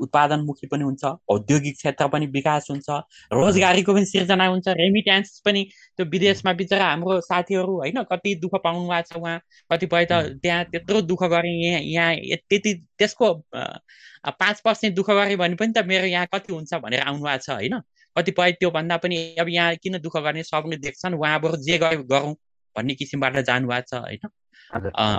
उत्पादनमुखी 0.00 0.66
पनि 0.66 0.84
हुन्छ 0.84 1.04
औद्योगिक 1.28 1.76
क्षेत्र 1.76 2.08
पनि 2.08 2.26
विकास 2.26 2.66
हुन्छ 2.70 2.90
रोजगारीको 3.32 3.94
पनि 3.94 4.04
सिर्जना 4.04 4.46
हुन्छ 4.46 4.68
रेमिट्यान्स 4.68 5.38
पनि 5.44 5.64
त्यो 5.96 6.06
विदेशमा 6.06 6.52
बिचरा 6.52 6.86
हाम्रो 6.86 7.20
साथीहरू 7.20 7.76
होइन 7.76 8.02
कति 8.02 8.34
दुःख 8.34 8.54
पाउनु 8.64 8.88
भएको 8.88 9.14
छ 9.14 9.16
उहाँ 9.16 9.38
कतिपय 9.72 10.04
त 10.04 10.12
त्यहाँ 10.42 10.64
त्यत्रो 10.64 11.00
दुःख 11.02 11.22
गरेँ 11.24 11.54
यहाँ 11.62 11.80
यहाँ 11.82 12.38
त्यति 12.48 12.74
त्यसको 12.98 13.32
पाँच 13.54 14.60
पर्सेन्ट 14.60 14.96
दुःख 14.96 15.10
गरेँ 15.10 15.36
भने 15.36 15.54
पनि 15.54 15.72
त 15.72 15.84
मेरो 15.86 16.06
यहाँ 16.06 16.26
कति 16.34 16.52
हुन्छ 16.52 16.74
भनेर 16.74 17.00
आउनु 17.00 17.24
भएको 17.24 17.42
छ 17.42 17.50
होइन। 17.50 17.80
कतिपय 18.16 18.52
त्योभन्दा 18.52 18.96
पनि 18.96 19.16
अब 19.40 19.48
यहाँ 19.48 19.74
किन 19.76 19.98
दुःख 19.98 20.16
गर्ने 20.16 20.42
सबले 20.42 20.76
देख्छन् 20.76 21.14
उहाँबाट 21.14 21.54
जे 21.60 21.78
गरौँ 21.78 22.34
भन्ने 22.76 22.94
किसिमबाट 22.94 23.36
जानुभएको 23.40 23.86
छ 23.86 23.94
होइन। 23.94 24.28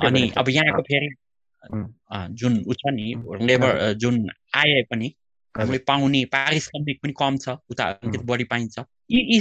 अनि 0.06 0.32
अब 0.38 0.50
यहाँको 0.50 0.82
फेरि 0.82 1.10
जुन 1.64 2.54
ऊ 2.68 2.74
छ 2.74 2.94
नि 2.94 3.08
लेबर 3.48 3.94
जुन 4.02 4.16
आए 4.58 4.82
पनि 4.92 5.14
हामीले 5.56 5.78
पाउने 5.88 6.24
पारिश्रमिक 6.34 7.00
पनि 7.04 7.14
कम 7.20 7.38
छ 7.38 7.58
उता 7.72 7.84
अलिकति 7.86 8.26
बढी 8.26 8.44
पाइन्छ। 8.52 8.80
यी 9.12 9.40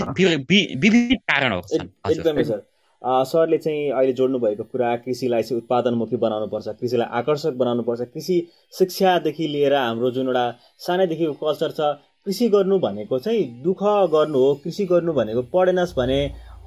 विविध 0.76 1.16
कारणहरू 1.30 1.62
छन्। 1.70 1.88
एकदमै 2.10 2.44
सर। 2.44 2.60
सरले 3.02 3.58
चाहिँ 3.58 3.90
अहिले 3.90 4.12
जोड्नु 4.12 4.38
भएको 4.38 4.64
कुरा 4.64 4.94
कृषिलाई 5.04 5.42
चाहिँ 5.42 5.60
उत्पादनमुखी 5.62 6.16
बनाउनुपर्छ 6.24 6.68
कृषिलाई 6.80 7.08
आकर्षक 7.20 7.54
बनाउनुपर्छ। 7.62 8.00
कृषि 8.14 8.36
शिक्षादेखि 8.78 9.46
लिएर 9.48 9.74
हाम्रो 9.74 10.10
जुन 10.10 10.26
एउटा 10.26 10.44
सानैदेखिको 10.86 11.32
कल्चर 11.40 11.70
छ 11.72 11.80
कृषि 12.26 12.48
गर्नु 12.48 12.78
भनेको 12.78 13.18
चाहिँ 13.18 13.44
दुःख 13.62 13.82
गर्नु 14.12 14.38
हो 14.38 14.54
कृषि 14.64 14.84
गर्नु 14.86 15.12
भनेको 15.12 15.42
पढेनस् 15.54 15.96
भने 15.96 16.20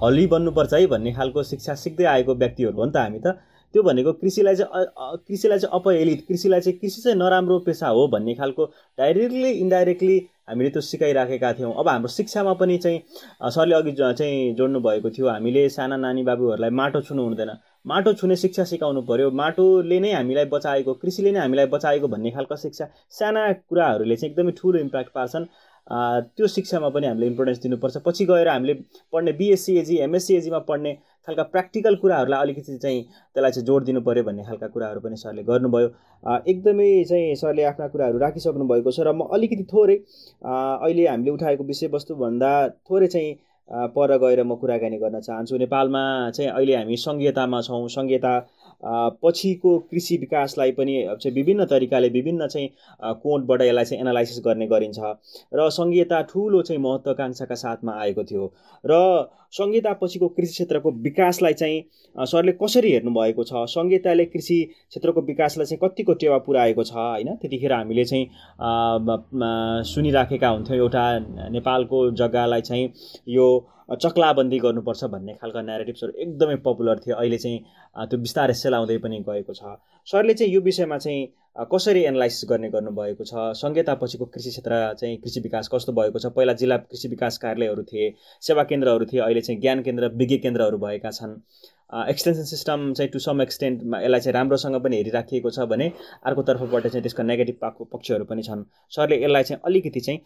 हली 0.03 0.25
बन्नुपर्छ 0.27 0.73
है 0.73 0.85
भन्ने 0.87 1.13
खालको 1.13 1.43
शिक्षा 1.43 1.75
सिक्दै 1.77 2.05
आएको 2.13 2.35
व्यक्तिहरू 2.35 2.77
हो 2.77 2.85
नि 2.85 2.91
त 2.91 2.97
हामी 2.97 3.19
त। 3.19 3.37
त्यो 3.73 3.83
भनेको 3.83 4.13
कृषिलाई 4.13 4.55
चाहिँ 4.55 5.17
कृषिलाई 5.27 5.59
चाहिँ 5.59 5.79
अपहेलित 5.79 6.25
कृषिलाई 6.27 6.61
चाहिँ 6.61 6.77
कृषि 6.79 7.01
चाहिँ 7.01 7.17
नराम्रो 7.17 7.59
पेसा 7.65 7.87
हो 7.87 8.07
भन्ने 8.07 8.35
खालको 8.35 8.65
डाइरेक्टली 8.97 9.51
इन्डाइरेक्टली 9.51 10.17
हामीले 10.49 10.69
त्यो 10.69 10.81
सिकाइराखेका 10.81 11.51
थियौँ। 11.53 11.73
अब 11.79 11.87
हाम्रो 11.87 12.07
शिक्षामा 12.11 12.53
पनि 12.61 12.77
चाहिँ 12.77 13.01
सरले 13.51 13.75
अघि 13.75 13.91
चाहिँ 13.91 14.53
जोड्नु 14.55 14.79
भएको 14.79 15.09
थियो 15.09 15.27
हामीले 15.29 15.67
साना 15.69 15.97
नानी 15.97 16.23
बाबुहरूलाई 16.23 16.69
माटो 16.69 17.01
छुनु 17.01 17.23
हुँदैन। 17.23 17.51
माटो 17.87 18.13
छुने 18.13 18.35
शिक्षा 18.35 18.63
सिकाउनु 18.63 19.01
पर्यो। 19.07 19.31
माटोले 19.31 19.99
नै 19.99 20.11
हामीलाई 20.13 20.45
बचाएको 20.51 20.93
कृषिले 20.93 21.31
नै 21.31 21.39
हामीलाई 21.39 21.65
बचाएको 21.67 22.07
भन्ने 22.07 22.31
खालको 22.31 22.55
शिक्षा 22.55 22.87
साना 23.11 23.51
कुराहरूले 23.53 24.15
चाहिँ 24.15 24.31
एकदमै 24.31 24.51
ठुलो 24.57 24.79
इम्प्याक्ट 24.79 25.11
पार्छन्। 25.15 25.45
त्यो 25.87 26.47
शिक्षामा 26.47 26.89
पनि 26.89 27.07
हामीले 27.07 27.27
इम्पोर्टेन्स 27.27 27.59
दिनुपर्छ। 27.61 27.97
पछि 28.05 28.25
गएर 28.25 28.47
हामीले 28.47 28.73
पढ्ने 29.13 29.31
बिएससिएजी 29.39 29.97
एमएससिएजीमा 30.07 30.59
पढ्ने 30.69 30.93
खालका 31.27 31.43
प्र्याक्टिकल 31.43 31.95
कुराहरूलाई 31.95 32.41
अलिकति 32.41 32.77
चाहिँ 32.77 33.01
त्यसलाई 33.03 33.51
चाहिँ 33.51 33.65
जोड 33.67 33.83
दिनु 33.85 34.01
पऱ्यो 34.01 34.23
भन्ने 34.23 34.43
खालका 34.43 34.67
कुराहरू 34.67 34.99
पनि 34.99 35.15
सरले 35.17 35.43
गर्नुभयो। 35.43 35.87
एकदमै 36.47 36.89
चाहिँ 37.09 37.35
सरले 37.35 37.63
आफ्ना 37.63 37.87
कुराहरू 37.87 38.17
राखिसक्नु 38.19 38.65
भएको 38.67 38.91
छ 38.91 38.99
र 39.07 39.11
म 39.11 39.27
अलिकति 39.31 39.63
थोरै 39.73 39.95
अहिले 40.43 41.07
हामीले 41.07 41.31
उठाएको 41.31 41.63
विषयवस्तुभन्दा 41.63 42.51
थोरै 42.89 43.07
चाहिँ 43.07 43.33
पर 43.95 44.17
गएर 44.19 44.43
म 44.43 44.55
कुराकानी 44.59 44.97
गर्न 44.99 45.19
चाहन्छु। 45.19 45.57
नेपालमा 45.57 46.03
चाहिँ 46.35 46.51
अहिले 46.51 46.75
हामी 46.75 46.97
सङ्घीयतामा 46.97 47.61
छौँ। 47.61 47.87
सङ्घीयता 47.87 48.33
पछिको 49.23 49.77
कृषि 49.91 50.17
विकासलाई 50.17 50.71
पनि 50.77 50.93
चाहिँ 51.21 51.35
विभिन्न 51.35 51.65
तरिकाले 51.65 52.09
विभिन्न 52.09 52.47
चाहिँ 52.47 52.69
कोणबाट 53.23 53.61
यसलाई 53.61 53.85
चाहिँ 53.85 54.01
एनालाइसिस 54.01 54.39
गर्ने 54.45 54.67
गरिन्छ। 54.67 54.99
र 55.55 55.69
सङ्घीयता 55.71 56.21
ठुलो 56.31 56.61
चाहिँ 56.61 56.81
महत्त्वकाङ्क्षाका 56.81 57.55
साथमा 57.55 57.93
आएको 58.01 58.23
थियो। 58.23 58.45
र 58.85 58.93
सङ्घीयता 59.53 59.93
पछिको 60.01 60.27
कृषि 60.27 60.51
क्षेत्रको 60.51 60.91
विकासलाई 60.91 61.53
चाहिँ 61.53 62.25
सरले 62.27 62.51
कसरी 62.61 62.91
हेर्नुभएको 62.91 63.43
छ? 63.43 63.53
सङ्घीयताले 63.71 64.25
कृषि 64.25 64.57
क्षेत्रको 64.89 65.21
विकासलाई 65.21 65.65
चाहिँ 65.65 65.79
कतिको 65.83 66.13
टेवा 66.19 66.37
पुऱ्याएको 66.43 66.83
छ? 66.83 66.93
होइन 66.93 67.35
त्यतिखेर 67.41 67.73
हामीले 67.73 68.05
चाहिँ 68.05 68.25
सुनिराखेका 69.93 70.49
हुन्थ्यौँ। 70.49 70.77
एउटा 70.79 71.05
नेपालको 71.55 72.09
जग्गालाई 72.11 72.61
चाहिँ 72.61 72.91
यो 73.29 73.47
चक्लाबन्दी 74.01 74.57
गर्नुपर्छ 74.59 75.03
भन्ने 75.13 75.33
खालका 75.41 75.61
नेरेटिभ्सहरू 75.61 76.13
एकदमै 76.23 76.55
पपुलर 76.65 76.99
थियो 77.05 77.15
अहिले 77.15 77.37
चाहिँ 77.37 77.59
त्यो 78.09 78.17
बिस्तारै 78.19 78.53
सेलाउँदै 78.53 78.97
पनि 79.03 79.19
गएको 79.27 79.53
छ। 79.53 79.77
सरले 80.07 80.33
चाहिँ 80.33 80.53
यो 80.53 80.61
विषयमा 80.61 80.97
चाहिँ 80.97 81.67
कसरी 81.71 82.01
एनालाइसिस 82.03 82.49
गर्ने 82.49 82.69
गर्नुभएको 82.69 83.23
छ? 83.23 83.33
संहिता 83.59 83.95
पछिको 84.01 84.25
कृषि 84.25 84.49
क्षेत्र 84.49 84.79
चाहिँ 84.99 85.17
कृषि 85.17 85.39
विकास 85.39 85.69
कस्तो 85.73 85.91
भएको 85.93 86.19
छ? 86.19 86.25
पहिला 86.33 86.53
जिल्ला 86.61 86.77
कृषि 86.87 87.07
विकास 87.07 87.37
कार्यालयहरू 87.37 87.83
थिए 87.83 88.13
सेवा 88.41 88.63
केन्द्रहरू 88.71 89.05
थिए 89.11 89.19
अहिले 89.21 89.41
चाहिँ 89.41 89.59
ज्ञान 89.61 89.81
केन्द्र 89.83 90.07
विज्ञ 90.15 90.37
केन्द्रहरू 90.47 90.77
भएका 90.77 91.11
छन्। 91.11 91.37
एक्सटेन्सन 92.09 92.43
सिस्टम 92.45 92.91
चाहिँ 92.93 93.09
टु 93.11 93.19
सम 93.19 93.41
एक्सटेन्टमा 93.41 93.99
यसलाई 94.01 94.19
चाहिँ 94.19 94.33
राम्रोसँग 94.33 94.75
पनि 94.83 94.97
हेरिराखिएको 94.97 95.49
छ 95.49 95.69
भने 95.69 95.91
अर्को 96.25 96.41
तर्फबाट 96.43 96.87
चाहिँ 96.87 97.03
त्यसको 97.03 97.23
नेगेटिभ 97.23 97.59
पक्षहरू 97.93 98.25
पनि 98.25 98.43
छन्। 98.43 98.65
सरले 98.91 99.23
यसलाई 99.23 99.43
चाहिँ 99.43 99.61
अलिकति 99.65 99.99
चाहिँ 99.99 100.19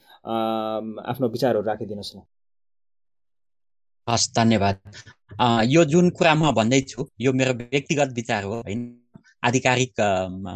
आफ्नो 1.05 1.27
विचारहरू 1.29 1.61
राखिदिनुहोस् 1.67 2.15
न। 2.15 2.21
हस् 4.07 4.29
धन्यवाद। 4.35 4.77
यो 5.67 5.83
जुन 5.85 6.09
कुरा 6.09 6.33
म 6.35 6.51
भन्दैछु 6.55 7.07
यो 7.21 7.33
मेरो 7.33 7.53
व्यक्तिगत 7.53 8.13
विचार 8.15 8.43
हो 8.43 8.53
होइन? 8.61 8.81
आधिकारिक 9.43 9.99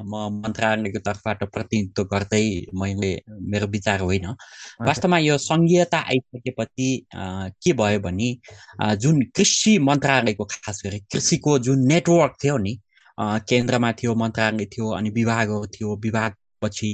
म 0.05 0.41
मन्त्रालयको 0.43 0.99
तर्फबाट 0.99 1.43
प्रतिनिधित्व 1.53 2.03
गर्दै 2.03 2.45
मैले 2.73 3.11
मेरो 3.51 3.67
विचार 3.67 3.99
होइन। 4.01 4.25
वास्तवमा 4.87 5.17
यो 5.19 5.37
सङ्घीयता 5.37 5.99
आइसकेपछि 6.11 6.89
के 7.61 7.73
भयो 7.73 7.99
भने 7.99 8.29
जुन 8.97 9.21
कृषि 9.35 9.77
मन्त्रालयको 9.79 10.45
खास 10.45 10.81
गरी 10.85 10.99
कृषिको 11.11 11.57
जुन 11.67 11.87
नेटवर्क 11.87 12.35
थियो 12.43 12.57
नि 12.57 12.73
केन्द्रमा 13.19 13.91
थियो 13.93 14.15
मन्त्रालय 14.15 14.65
थियो 14.65 14.89
अनि 14.97 15.09
विभागहरू 15.09 15.65
थियो 15.75 15.95
विभाग 16.03 16.35
पछि 16.63 16.89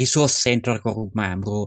रिसोर्स 0.00 0.32
सेन्टरको 0.44 0.90
रूपमा 0.92 1.26
हाम्रो 1.28 1.58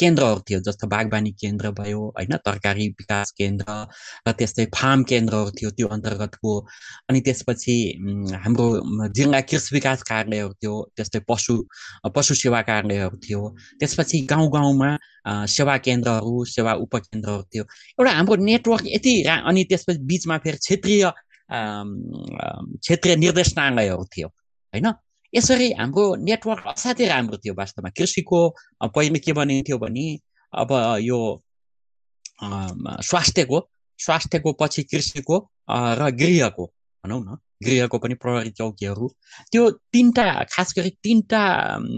केन्द्रहरू 0.00 0.40
थियो 0.48 0.60
जस्तो 0.68 0.86
बागवानी 0.88 1.30
केन्द्र 1.42 1.70
भयो 1.80 2.02
होइन 2.18 2.36
तरकारी 2.46 2.88
विकास 3.00 3.30
केन्द्र 3.38 3.66
र 4.28 4.32
त्यस्तै 4.38 4.64
फार्म 4.74 5.02
केन्द्रहरू 5.10 5.50
थियो 5.58 5.70
त्यो 5.70 5.88
अन्तर्गतको। 5.96 6.52
अनि 7.08 7.20
त्यसपछि 7.26 7.76
हाम्रो 8.44 8.66
जिल्ला 9.16 9.40
कृषि 9.50 9.74
विकास 9.74 10.02
कार्यालयहरू 10.10 10.52
थियो 10.62 10.74
त्यस्तै 10.96 11.20
पशु 11.28 11.54
पशु 12.14 12.34
सेवा 12.34 12.60
कार्यालयहरू 12.70 13.16
थियो। 13.26 13.42
त्यसपछि 13.80 14.20
गाउँ 14.30 14.48
गाउँमा 14.52 14.90
सेवा 15.48 15.76
केन्द्रहरू 15.86 16.44
सेवा 16.54 16.72
उपकेन्द्रहरू 16.84 17.42
थियो। 17.52 17.64
एउटा 17.98 18.12
हाम्रो 18.18 18.36
नेटवर्क 18.44 18.84
यति 18.86 19.14
अनि 19.28 19.64
त्यसपछि 19.70 20.00
बिचमा 20.10 20.38
फेरि 20.44 20.58
क्षेत्रीय 20.58 21.04
क्षेत्रीय 21.48 23.16
निर्देशनालयहरू 23.16 24.04
थियो 24.14 24.28
होइन। 24.28 24.86
यसरी 25.34 25.68
हाम्रो 25.78 26.04
नेटवर्क 26.24 26.64
असाध्यै 26.68 27.08
राम्रो 27.08 27.36
थियो 27.36 27.54
वास्तवमा। 27.54 27.90
कृषिको 27.98 28.38
पहिले 28.94 29.18
के 29.18 29.32
बनिन्थ्यो 29.38 29.78
भने 29.78 30.06
अब 30.52 30.70
यो 31.02 31.20
स्वास्थ्यको 33.08 33.58
स्वास्थ्यको 33.98 34.52
पछि 34.60 34.82
कृषिको 34.90 35.36
र 36.00 36.10
गृहको। 36.20 36.64
भनौँ 37.08 37.20
न 37.24 37.36
गृहको 37.64 37.98
पनि 37.98 38.14
प्रहरी 38.22 38.50
चौकीहरू 38.58 39.06
त्यो 39.52 39.70
तिनवटा 39.92 40.24
खास 40.52 40.74
गरी 40.78 40.90
तिनवटा 41.04 41.40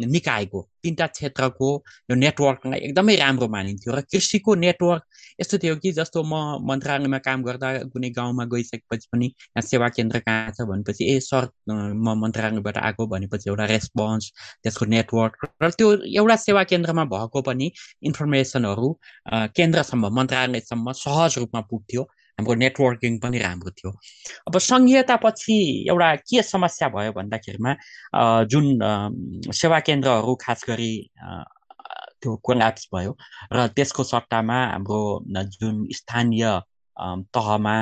निकायको 0.09 0.61
तिनवटा 0.83 1.07
क्षेत्रको 1.07 1.69
यो 2.11 2.15
नेटवर्कलाई 2.17 2.81
एकदमै 2.81 3.17
राम्रो 3.17 3.49
मानिन्थ्यो 3.55 3.95
र 3.95 4.01
कृषिको 4.13 4.55
नेटवर्क 4.65 5.03
यस्तो 5.41 5.59
थियो 5.59 5.77
कि 5.83 5.93
जस्तो 5.93 6.23
म 6.25 6.65
मन्त्रालयमा 6.71 7.19
काम 7.27 7.43
गर्दा 7.43 7.73
कुनै 7.93 8.11
गाउँमा 8.19 8.45
गइसकेपछि 8.55 9.09
पनि 9.13 9.27
यहाँ 9.27 9.63
सेवा 9.69 9.89
केन्द्र 9.97 10.19
कहाँ 10.25 10.55
छ 10.57 10.69
भनेपछि 10.71 11.05
ए 11.13 11.19
सर 11.29 11.49
म 11.69 12.17
मन्त्रालयबाट 12.23 12.77
आएको 12.79 13.07
भनेपछि 13.13 13.51
एउटा 13.51 13.65
रेस्पोन्स 13.75 14.33
त्यसको 14.63 14.85
नेटवर्क 14.97 15.51
र 15.63 15.71
त्यो 15.77 15.93
एउटा 16.17 16.37
सेवा 16.47 16.63
केन्द्रमा 16.73 17.05
भएको 17.13 17.43
पनि 17.51 17.71
इन्फर्मेसनहरू 18.09 18.89
केन्द्रसम्म 19.61 20.15
मन्त्रालयसम्म 20.21 20.93
सहज 21.05 21.39
रूपमा 21.39 21.61
पुग्थ्यो। 21.71 22.09
हाम्रो 22.41 22.55
नेटवर्किङ 22.65 23.19
पनि 23.21 23.39
राम्रो 23.39 23.71
थियो। 23.79 23.91
अब 24.49 24.59
सङ्घीयतापछि 24.59 25.57
एउटा 25.89 26.15
के 26.25 26.43
समस्या 26.43 26.89
भयो 26.97 27.13
भन्दाखेरिमा 27.13 27.73
जुन 28.49 28.67
सेवा 29.55 29.81
केन्द्रहरू 29.89 30.35
खास 30.41 30.65
गरी 30.69 30.93
त्यो 32.21 32.37
कोल्याप्स 32.45 32.89
भयो 32.95 33.13
र 33.53 33.67
त्यसको 33.77 34.05
सट्टामा 34.05 34.59
हाम्रो 34.67 35.01
जुन 35.57 35.77
स्थानीय 35.93 36.45
तहमा 37.37 37.77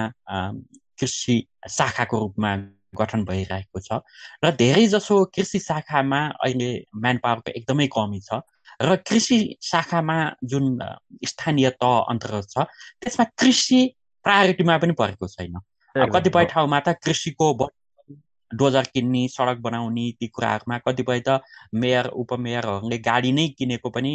कृषि 0.98 1.36
शाखाको 1.70 2.18
रूपमा 2.18 2.52
गठन 2.98 3.24
भइरहेको 3.24 3.80
छ 3.80 3.98
र 4.44 4.50
धेरै 4.56 4.86
जसो 4.94 5.16
कृषि 5.34 5.58
शाखामा 5.60 6.20
अहिले 6.38 6.70
म्यान 7.02 7.18
पावरको 7.24 7.50
एकदमै 7.52 7.86
कमी 7.96 8.20
छ 8.20 8.40
र 8.82 8.96
कृषि 9.08 9.38
शाखामा 9.62 10.18
जुन 10.44 10.66
स्थानीय 11.26 11.70
तह 11.82 11.98
अन्तर्गत 12.10 12.50
छ 12.50 12.66
त्यसमा 13.02 13.24
कृषि 13.38 13.82
प्रायोरिटीमा 14.24 14.78
पनि 14.78 14.92
परेको 15.00 15.26
छैन। 15.28 15.60
कतिपय 15.94 16.44
ठाउँमा 16.52 16.80
त 16.80 16.88
कृषिको 17.04 17.46
डोजर 18.50 18.86
किन्ने 18.94 19.22
सडक 19.28 19.58
बनाउने 19.60 20.04
ती 20.20 20.26
कुराहरूमा 20.28 20.76
कतिपय 20.80 21.20
त 21.20 21.40
मेयर 21.74 22.06
उपमेयरहरूले 22.16 22.98
गाडी 22.98 23.32
नै 23.32 23.46
किनेको 23.58 23.88
पनि 23.90 24.12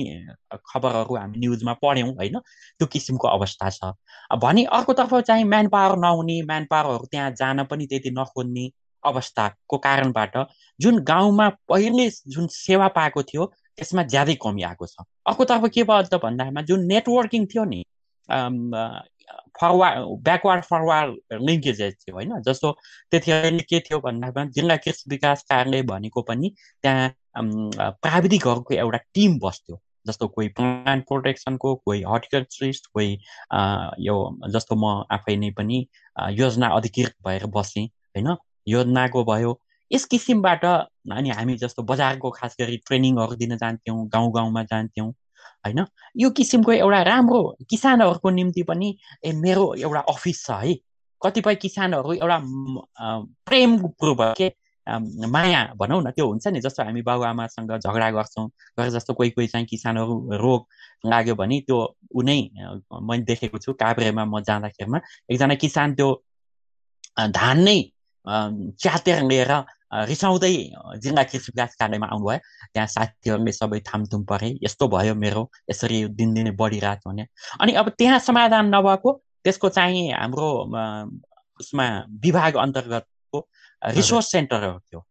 खबरहरू 0.70 1.16
हामी 1.16 1.40
न्युजमा 1.40 1.74
पढ्यौँ 1.78 2.14
होइन? 2.18 2.40
त्यो 2.80 2.88
किसिमको 2.88 3.28
अवस्था 3.28 3.70
छ। 3.70 3.94
भने 4.42 4.64
अर्कोतर्फ 4.74 5.14
चाहिँ 5.28 5.44
म्यान 5.46 5.68
पावर 5.70 5.98
नहुने 6.00 6.42
म्यान 6.50 6.66
पावरहरू 6.66 7.06
त्यहाँ 7.12 7.32
जान 7.38 7.64
पनि 7.70 7.86
त्यति 7.86 8.12
नखोज्ने 8.12 8.66
अवस्थाको 9.04 9.78
कारणबाट 9.78 10.38
जुन 10.80 11.00
गाउँमा 11.04 11.50
पहिले 11.70 12.10
जुन 12.10 12.48
सेवा 12.50 12.88
पाएको 12.98 13.24
थियो 13.24 13.46
त्यसमा 13.78 14.04
ज्यादै 14.04 14.36
कमी 14.42 14.64
आएको 14.64 14.86
छ। 14.88 15.06
अर्कोतर्फ 15.28 15.66
के 15.74 15.84
भयो 15.84 16.10
त 16.10 16.22
भन्दामा 16.24 16.62
जुन 16.64 16.86
नेटवर्किङ 16.88 17.46
थियो 17.46 17.64
नि 17.66 17.84
फरवार्ड 19.62 20.00
ब्याकवार्ड 20.24 20.64
फरवार्ड 20.64 21.42
लिङ्केजेस 21.50 21.94
थियो 21.96 22.16
होइन? 22.16 22.42
जस्तो 22.48 22.72
त्यतिखेर 23.12 23.62
के 23.70 23.80
थियो 23.80 24.00
भन्दामा 24.00 24.46
जिल्ला 24.58 24.76
कृषि 24.86 25.10
विकास 25.10 25.44
कार्यालय 25.50 25.82
भनेको 25.92 26.22
पनि 26.30 26.54
त्यहाँ 26.84 27.10
प्राविधिकहरूको 28.04 28.74
एउटा 28.76 28.98
टिम 29.14 29.40
बस्थ्यो। 29.44 29.80
जस्तो 30.08 30.28
कोही 30.28 30.48
प्लान्ट 30.58 31.06
प्रोटेक्सनको 31.08 31.76
कोही 31.86 32.02
हर्टिकल्चरिस्ट 32.08 32.88
कोही 32.94 33.12
यो 34.08 34.16
जस्तो 34.56 34.76
म 34.76 35.04
आफै 35.12 35.36
नै 35.36 35.50
पनि 35.58 35.86
योजना 36.32 36.68
अधिकृत 36.78 37.16
भएर 37.28 37.46
बसेँ 37.56 37.86
होइन? 37.86 38.36
योजनाको 38.68 39.24
भयो। 39.26 39.60
यस 39.92 40.06
किसिमबाट 40.12 40.66
अनि 40.66 41.30
हामी 41.30 41.56
जस्तो 41.64 41.84
बजारको 41.84 42.30
खास 42.32 42.56
गरी 42.62 42.78
ट्रेनिङहरू 42.88 43.36
दिन 43.36 43.58
जान्थ्यौँ 43.58 44.08
गाउँ 44.10 44.32
गाउँमा 44.34 44.64
जान्थ्यौँ। 44.64 45.12
होइन? 45.66 45.86
यो 46.18 46.30
किसिमको 46.30 46.72
एउटा 46.72 47.02
राम्रो 47.04 47.42
किसानहरूको 47.70 48.30
निम्ति 48.30 48.64
पनि 48.64 48.98
ए 49.26 49.32
मेरो 49.34 49.74
एउटा 49.76 50.00
अफिस 50.00 50.46
छ 50.46 50.52
है। 50.52 50.76
कतिपय 51.22 51.56
किसानहरू 51.56 52.14
एउटा 52.14 52.38
प्रेम 53.48 53.78
कुरो 53.78 54.16
भयो 54.16 54.34
के? 54.38 54.52
माया 54.88 55.64
भनौँ 55.80 56.02
न 56.04 56.12
त्यो 56.12 56.28
हुन्छ 56.28 56.48
नि 56.48 56.60
जस्तो 56.60 56.84
हामी 56.84 57.02
बाबुआमासँग 57.02 57.72
झगडा 57.80 58.10
गर्छौँ 58.12 58.48
गरेर 58.80 58.90
जस्तो 58.92 59.14
कोही 59.14 59.30
कोही 59.30 59.48
चाहिँ 59.48 59.66
किसानहरू 59.66 60.38
रोग 60.38 60.68
लाग्यो 61.06 61.36
भने 61.36 61.60
त्यो 61.62 61.80
उनै 62.16 62.40
मैले 63.02 63.24
देखेको 63.24 63.58
छु 63.58 63.74
काभ्रेमा 63.74 64.26
म 64.26 64.42
जाँदाखेरिमा 64.44 65.00
एकजना 65.32 65.56
किसान 65.56 65.94
त्यो 65.96 66.10
धान 67.16 67.64
नै 67.64 67.80
च्यातेर 68.28 69.24
लिएर 69.24 69.52
रिसाउँदै 70.04 70.54
जिल्ला 70.98 71.24
कृषि 71.24 71.52
विकास 71.52 71.76
कार्यालयमा 71.76 72.08
आउनुभयो 72.08 72.38
त्यहाँ 72.74 72.88
साथीहरूले 72.90 73.52
सबै 73.54 73.80
थामथुम 73.84 74.24
परे 74.26 74.50
यस्तो 74.64 74.88
भयो 74.90 75.16
मेरो 75.16 75.44
यसरी 75.70 76.04
दिनदिनै 76.14 76.52
बढिरहेको 76.56 77.10
भने 77.10 77.26
अनि 77.60 77.74
अब 77.76 77.90
त्यहाँ 77.98 78.20
समाधान 78.22 78.74
नभएको 78.76 79.14
त्यसको 79.44 79.70
चाहिँ 79.70 80.12
हाम्रो 80.12 80.50
उसमा 81.60 81.86
विभाग 82.24 82.56
अन्तर्गतको 82.58 83.48
रिसोर्स 83.82 84.32
सेन्टरहरू 84.32 84.80
थियो 84.80 85.02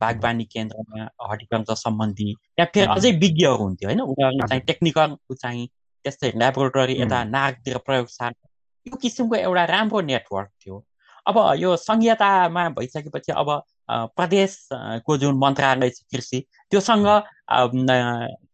बागवानी 0.00 0.44
केन्द्रमा 0.46 1.08
हर्टिकल्चर 1.22 1.74
सम्बन्धी 1.76 2.34
त्यहाँ 2.34 2.70
फेरि 2.74 2.86
अझै 2.92 3.12
विज्ञहरू 3.18 3.62
हुन्थ्यो 3.62 3.88
होइन 3.88 4.00
उनीहरूले 4.02 4.46
चाहिँ 4.46 4.62
टेक्निकल 4.64 5.16
चाहिँ 5.34 5.66
त्यस्तै 6.04 6.30
ल्याबोरेटरी 6.36 7.00
यता 7.00 7.22
नागतिर 7.28 7.78
प्रयोगशाला 7.86 8.46
यो 8.86 8.96
किसिमको 8.96 9.36
एउटा 9.38 9.64
राम्रो 9.66 10.00
नेटवर्क 10.02 10.50
थियो 10.56 10.84
अब 11.26 11.38
यो 11.58 11.76
संहितामा 11.78 12.68
भइसकेपछि 12.70 13.32
अब 13.34 13.50
प्रदेशको 13.88 15.16
जुन 15.18 15.38
मन्त्रालय 15.38 15.90
छ 15.90 16.02
कृषि 16.12 16.44
त्योसँग 16.70 17.06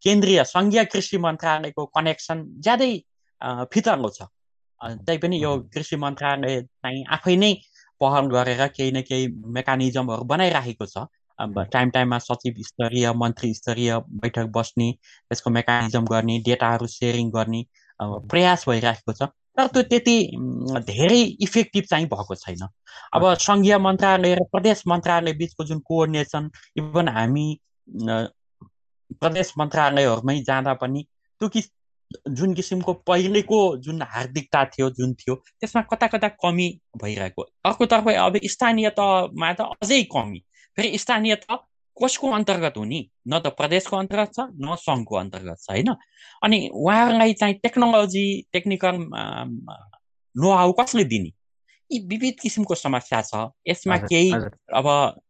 केन्द्रीय 0.05 0.45
सङ्घीय 0.45 0.85
कृषि 0.93 1.19
मन्त्रालयको 1.27 1.87
कनेक्सन 1.97 2.45
ज्यादै 2.65 2.93
फितरलो 3.73 4.09
छ। 4.09 4.29
पनि 5.23 5.43
यो 5.43 5.53
कृषि 5.75 5.97
मन्त्रालय 5.97 6.61
चाहिँ 6.63 7.05
आफै 7.17 7.37
नै 7.37 7.53
पहल 8.01 8.27
गरेर 8.31 8.67
केही 8.69 8.91
न 8.93 9.03
केही 9.03 9.27
मेकानिजमहरू 9.59 10.25
बनाइराखेको 10.33 10.87
छ। 10.87 11.07
टाइम 11.73 11.91
टाइममा 11.91 12.19
सचिव 12.19 12.63
स्तरीय 12.63 13.13
मन्त्री 13.13 13.55
स्तरीय 13.55 13.99
बैठक 14.23 14.47
बस्ने 14.57 14.91
त्यसको 14.93 15.51
मेकानिजम 15.51 16.05
गर्ने 16.07 16.39
डेटाहरू 16.47 16.87
सेयरिङ 16.87 17.31
गर्ने 17.31 17.65
प्रयास 18.31 18.69
भइरहेको 18.69 19.13
छ। 19.13 19.23
तर 19.57 19.67
त्यो 19.67 19.83
त्यति 19.83 20.17
धेरै 20.87 21.21
इफेक्टिभ 21.47 21.85
चाहिँ 21.85 22.07
भएको 22.07 22.35
छैन। 22.35 22.69
अब 23.15 23.23
सङ्घीय 23.39 23.79
मन्त्रालय 23.79 24.35
र 24.35 24.45
प्रदेश 24.53 24.83
मन्त्रालय 24.89 25.33
बिचको 25.33 25.65
जुन 25.65 25.79
कोअर्डिनेसन 25.81 26.51
इभन 26.77 27.09
हामी 27.09 27.47
प्रदेश 29.21 29.53
मन्त्रालयहरूमै 29.59 30.41
जाँदा 30.41 30.75
पनि 30.75 31.05
त्यो 31.41 31.49
कि 31.49 31.63
जुन 32.31 32.55
किसिमको 32.55 32.93
पहिलेको 33.09 33.61
जुन 33.77 34.03
हार्दिकता 34.03 34.65
थियो 34.65 34.91
जुन 34.91 35.15
थियो 35.15 35.35
त्यसमा 35.35 35.83
कता 35.83 36.07
कता 36.07 36.29
कमी 36.43 36.69
भइरहेको। 37.03 37.43
अर्कोतर्फ 37.65 38.09
अब 38.09 38.39
स्थानीय 38.47 38.91
तहमा 38.99 39.53
त 39.53 39.61
अझै 39.83 40.03
कमी। 40.13 40.43
फेरि 40.77 40.99
स्थानीय 40.99 41.35
तह 41.35 41.57
कसको 42.03 42.31
अन्तर्गत 42.31 42.75
हुने? 42.77 43.01
न 43.29 43.39
त 43.39 43.47
प्रदेशको 43.47 43.97
अन्तर्गत 43.97 44.31
छ 44.35 44.41
न 44.41 44.77
सङ्घको 44.77 45.17
अन्तर्गत 45.17 45.59
छ 45.63 45.71
होइन? 45.71 45.95
अनि 46.43 46.59
उहाँहरूलाई 46.75 47.33
चाहिँ 47.33 47.55
टेक्नोलोजी 47.55 48.27
टेक्निकल 48.53 48.97
नोहाउ 50.35 50.73
कसले 50.73 51.05
दिने? 51.05 51.31
यी 51.93 51.99
विविध 52.09 52.35
किसिमको 52.43 52.75
समस्या 52.75 53.23
छ। 53.23 53.51
यसमा 53.69 53.97
केही 53.97 54.33
अब 54.75 54.87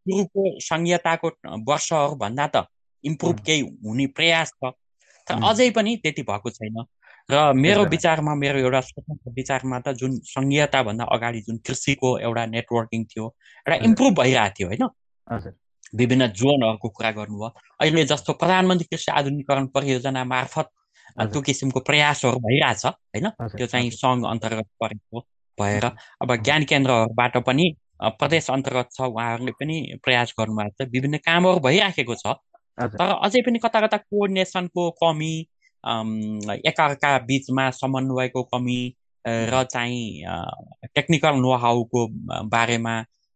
सुरुको 0.09 0.61
संहिताको 0.61 1.29
वर्षहरू 1.68 2.14
भन्दा 2.14 2.46
त 2.46 2.66
इम्प्रुभ 3.05 3.40
केही 3.40 3.61
हुने 3.85 4.07
प्रयास 4.07 4.53
छ। 4.64 4.72
तर 5.29 5.35
अझै 5.44 5.70
पनि 5.70 5.96
त्यति 5.96 6.22
भएको 6.22 6.50
छैन। 6.50 6.85
र 7.31 7.53
मेरो 7.57 7.85
विचारमा 7.85 8.35
मेरो 8.35 8.59
एउटा 8.59 8.81
स्वतन्त्र 8.81 9.31
विचारमा 9.33 9.79
त 9.81 9.92
जुन 9.96 10.20
संहिताभन्दा 10.29 11.05
अगाडि 11.05 11.40
जुन 11.40 11.57
कृषिको 11.59 12.18
एउटा 12.18 12.46
नेटवर्किङ 12.46 13.05
थियो 13.05 13.24
एउटा 13.66 13.77
इम्प्रुभ 13.85 14.20
भइरहेको 14.20 14.55
थियो 14.59 14.68
होइन? 14.68 14.85
विभिन्न 15.95 16.27
जोनहरूको 16.41 16.89
कुरा 16.89 17.11
गर्नुभयो 17.19 17.51
अहिले 17.81 18.05
जस्तो 18.05 18.33
प्रधानमन्त्री 18.41 18.87
कृषि 18.91 19.11
आधुनिकरण 19.13 19.67
परियोजना 19.75 20.25
मार्फत 20.25 20.69
त्यो 21.33 21.41
किसिमको 21.41 21.81
प्रयासहरू 21.81 22.39
भइरहेछ 22.47 22.87
होइन? 22.87 23.29
त्यो 23.57 23.67
चाहिँ 23.67 23.91
सङ्घ 23.93 24.25
अन्तर्गत 24.27 24.69
परेको 24.81 25.21
भएर 25.59 25.85
अब 26.23 26.35
ज्ञान 26.43 26.65
केन्द्रहरूबाट 26.71 27.37
पनि 27.47 27.67
प्रदेश 28.19 28.51
अन्तर्गत 28.51 28.89
छ 28.93 29.01
उहाँहरूले 29.09 29.53
पनि 29.61 29.77
प्रयास 30.05 30.35
गर्नुभएको 30.41 30.85
छ। 30.85 30.89
विभिन्न 30.91 31.17
कामहरू 31.27 31.61
भइराखेको 31.67 32.15
छ। 32.15 32.35
तर 32.79 33.15
अझै 33.25 33.41
पनि 33.47 33.59
कता 33.65 33.81
कता 33.87 33.97
कोअर्डिनेसनको 34.11 34.91
कमी 35.03 35.33
एकअर्का 36.67 37.19
बिचमा 37.31 37.71
समन्वयको 37.71 38.43
कमी 38.53 38.81
र 39.25 39.63
चाहिँ 39.71 40.89
टेक्निकल 40.95 41.35
नोहाउको 41.41 42.07
बारेमा 42.51 42.95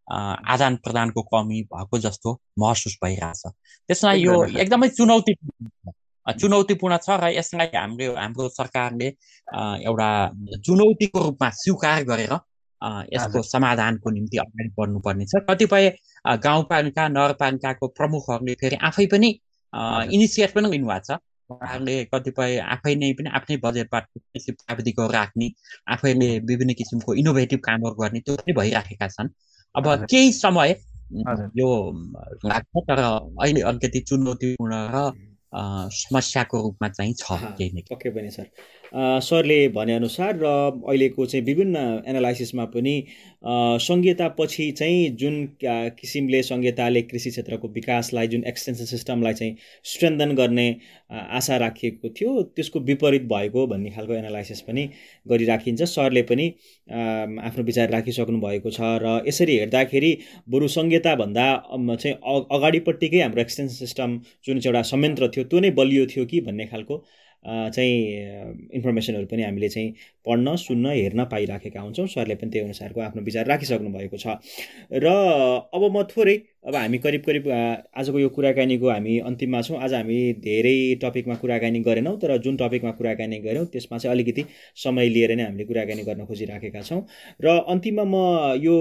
आदान 0.08 0.76
प्रदानको 0.84 1.22
कमी 1.22 1.62
भएको 1.72 1.98
जस्तो 1.98 2.38
महसुस 2.58 2.96
भइरहेछ। 3.04 3.42
त्यसमा 3.88 4.12
यो 4.14 4.34
एकदमै 4.56 4.88
चुनौती 4.98 5.34
चुनौतीपूर्ण 6.26 6.96
छ 6.98 7.08
र 7.20 7.28
यसलाई 7.32 7.68
हाम्रो 7.74 8.12
हाम्रो 8.14 8.48
सरकारले 8.52 9.08
एउटा 9.88 10.08
चुनौतीको 10.66 11.18
रूपमा 11.24 11.48
स्वीकार 11.60 12.04
गरेर 12.04 12.32
यसको 13.14 13.42
समाधानको 13.42 14.10
निम्ति 14.10 14.36
अगाडि 14.38 14.70
बढ्नुपर्ने 14.78 15.24
छ। 15.24 15.40
कतिपय 15.48 15.86
गाउँपालिका 16.44 17.08
नगरपालिकाको 17.08 17.86
प्रमुखहरूले 17.96 18.54
फेरि 18.60 18.76
आफै 18.88 19.06
पनि 19.12 19.28
इनिसिएट 20.14 20.52
पनि 20.54 20.70
लिनुभएको 20.70 21.04
छ। 21.06 21.18
उहाँहरूले 21.50 21.96
कतिपय 22.12 22.58
आफै 22.76 22.94
नै 23.00 23.12
पनि 23.18 23.28
आफ्नै 23.32 23.56
बजेटबाट 23.64 24.04
प्राविधिकहरू 24.60 25.12
राख्ने 25.12 25.48
आफैले 25.96 26.28
विभिन्न 26.44 26.72
किसिमको 26.80 27.14
इनोभेटिभ 27.22 27.60
कामहरू 27.64 27.94
गर्ने 28.02 28.20
त्यो 28.20 28.36
पनि 28.36 28.52
भइराखेका 28.60 29.08
छन्। 29.08 29.28
अब 29.74 30.06
केही 30.10 30.32
समय 30.32 30.70
यो 31.58 31.68
लाग्छ 32.44 32.84
तर 32.88 32.98
अहिले 32.98 33.60
अलिकति 33.60 34.00
चुनौतीपूर्ण 34.00 34.74
र 34.94 35.10
समस्याको 35.98 36.56
रूपमा 36.62 36.88
चाहिँ 36.88 37.14
छ 37.14 37.26
केही 37.58 37.70
नै 38.22 38.30
सर। 38.30 38.46
सरले 38.94 39.56
भनेअनुसार 39.68 40.36
र 40.36 40.44
अहिलेको 40.88 41.26
चाहिँ 41.26 41.44
विभिन्न 41.44 41.76
एनालाइसिसमा 42.08 42.64
पनि 42.74 42.94
सङ्घीयतापछि 43.86 44.70
चाहिँ 44.72 45.10
जुन 45.16 45.34
किसिमले 45.64 46.42
सङ्घीयताले 46.42 47.02
कृषि 47.02 47.30
क्षेत्रको 47.30 47.68
विकासलाई 47.74 48.28
जुन 48.28 48.44
एक्सटेन्सन 48.46 48.84
सिस्टमलाई 48.84 49.34
चाहिँ 49.34 49.56
स्ट्रेन्थन 49.84 50.34
गर्ने 50.36 50.66
आशा 51.10 51.56
राखिएको 51.64 52.08
थियो 52.10 52.42
त्यसको 52.56 52.80
विपरीत 52.88 53.22
भएको 53.32 53.66
भन्ने 53.66 53.90
खालको 53.90 54.14
एनालाइसिस 54.14 54.60
पनि 54.62 54.88
गरिराखिन्छ। 55.26 55.82
सरले 55.84 56.22
पनि 56.32 56.48
आफ्नो 56.88 57.64
विचार 57.64 57.90
राखिसक्नु 57.90 58.40
भएको 58.40 58.70
छ 58.70 58.96
र 59.04 59.20
यसरी 59.28 59.58
हेर्दाखेरि 59.58 60.16
बरु 60.48 60.68
सङ्घीयताभन्दा 60.68 61.46
चाहिँ 61.94 62.16
अगाडिपट्टिकै 62.58 63.20
हाम्रो 63.20 63.40
एक्सटेन्सन 63.40 63.74
सिस्टम 63.76 64.18
जुन 64.46 64.60
चाहिँ 64.60 64.74
एउटा 64.74 64.82
संयन्त्र 64.90 65.28
थियो 65.36 65.44
त्यो 65.44 65.60
नै 65.60 65.70
बलियो 65.80 66.06
थियो 66.14 66.26
कि 66.26 66.40
भन्ने 66.48 66.66
खालको 66.66 67.02
चाहिँ 67.44 67.96
इन्फर्मेसनहरू 68.74 69.26
पनि 69.26 69.42
हामीले 69.42 69.68
चाहिँ 69.68 69.92
पढ्न 70.26 70.56
सुन्न 70.56 70.86
हेर्न 70.90 71.24
पाइराखेका 71.24 71.80
हुन्छौँ। 71.80 72.06
सरले 72.06 72.34
पनि 72.34 72.50
त्यही 72.50 72.64
अनुसारको 72.64 73.00
आफ्नो 73.00 73.22
विचार 73.22 73.46
राखिसक्नु 73.46 73.90
भएको 73.90 74.16
छ। 74.16 74.26
र 74.92 75.06
अब 75.74 75.82
म 75.96 76.02
थोरै 76.10 76.36
अब 76.68 76.74
हामी 76.76 76.98
करिब 76.98 77.22
करिब 77.26 77.46
आजको 77.96 78.18
यो 78.18 78.28
कुराकानीको 78.28 78.88
हामी 78.88 79.18
अन्तिममा 79.24 79.60
छौँ। 79.62 79.76
आज 79.80 79.92
हामी 79.94 80.16
धेरै 80.44 81.00
टपिकमा 81.02 81.34
कुराकानी 81.40 81.80
गरेनौँ 81.80 82.16
तर 82.20 82.36
जुन 82.44 82.56
टपिकमा 82.56 82.90
कुराकानी 82.92 83.38
गऱ्यौँ 83.40 83.64
त्यसमा 83.72 83.98
चाहिँ 83.98 84.14
अलिकति 84.14 84.44
समय 84.76 85.08
लिएर 85.08 85.34
नै 85.36 85.44
हामीले 85.44 85.64
कुराकानी 85.64 86.02
गर्न 86.04 86.24
खोजिराखेका 86.28 86.82
छौँ। 86.82 87.00
र 87.40 87.48
अन्तिममा 87.72 88.04
म 88.04 88.60
यो 88.60 88.76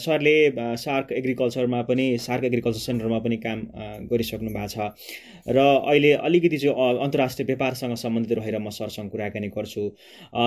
सरले 0.00 0.36
सार्क 0.80 1.12
एग्रिकल्चरमा 1.12 1.82
पनि 1.84 2.06
सार्क 2.18 2.44
एग्रिकल्चर 2.44 2.80
सेन्टरमा 2.80 3.18
पनि 3.20 3.36
काम 3.44 3.60
गरिसक्नु 4.08 4.48
भएको 4.48 4.68
छ। 4.72 4.88
र 5.52 5.58
अहिले 5.84 6.12
अलिकति 6.24 6.58
चाहिँ 6.64 6.96
अन्तर्राष्ट्रिय 7.04 7.46
व्यापारसँग 7.46 7.94
सम्बन्धित 8.04 8.38
रहेर 8.38 8.58
म 8.58 8.70
सरसँग 8.72 9.10
कुराकानी 9.12 9.48
गर्छु। 9.52 9.84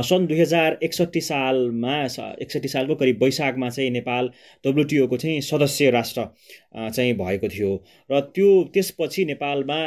सन् 0.10 0.28
दुई 0.28 0.42
हजार 0.42 0.80
एकसट्ठी 0.82 1.22
सालमा 1.22 1.96
एकसट्ठी 2.42 2.74
सालको 2.74 2.96
करिब 2.96 3.24
वैशाखमा 3.24 3.70
चाहिँ 3.70 3.90
नेपाल 3.92 4.32
डब्लुटिओको 4.66 5.18
चाहिँ 5.18 5.42
सदस्य 5.46 5.90
राष्ट्र 5.92 6.28
चाहिँ 6.74 7.14
भएको 7.14 7.48
थियो। 7.50 7.72
र 8.12 8.20
त्यो 8.36 8.50
त्यसपछि 8.74 9.26
नेपालमा 9.26 9.80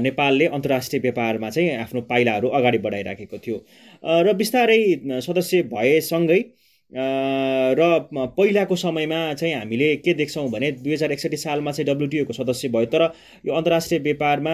नेपालले 0.00 0.46
अन्तर्राष्ट्रिय 0.46 1.00
व्यापारमा 1.00 1.50
चाहिँ 1.50 1.76
आफ्नो 1.76 2.00
पाइलाहरू 2.10 2.48
अगाडि 2.48 2.78
बढाइराखेको 2.78 3.38
थियो। 3.38 3.56
र 4.22 4.32
बिस्तारै 4.32 4.80
सदस्य 5.20 5.62
भएसँगै 5.72 6.40
र 6.92 8.08
पहिलाको 8.36 8.76
समयमा 8.76 9.32
चाहिँ 9.34 9.54
हामीले 9.54 9.94
के 9.96 10.14
देख्छौँ 10.14 10.48
भने 10.50 10.70
दुई 10.72 10.92
हजार 10.92 11.12
एकसट्ठी 11.12 11.36
सालमा 11.36 11.70
चाहिँ 11.72 11.86
डब्लुटिओको 11.88 12.32
सदस्य 12.32 12.68
भयो। 12.68 12.86
तर 12.86 13.02
यो 13.46 13.54
अन्तर्राष्ट्रिय 13.54 14.00
व्यापारमा 14.00 14.52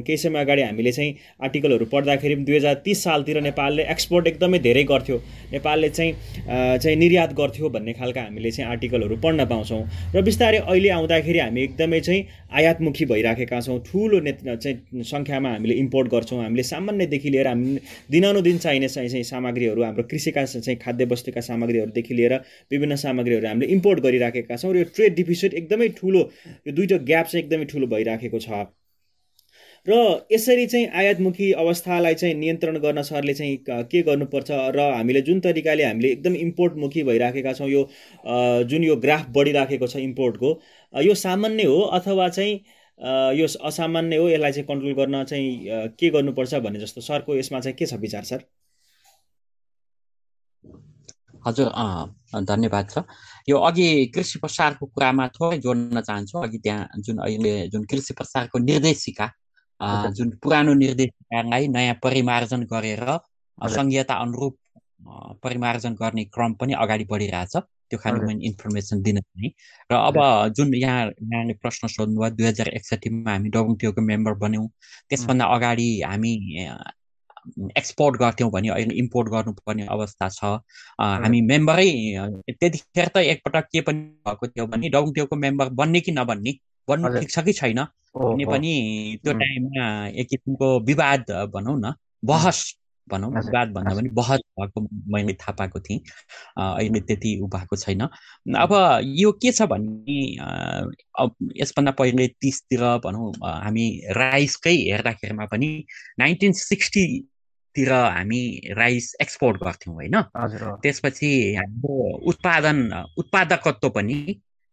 केही 0.00 0.16
समय 0.16 0.40
अगाडि 0.40 0.62
हामीले 0.62 0.92
चाहिँ 0.92 1.14
आर्टिकलहरू 1.42 1.86
पढ्दाखेरि 1.92 2.34
दुई 2.36 2.56
हजार 2.56 2.74
तिस 2.84 3.04
सालतिर 3.04 3.40
नेपालले 3.42 3.82
एक्सपोर्ट 3.90 4.26
एकदमै 4.26 4.58
धेरै 4.58 4.84
गर्थ्यो। 4.84 5.16
नेपालले 5.52 5.88
चाहिँ 5.90 6.12
चाहिँ 6.78 6.96
निर्यात 6.96 7.32
गर्थ्यो 7.38 7.68
भन्ने 7.68 7.92
खालका 7.92 8.22
हामीले 8.22 8.50
चाहिँ 8.50 8.70
आर्टिकलहरू 8.70 9.16
पढ्न 9.22 9.44
पाउँछौँ। 9.46 9.82
र 10.14 10.22
बिस्तारै 10.22 10.58
अहिले 10.58 10.88
आउँदाखेरि 10.88 11.38
हामी 11.38 11.62
एकदमै 11.62 12.00
चाहिँ 12.00 12.24
आयातमुखी 12.58 13.04
भइराखेका 13.04 13.60
छौँ। 13.60 13.78
ठुलो 13.86 14.20
ने 14.20 14.32
चाहिँ 14.32 15.04
सङ्ख्यामा 15.04 15.50
हामीले 15.52 15.74
इम्पोर्ट 15.84 16.08
गर्छौँ। 16.10 16.42
हामीले 16.42 16.62
सामान्यदेखि 16.64 17.30
लिएर 17.30 17.46
हामी 17.48 17.78
दिनानुदिन 18.10 18.58
चाहिने 18.58 18.88
चाहिँ 18.88 19.22
सामग्रीहरू 19.24 19.82
हाम्रो 19.82 20.02
कृषिका 20.10 20.44
चाहिँ 20.44 20.78
खाद्य 20.78 21.04
वस्तुका 21.12 21.40
सामग्रीहरूदेखि 21.58 22.14
लिएर 22.14 22.34
विभिन्न 22.72 22.96
सामग्रीहरू 23.04 23.48
हामीले 23.48 23.72
इम्पोर्ट 23.76 24.00
गरिराखेका 24.08 24.56
छौँ 24.56 24.72
र 24.72 24.76
यो 24.78 24.90
ट्रेड 24.96 25.14
डिफिसिट 25.14 25.54
एकदमै 25.62 25.88
ठुलो 26.00 26.28
यो 26.66 26.72
दुइटो 26.72 26.98
ग्याप 27.12 27.26
चाहिँ 27.26 27.44
एकदमै 27.44 27.64
ठुलो 27.74 27.86
भइराखेको 27.94 28.38
छ। 28.40 28.66
र 29.86 29.94
यसरी 30.32 30.66
चाहिँ 30.66 30.86
आयातमुखी 31.00 31.50
अवस्थालाई 31.62 32.14
चाहिँ 32.14 32.34
नियन्त्रण 32.34 32.78
गर्न 32.78 33.02
सरले 33.02 33.34
चाहिँ 33.34 33.84
के 33.92 34.02
गर्नुपर्छ 34.08 34.50
र 34.76 34.80
हामीले 34.94 35.20
जुन 35.28 35.40
तरिकाले 35.40 35.84
हामीले 35.84 36.08
एकदम 36.12 36.34
इम्पोर्टमुखी 36.36 37.02
भइराखेका 37.08 37.52
छौँ 37.52 37.68
यो 37.70 37.84
जुन 38.70 38.84
यो 38.84 38.96
ग्राफ 39.06 39.28
बढिराखेको 39.36 39.86
छ 39.86 40.02
इम्पोर्टको 40.02 40.50
यो 40.94 41.14
सामान्य 41.22 41.64
हो 41.64 41.80
अथवा 42.00 42.28
चाहिँ 42.28 42.54
यो 43.38 43.46
असामान्य 43.70 44.16
हो 44.16 44.28
यसलाई 44.28 44.52
चाहिँ 44.52 44.66
कन्ट्रोल 44.68 44.94
गर्न 44.94 45.24
चाहिँ 45.24 45.88
के 45.98 46.10
गर्नुपर्छ 46.10 46.54
भन्ने 46.66 46.80
जस्तो 46.80 47.00
सरको 47.00 47.36
यसमा 47.36 47.60
चाहिँ 47.60 47.76
के 47.78 47.86
छ 47.86 47.94
विचार 48.06 48.24
सर? 48.24 48.44
हजुर 51.46 51.68
धन्यवाद 52.50 52.90
छ। 52.90 53.02
यो 53.48 53.56
अघि 53.68 53.88
कृषि 54.14 54.38
प्रसारको 54.38 54.86
कुरामा 54.86 55.26
थोरै 55.36 55.58
जोड्न 55.64 56.00
चाहन्छु। 56.00 56.38
अघि 56.38 56.58
त्यहाँ 56.64 56.88
जुन 57.06 57.18
अहिले 57.26 57.52
जुन 57.72 57.84
कृषि 57.90 58.14
प्रसारको 58.14 58.58
निर्देशिका 58.58 59.26
जुन 60.16 60.30
पुरानो 60.42 60.72
निर्देशिकालाई 60.74 61.68
नयाँ 61.68 61.96
परिमार्जन 62.02 62.62
गरेर 62.72 63.04
सङ्घीयता 63.58 64.14
अनुरूप 64.24 64.54
परिमार्जन 65.42 65.92
गर्ने 66.00 66.24
क्रम 66.34 66.52
पनि 66.60 66.72
अगाडि 66.84 67.04
बढिरहेछ। 67.10 67.56
त्यो 67.88 67.98
खालको 67.98 68.26
मैले 68.26 68.44
इन्फर्मेसन 68.46 69.02
दिन 69.02 69.18
चाहेँ 69.20 69.50
र 69.90 69.94
अब 69.96 70.16
जुन 70.56 70.74
यहाँ 70.74 71.04
यहाँले 71.06 71.54
प्रश्न 71.62 71.88
सोध्नुभयो 71.88 72.30
दुई 72.36 72.46
हजार 72.46 72.68
एकसट्ठीमा 72.68 73.30
हामी 73.32 73.48
डब्लुटिओको 73.48 74.00
मेम्बर 74.02 74.34
बन्यौँ। 74.42 74.66
त्यसभन्दा 75.08 75.44
अगाडि 75.56 75.88
हामी 76.04 76.32
एक्सपोर्ट 77.76 78.16
गर्थ्यौँ 78.20 78.50
भने 78.50 78.68
अहिले 78.68 78.94
इम्पोर्ट 78.98 79.28
गर्नुपर्ने 79.32 79.86
अवस्था 79.90 80.28
छ। 80.28 80.44
हामी 81.00 81.40
मेम्बरै 81.50 81.90
त्यतिखेर 82.50 83.08
त 83.08 83.16
एकपटक 83.34 83.68
के 83.72 83.80
पनि 83.80 84.00
भएको 84.26 84.46
थियो 84.46 84.66
भने 84.66 84.88
डब्लुटिओको 84.88 85.36
मेम्बर 85.36 85.68
बन्ने 85.80 86.00
कि 86.00 86.12
नबन्ने 86.12 86.52
बन्नु 86.88 87.08
ठिक 87.18 87.30
छ 87.30 87.44
कि 87.44 87.52
छैन? 87.52 87.86
भने 88.16 88.44
पनि 88.46 88.74
त्यो 89.24 89.32
टाइममा 89.38 89.86
एक 90.20 90.28
किसिमको 90.28 90.68
विवाद 90.84 91.24
भनौँ 91.54 91.78
न 91.80 91.94
बहस 92.24 92.60
भनौँ 93.08 93.30
विवाद 93.32 93.68
भन्दा 93.72 93.94
पनि 93.96 94.08
बहस 94.12 94.40
भएको 94.60 94.80
मैले 95.12 95.32
थाहा 95.32 95.52
पाएको 95.58 95.80
थिएँ। 95.80 96.00
अहिले 96.58 97.00
त्यति 97.00 97.30
ऊ 97.40 97.46
भएको 97.48 97.76
छैन। 97.76 98.00
अब 98.56 98.72
यो 99.04 99.32
के 99.32 99.52
छ 99.52 99.62
भने 99.70 100.18
यसभन्दा 101.62 101.90
पहिले 102.00 102.26
तिसतिर 102.40 102.82
भनौँ 103.04 103.32
हामी 103.44 103.86
राइसकै 104.16 104.74
हेर्दाखेरिमा 104.74 105.46
पनि 105.52 105.68
नाइन्टिन 106.18 106.52
सिक्सटीतिर 107.78 107.92
हामी 107.92 108.74
राइस 108.74 109.14
एक्सपोर्ट 109.22 109.56
गर्थ्यौँ 109.62 109.94
होइन? 109.94 110.16
त्यसपछि 110.82 111.54
हाम्रो 111.54 111.94
उत्पादन 112.26 112.78
उत्पादकत्व 113.18 113.88
पनि 113.94 114.18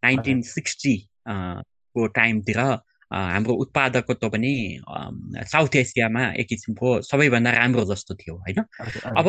नाइन्टिन 0.04 0.42
सिक्सटी 0.42 0.96
को 1.28 2.08
टाइमतिर 2.08 2.60
हाम्रो 3.14 3.54
उत्पादकत्व 3.54 4.30
पनि 4.30 4.54
साउथ 5.46 5.76
एसियामा 5.76 6.24
एक 6.42 6.48
किसिमको 6.50 7.02
सबैभन्दा 7.02 7.52
राम्रो 7.52 7.84
जस्तो 7.94 8.16
थियो 8.16 8.36
होइन? 8.42 8.60
अब 9.14 9.28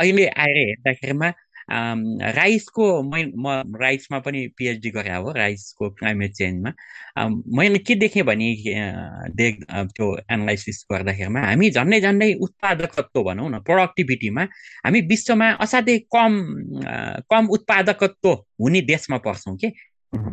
अहिले 0.00 0.26
आएर 0.26 0.56
हेर्दाखेरिमा 0.58 1.28
राइसको 1.70 2.86
मै 3.02 3.22
म 3.36 3.76
राइसमा 3.80 4.18
पनि 4.18 4.46
पिएचडी 4.56 4.90
गरे 4.90 5.14
हो 5.14 5.32
राइसको 5.32 5.90
क्लाइमेट 5.90 6.32
चेन्जमा। 6.34 6.72
मैले 7.56 7.78
के 7.78 7.94
देखेँ 7.94 8.22
भने 8.22 8.48
देख 9.36 9.60
त्यो 9.68 10.06
एनालाइसिस 10.32 10.84
गर्दाखेरिमा 10.92 11.40
हामी 11.40 11.70
झन्डै 11.70 12.00
झन्डै 12.00 12.32
उत्पादकत्व 12.46 13.22
भनौँ 13.22 13.50
न 13.50 13.58
प्रोडक्टिभिटीमा 13.60 14.42
हामी 14.86 15.00
विश्वमा 15.12 15.50
असाध्यै 15.60 15.98
कम 16.16 16.32
कम 17.30 17.48
उत्पादकत्व 17.58 18.32
हुने 18.60 18.80
देशमा 18.92 19.18
पर्छौँ 19.18 19.56
कि? 19.56 19.72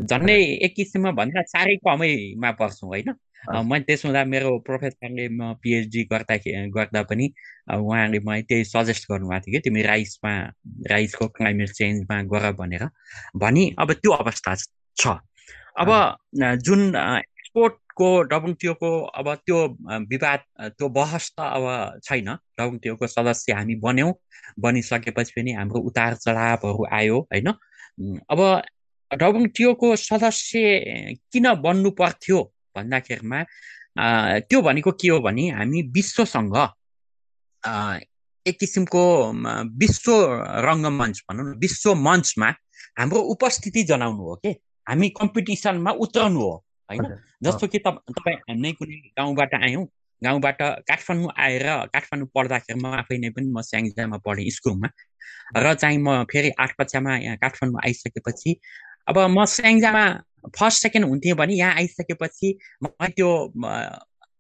झन्डै 0.09 0.39
एक 0.65 0.73
किसिममा 0.75 1.11
भन्दा 1.11 1.41
साह्रै 1.51 1.75
कमैमा 1.85 2.51
पर्छौँ 2.59 2.89
होइन? 2.89 3.11
मैले 3.45 3.83
त्यसो 3.83 4.07
हुँदा 4.07 4.23
मेरो 4.25 4.57
प्रोफेसरले 4.65 5.27
म 5.29 5.53
पिएचडी 5.61 6.03
गर्दा 6.11 6.35
गर्दा 6.75 7.01
पनि 7.09 7.25
उहाँले 7.69 8.19
मलाई 8.19 8.41
त्यही 8.49 8.63
सजेस्ट 8.65 9.05
गर्नुभएको 9.11 9.45
थियो 9.45 9.53
कि 9.53 9.59
तिमी 9.59 9.81
राइसमा 9.81 10.33
राइसको 10.91 11.27
क्लाइमेट 11.37 11.69
चेन्जमा 11.69 12.21
गर 12.31 12.51
भनेर। 12.57 12.83
भनी 13.37 13.63
अब 13.79 13.93
त्यो 13.93 14.11
अवस्था 14.11 14.55
छ। 14.97 15.07
अब 15.77 15.89
जुन 16.65 16.81
एक्सपोर्टको 16.95 18.09
डब्लुटिओको 18.23 18.91
अब 19.19 19.33
त्यो 19.45 19.59
विवाद 20.09 20.39
त्यो 20.73 20.89
बहस 20.89 21.31
त 21.37 21.39
अब 21.39 21.99
छैन। 22.03 22.29
डब्लुटिओको 22.59 23.07
सदस्य 23.07 23.53
हामी 23.53 23.75
बन्यौँ। 23.85 24.13
बनिसकेपछि 24.59 25.33
पनि 25.37 25.51
हाम्रो 25.53 25.79
उतार 25.89 26.13
चढावहरू 26.15 26.85
आयो 26.91 27.19
होइन। 27.19 27.47
अब 28.31 28.39
डब्लुटिओको 29.11 29.95
सदस्य 29.95 30.59
किन 31.31 31.53
बन्नु 31.61 31.91
पर्थ्यो? 31.91 32.39
भन्दाखेरिमा 32.75 33.43
त्यो 34.49 34.61
भनेको 34.61 34.91
के 34.91 35.09
हो 35.09 35.19
भने 35.19 35.49
हामी 35.51 35.81
विश्वसँग 35.93 36.55
एक 38.45 38.59
किसिमको 38.59 39.03
विश्व 39.77 40.11
रङ्गमञ्च 40.65 41.23
भनौँ 41.29 41.45
न 41.45 41.57
विश्व 41.59 41.93
मञ्चमा 41.97 42.49
हाम्रो 42.99 43.19
उपस्थिति 43.33 43.83
जनाउनु 43.83 44.23
हो 44.23 44.35
कि? 44.35 44.51
हामी 44.87 45.09
कम्पिटिसनमा 45.11 45.91
उत्रनु 45.99 46.41
हो 46.41 46.53
होइन? 46.89 47.15
जस्तो 47.43 47.67
कि 47.67 47.79
तपाईँ 47.79 48.57
नै 48.61 48.71
कुनै 48.73 48.97
गाउँबाट 49.17 49.53
आयौँ 49.55 49.85
गाउँबाट 50.21 50.61
काठमाडौँ 50.87 51.31
आएर 51.37 51.65
काठमाडौँ 51.93 52.27
पढ्दाखेरि 52.35 52.79
म 52.79 52.93
आफै 52.95 53.17
नै 53.17 53.29
पनि 53.29 53.49
म 53.49 53.61
स्याङ्जामा 53.61 54.17
पढेँ 54.17 54.49
स्कुलमा 54.51 54.89
र 55.57 55.73
चाहिँ 55.73 55.97
म 55.97 56.23
फेरि 56.31 56.51
आठ 56.59 56.71
कक्षामा 56.79 57.17
यहाँ 57.17 57.37
काठमाडौँ 57.37 57.81
आइसकेपछि 57.83 58.55
अब 59.07 59.17
म 59.27 59.45
स्याङ्जामा 59.47 60.05
फर्स्ट 60.57 60.81
सेकेन्ड 60.81 61.07
हुन्थेँ 61.07 61.33
भने 61.33 61.53
यहाँ 61.53 61.73
आइसकेपछि 61.75 62.57
म 62.83 62.87
त्यो 63.15 63.29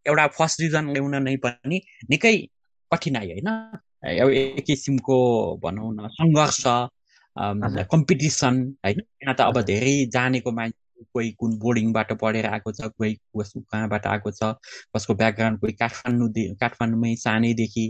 एउटा 0.05 0.27
फर्स्ट 0.37 0.61
डिभिजन 0.61 0.91
ल्याउन 0.93 1.15
नै 1.23 1.35
पनि 1.37 1.81
निकै 2.09 2.35
कठिनाइ 2.91 3.27
होइन। 3.31 3.49
एक 4.05 4.63
किसिमको 4.65 5.17
भनौँ 5.63 5.91
न 5.93 6.07
सङ्घर्ष 6.13 6.63
कम्पिटिसन 7.91 8.55
होइन? 8.85 8.99
यहाँ 9.23 9.35
त 9.35 9.41
अब 9.41 9.61
धेरै 9.61 9.95
जानेको 10.13 10.51
मान्छे 10.51 10.84
कोही 11.13 11.31
कुन 11.31 11.57
बोर्डिङबाट 11.59 12.13
पढेर 12.13 12.45
आएको 12.45 12.71
छ 12.71 12.89
कोही 12.97 13.13
कसको 13.39 13.59
कहाँबाट 13.61 14.07
आएको 14.07 14.31
छ 14.31 14.53
कसको 14.95 15.13
ब्याकग्राउन्ड 15.13 15.59
कोही 15.59 15.73
काठमाडौँ 15.73 16.55
काठमाडौँमै 16.55 17.15
सानैदेखि 17.15 17.85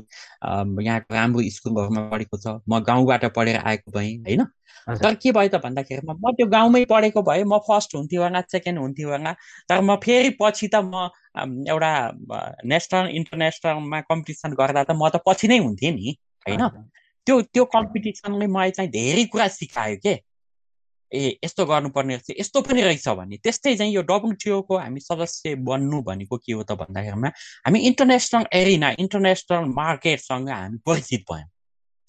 यहाँको 0.81 1.13
राम्रो 1.13 1.49
स्कुलहरूमा 1.49 2.01
पढेको 2.09 2.37
छ। 2.37 2.59
म 2.69 2.79
गाउँबाट 2.79 3.25
पढेर 3.35 3.57
आएको 3.57 3.91
भएँ 3.91 4.15
होइन? 4.17 4.43
तर 4.87 5.15
के 5.15 5.31
भयो 5.31 5.49
त 5.49 5.61
भन्दाखेरिमा 5.61 6.13
म 6.13 6.31
त्यो 6.31 6.47
गाउँमै 6.47 6.85
पढेको 6.85 7.21
भए 7.21 7.43
म 7.43 7.57
फर्स्ट 7.57 7.95
हुन्थ्यो 7.95 8.21
होला 8.23 8.41
सेकेन्ड 8.51 8.79
हुन्थ्यो 8.79 9.09
होला 9.09 9.33
तर 9.69 9.81
म 9.81 9.95
फेरि 9.95 10.29
पछि 10.41 10.67
त 10.67 10.75
म 10.75 11.09
एउटा 11.67 11.91
नेसनल 12.65 13.09
इन्टरनेसनलमा 13.09 14.01
कम्पिटिसन 14.01 14.53
गर्दा 14.53 14.83
त 14.83 14.91
म 14.91 15.09
त 15.09 15.21
पछि 15.27 15.47
नै 15.47 15.57
हुन्थेँ 15.57 15.91
नि 15.91 16.15
होइन? 16.45 16.67
त्यो 17.27 17.41
त्यो 17.41 17.65
कम्पिटिसनले 17.65 18.47
मलाई 18.47 18.71
चाहिँ 18.71 18.91
धेरै 18.91 19.25
कुरा 19.25 19.47
सिकायो 19.47 19.97
के? 19.97 20.15
ए 21.15 21.39
यस्तो 21.45 21.65
गर्नुपर्ने 21.65 22.15
रहेछ। 22.15 22.39
यस्तो 22.39 22.61
पनि 22.61 22.81
रहेछ 22.81 23.07
भने 23.09 23.37
त्यस्तै 23.43 23.75
चाहिँ 23.75 23.93
यो 23.93 24.01
डब्लुटिओको 24.11 24.77
हामी 24.77 24.99
सदस्य 24.99 25.55
बन्नु 25.63 26.01
भनेको 26.03 26.37
के 26.37 26.53
हो 26.53 26.63
त 26.63 26.71
भन्दाखेरिमा 26.81 27.29
हामी 27.65 27.79
इन्टरनेसनल 27.89 28.45
एरिना 28.53 28.89
इन्टरनेसनल 28.99 29.65
मार्केटसँग 29.73 30.49
हामी 30.49 30.77
परिचित 30.85 31.25
भयौँ 31.31 31.47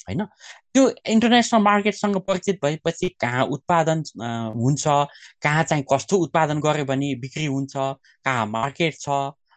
होइन? 0.08 0.24
त्यो 0.72 0.82
इन्टरनेसनल 1.14 1.62
मार्केटसँग 1.62 2.16
परिचित 2.28 2.58
भएपछि 2.64 3.08
कहाँ 3.20 3.44
उत्पादन 3.56 4.02
हुन्छ 4.56 4.84
कहाँ 5.42 5.62
चाहिँ 5.64 5.84
कस्तो 5.92 6.16
उत्पादन 6.26 6.60
गऱ्यो 6.60 6.84
भने 6.84 7.14
बिक्री 7.22 7.46
हुन्छ 7.46 7.74
कहाँ 7.76 8.46
मार्केट 8.46 8.94
छ 9.00 9.08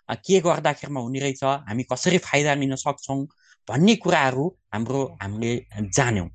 के 0.10 0.40
गर्दाखेरिमा 0.42 1.00
हुने 1.02 1.20
रहेछ 1.20 1.44
हामी 1.44 1.84
कसरी 1.92 2.18
फाइदा 2.18 2.54
लिन 2.62 2.76
सक्छौँ 2.76 3.22
भन्ने 3.68 3.96
कुराहरू 4.02 4.46
हाम्रो 4.74 5.02
हामीले 5.22 5.54
जान्यौँ। 5.94 6.30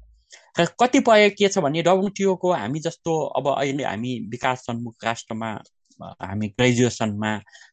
र 0.58 0.64
कतिपय 0.80 1.28
के 1.30 1.48
छ 1.48 1.58
भने 1.58 1.82
डब्लुटिओको 1.82 2.52
हामी 2.52 2.80
जस्तो 2.80 3.12
अब 3.38 3.48
अहिले 3.58 3.84
हामी 3.84 4.18
विकास 4.30 4.58
सन्मुख 4.66 5.04
राष्ट्रमा 5.04 5.50
हामी 6.00 6.48
ग्रेजुएसनमा 6.48 7.32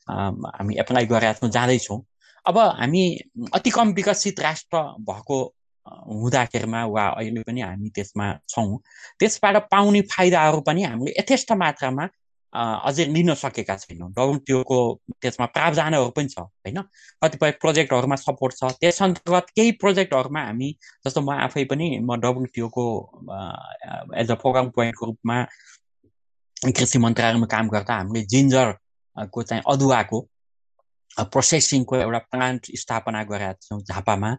हामी 0.10 0.76
एप्लाई 0.80 1.06
गरेर 1.06 1.48
जाँदैछौँ। 1.48 2.02
अब 2.46 2.58
हामी 2.58 3.04
अति 3.54 3.70
कम 3.70 3.92
विकसित 3.94 4.40
राष्ट्र 4.40 4.78
भएको 5.10 5.42
हुँदाखेरिमा 6.22 6.86
वा 6.86 7.08
अहिले 7.08 7.42
पनि 7.44 7.62
हामी 7.62 7.90
त्यसमा 7.90 8.34
छौँ। 8.50 8.80
त्यसबाट 9.20 9.58
पाउने 9.72 10.02
फाइदाहरू 10.02 10.62
पनि 10.62 10.84
हामीले 10.84 11.14
यथेष्ट 11.20 11.52
मात्रामा 11.52 12.08
अझै 12.54 13.06
लिन 13.06 13.34
सकेका 13.34 13.76
छैनौँ। 13.78 14.10
डब्लुटिओको 14.12 14.78
त्यसमा 15.22 15.46
प्रावधानहरू 15.56 16.10
पनि 16.18 16.28
छ 16.28 16.40
होइन? 16.40 16.80
कतिपय 17.24 17.52
प्रोजेक्टहरूमा 17.62 18.16
सपोर्ट 18.16 18.54
छ। 18.60 18.72
त्यस 18.82 19.02
अन्तर्गत 19.02 19.46
केही 19.56 19.72
प्रोजेक्टहरूमा 19.84 20.42
हामी 20.46 20.70
जस्तो 21.06 21.22
म 21.22 21.30
आफै 21.48 21.64
पनि 21.72 21.88
म 22.00 22.20
डब्लुटिओको 22.20 22.86
एज 24.22 24.32
अ 24.32 24.36
प्रोग्राम 24.44 24.70
पोइन्टको 24.76 25.06
रूपमा 25.06 25.38
कृषि 26.76 26.98
मन्त्रालयमा 27.00 27.48
काम 27.48 27.70
गर्दा 27.70 27.94
हामीले 27.96 28.22
जिन्जरको 28.34 29.44
चाहिँ 29.44 29.64
अदुवाको 29.66 30.20
प्रोसेसिङको 31.32 31.96
एउटा 31.98 32.20
प्लान्ट 32.32 32.62
स्थापना 32.76 33.24
गरेका 33.24 33.54
थियौँ 33.64 33.82
झापामा। 33.82 34.32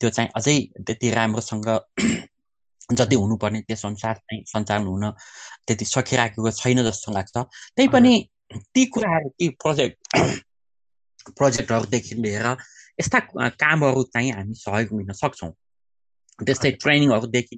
त्यो 0.00 0.10
चाहिँ 0.10 0.30
अझै 0.36 0.56
त्यति 0.86 1.10
राम्रोसँग 1.10 1.68
जति 2.92 3.16
हुनुपर्ने 3.16 3.60
त्यस 3.68 3.84
अनुसार 3.86 4.14
चाहिँ 4.16 4.42
सञ्चालन 4.46 4.86
हुन 4.86 5.10
त्यति 5.66 5.84
सकिराखेको 5.84 6.50
छैन 6.50 6.82
जस्तो 6.82 7.12
लाग्छ। 7.12 7.36
त्यही 7.76 7.88
पनि 7.88 8.12
ती 8.74 8.84
कुराहरू 8.86 9.28
ती 9.38 9.48
प्रोजेक्ट 9.62 9.98
प्रोजेक्टहरूदेखि 11.36 12.14
लिएर 12.14 12.46
यस्ता 13.00 13.18
कामहरू 13.62 14.02
चाहिँ 14.14 14.32
हामी 14.32 14.54
सहयोग 14.54 14.98
लिन 14.98 15.12
सक्छौँ। 15.12 15.52
त्यस्तै 16.38 16.70
ट्रेनिङहरूदेखि 16.82 17.56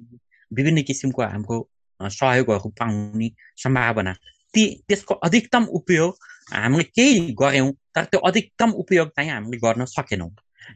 विभिन्न 0.51 0.81
किसिमको 0.83 1.21
हाम्रो 1.23 1.57
सहयोगहरू 1.99 2.69
पाउने 2.79 3.29
सम्भावना। 3.63 4.13
ती 4.53 4.63
त्यसको 4.87 5.13
अधिकतम 5.25 5.63
उपयोग 5.79 6.11
हामीले 6.53 6.83
केही 6.95 7.33
गऱ्यौँ 7.33 7.71
तर 7.95 8.03
त्यो 8.05 8.19
अधिकतम 8.19 8.71
उपयोग 8.83 9.07
चाहिँ 9.09 9.29
हामीले 9.31 9.57
गर्न 9.57 9.85
सकेनौँ। 9.87 10.29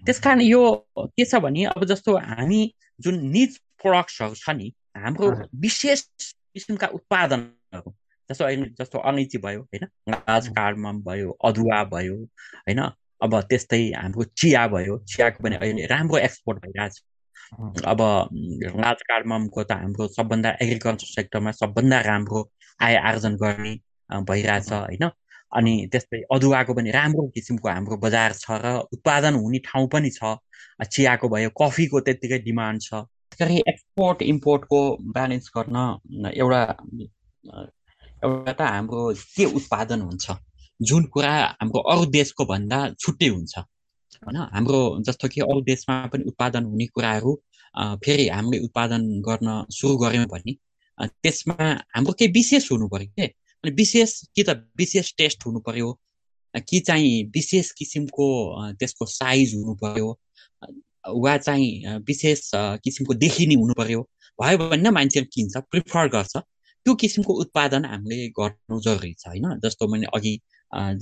त्यस 0.05 0.20
कारण 0.20 0.41
यो 0.41 0.62
के 0.97 1.26
छ 1.26 1.36
भने 1.45 1.64
अब 1.76 1.84
जस्तो 1.86 2.18
हामी 2.18 2.62
जुन 2.99 3.16
निज 3.30 3.60
प्रडक्ट्सहरू 3.82 4.36
छ 4.36 4.49
नि 4.57 4.67
हाम्रो 4.97 5.32
विशेष 5.65 6.01
किसिमका 6.53 6.88
उत्पादनहरू 6.97 7.93
जस्तो 8.30 8.45
अहिले 8.45 8.65
जस्तो 8.80 8.99
अलैँची 9.09 9.38
भयो 9.38 9.61
होइन? 9.63 9.86
गाज 10.11 10.47
कार्डमम 10.55 11.01
भयो 11.03 11.32
अदुवा 11.45 11.84
भयो 11.93 12.15
होइन? 12.15 12.80
अब 13.21 13.39
त्यस्तै 13.49 13.82
हाम्रो 13.91 14.23
चिया 14.38 14.67
भयो। 14.67 14.97
चियाको 15.11 15.43
पनि 15.43 15.55
अहिले 15.55 15.86
राम्रो 15.88 16.17
एक्सपोर्ट 16.28 16.57
भइरहेछ। 16.65 16.95
अब 17.88 18.01
राज 18.84 19.01
कार्डममको 19.09 19.63
त 19.63 19.71
हाम्रो 19.71 20.07
सबभन्दा 20.15 20.49
एग्रिकल्चर 20.61 21.07
सेक्टरमा 21.13 21.51
सबभन्दा 21.61 22.01
राम्रो 22.09 22.41
आय 22.80 22.95
आर्जन 23.09 23.36
गर्ने 23.43 23.73
भइरहेछ 24.30 24.71
होइन? 24.73 25.09
अनि 25.57 25.73
त्यस्तै 25.91 26.21
अदुवाको 26.36 26.73
पनि 26.73 26.91
राम्रो 26.91 27.28
किसिमको 27.36 27.69
हाम्रो 27.69 27.97
बजार 27.97 28.34
छ 28.34 28.59
र 28.63 28.75
उत्पादन 28.93 29.34
हुने 29.39 29.59
ठाउँ 29.65 29.88
पनि 29.88 30.09
छ। 30.11 30.36
चियाको 30.86 31.30
भयो 31.30 31.49
कफीको 31.61 31.99
त्यत्तिकै 32.03 32.39
डिमान्ड 32.43 32.82
छ। 32.82 33.07
गरी 33.41 33.57
एक्सपोर्ट 33.69 34.21
इम्पोर्टको 34.21 34.79
ब्यालेन्स 35.15 35.49
गर्न 35.57 35.77
एउटा 36.35 36.61
एउटा 38.23 38.53
त 38.53 38.61
हाम्रो 38.61 39.01
के 39.35 39.45
उत्पादन 39.59 40.01
हुन्छ 40.01 40.35
जुन 40.79 41.03
कुरा 41.13 41.33
हाम्रो 41.61 41.79
अरू 41.91 42.05
देशको 42.17 42.45
भन्दा 42.45 42.79
छुट्टै 42.99 43.27
हुन्छ 43.27 43.57
होइन? 43.57 44.38
हाम्रो 44.53 44.79
जस्तो 45.07 45.27
कि 45.27 45.41
अरू 45.41 45.61
देशमा 45.61 46.05
पनि 46.13 46.23
उत्पादन 46.31 46.63
हुने 46.65 46.85
कुराहरू 46.95 47.33
फेरि 48.05 48.27
हामीले 48.29 48.59
उत्पादन 48.65 49.01
गर्न 49.27 49.47
सुरु 49.77 49.97
गऱ्यौँ 49.97 50.25
भने 50.33 50.53
त्यसमा 50.97 51.65
हाम्रो 51.95 52.13
केही 52.19 52.31
विशेष 52.31 52.71
हुनु 52.71 52.88
पऱ्यो 52.93 53.09
के? 53.17 53.25
अनि 53.63 53.71
विशेष 53.81 54.11
कि 54.35 54.43
त 54.43 54.49
विशेष 54.77 55.13
टेस्ट 55.17 55.45
हुनु 55.45 55.59
पर्यो 55.67 55.89
कि 56.69 56.79
चाहिँ 56.88 57.13
विशेष 57.35 57.71
किसिमको 57.77 58.27
त्यसको 58.79 59.05
साइज 59.05 59.53
हुनु 59.55 59.73
पर्यो 59.83 60.07
वा 61.08 61.38
चाहिँ 61.38 61.97
विशेष 62.08 62.51
किसिमको 62.84 63.14
देखिने 63.24 63.55
हुनु 63.55 63.74
पर्यो। 63.78 64.01
भयो 64.39 64.58
भने 64.70 64.89
मान्छेले 64.91 65.26
किन्छ 65.34 65.58
प्रिफर 65.72 66.08
गर्छ। 66.16 66.38
त्यो 66.38 66.93
किसिमको 67.01 67.34
उत्पादन 67.41 67.86
हामीले 67.86 68.28
गर्नु 68.39 68.80
जरुरी 68.82 69.14
छ 69.14 69.28
होइन? 69.28 69.60
जस्तो 69.64 69.88
मैले 69.88 70.08
अघि 70.16 70.34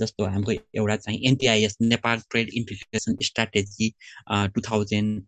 जस्तो 0.00 0.24
हाम्रो 0.24 0.52
एउटा 0.52 0.96
चाहिँ 0.96 1.18
NPIS 1.28 1.76
Nepal 1.82 2.20
trade 2.30 2.48
integration 2.54 3.16
strategy 3.22 3.88
two 4.54 4.60
thousand 4.68 5.22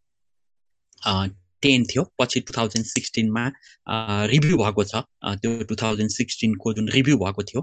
ten 1.63 1.85
थियो। 1.91 2.03
पछि 2.21 2.41
टु 2.41 2.53
थाउजन्ड 2.57 2.87
सिक्सटिनमा 2.87 3.45
रिभ्यू 4.33 4.57
भएको 4.59 4.85
छ। 4.85 5.03
त्यो 5.43 5.63
टु 5.69 5.77
थाउजन्ड 5.83 6.11
सिक्सटिनको 6.11 6.73
जुन 6.75 6.89
रिभ्यू 6.97 7.19
भएको 7.25 7.43
थियो 7.51 7.63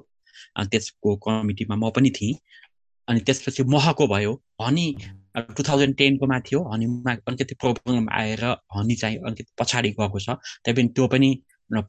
त्यसको 0.72 1.16
कमिटीमा 1.28 1.76
म 1.76 1.90
पनि 1.96 2.10
थिएँ। 2.20 2.36
अनि 3.08 3.20
त्यसपछि 3.22 3.64
महको 3.76 4.08
भयो। 4.08 4.34
हनी 4.62 4.88
टु 5.36 5.64
थाउजन्ड 5.68 5.96
टेनकोमा 5.98 6.40
थियो 6.48 6.62
हनीमा 6.72 7.14
अलिकति 7.28 7.56
प्रब्लम 7.64 8.08
आएर 8.20 8.44
हनी 8.76 8.96
चाहिँ 8.96 9.18
अलिकति 9.26 9.52
पछाडि 9.60 9.90
गएको 10.00 10.20
छ। 10.20 10.30
त्यही 10.64 10.76
पनि 10.76 10.88
त्यो 10.96 11.08
पनि 11.08 11.30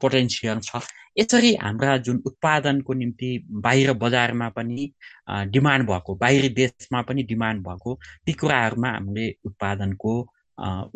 पोटेन्सियल 0.01 0.59
छ। 0.59 0.81
यसरी 1.19 1.53
हाम्रा 1.61 1.97
जुन 2.05 2.21
उत्पादनको 2.25 2.93
निम्ति 2.93 3.29
बाहिर 3.65 3.93
बजारमा 4.03 4.49
पनि 4.57 4.91
डिमान्ड 5.53 5.87
भएको 5.89 6.15
बाहिरी 6.15 6.49
देशमा 6.59 7.01
पनि 7.07 7.23
डिमान्ड 7.31 7.63
भएको 7.67 7.99
ती 8.25 8.33
कुराहरूमा 8.41 8.89
हामीले 8.91 9.25
उत्पादनको 9.45 10.13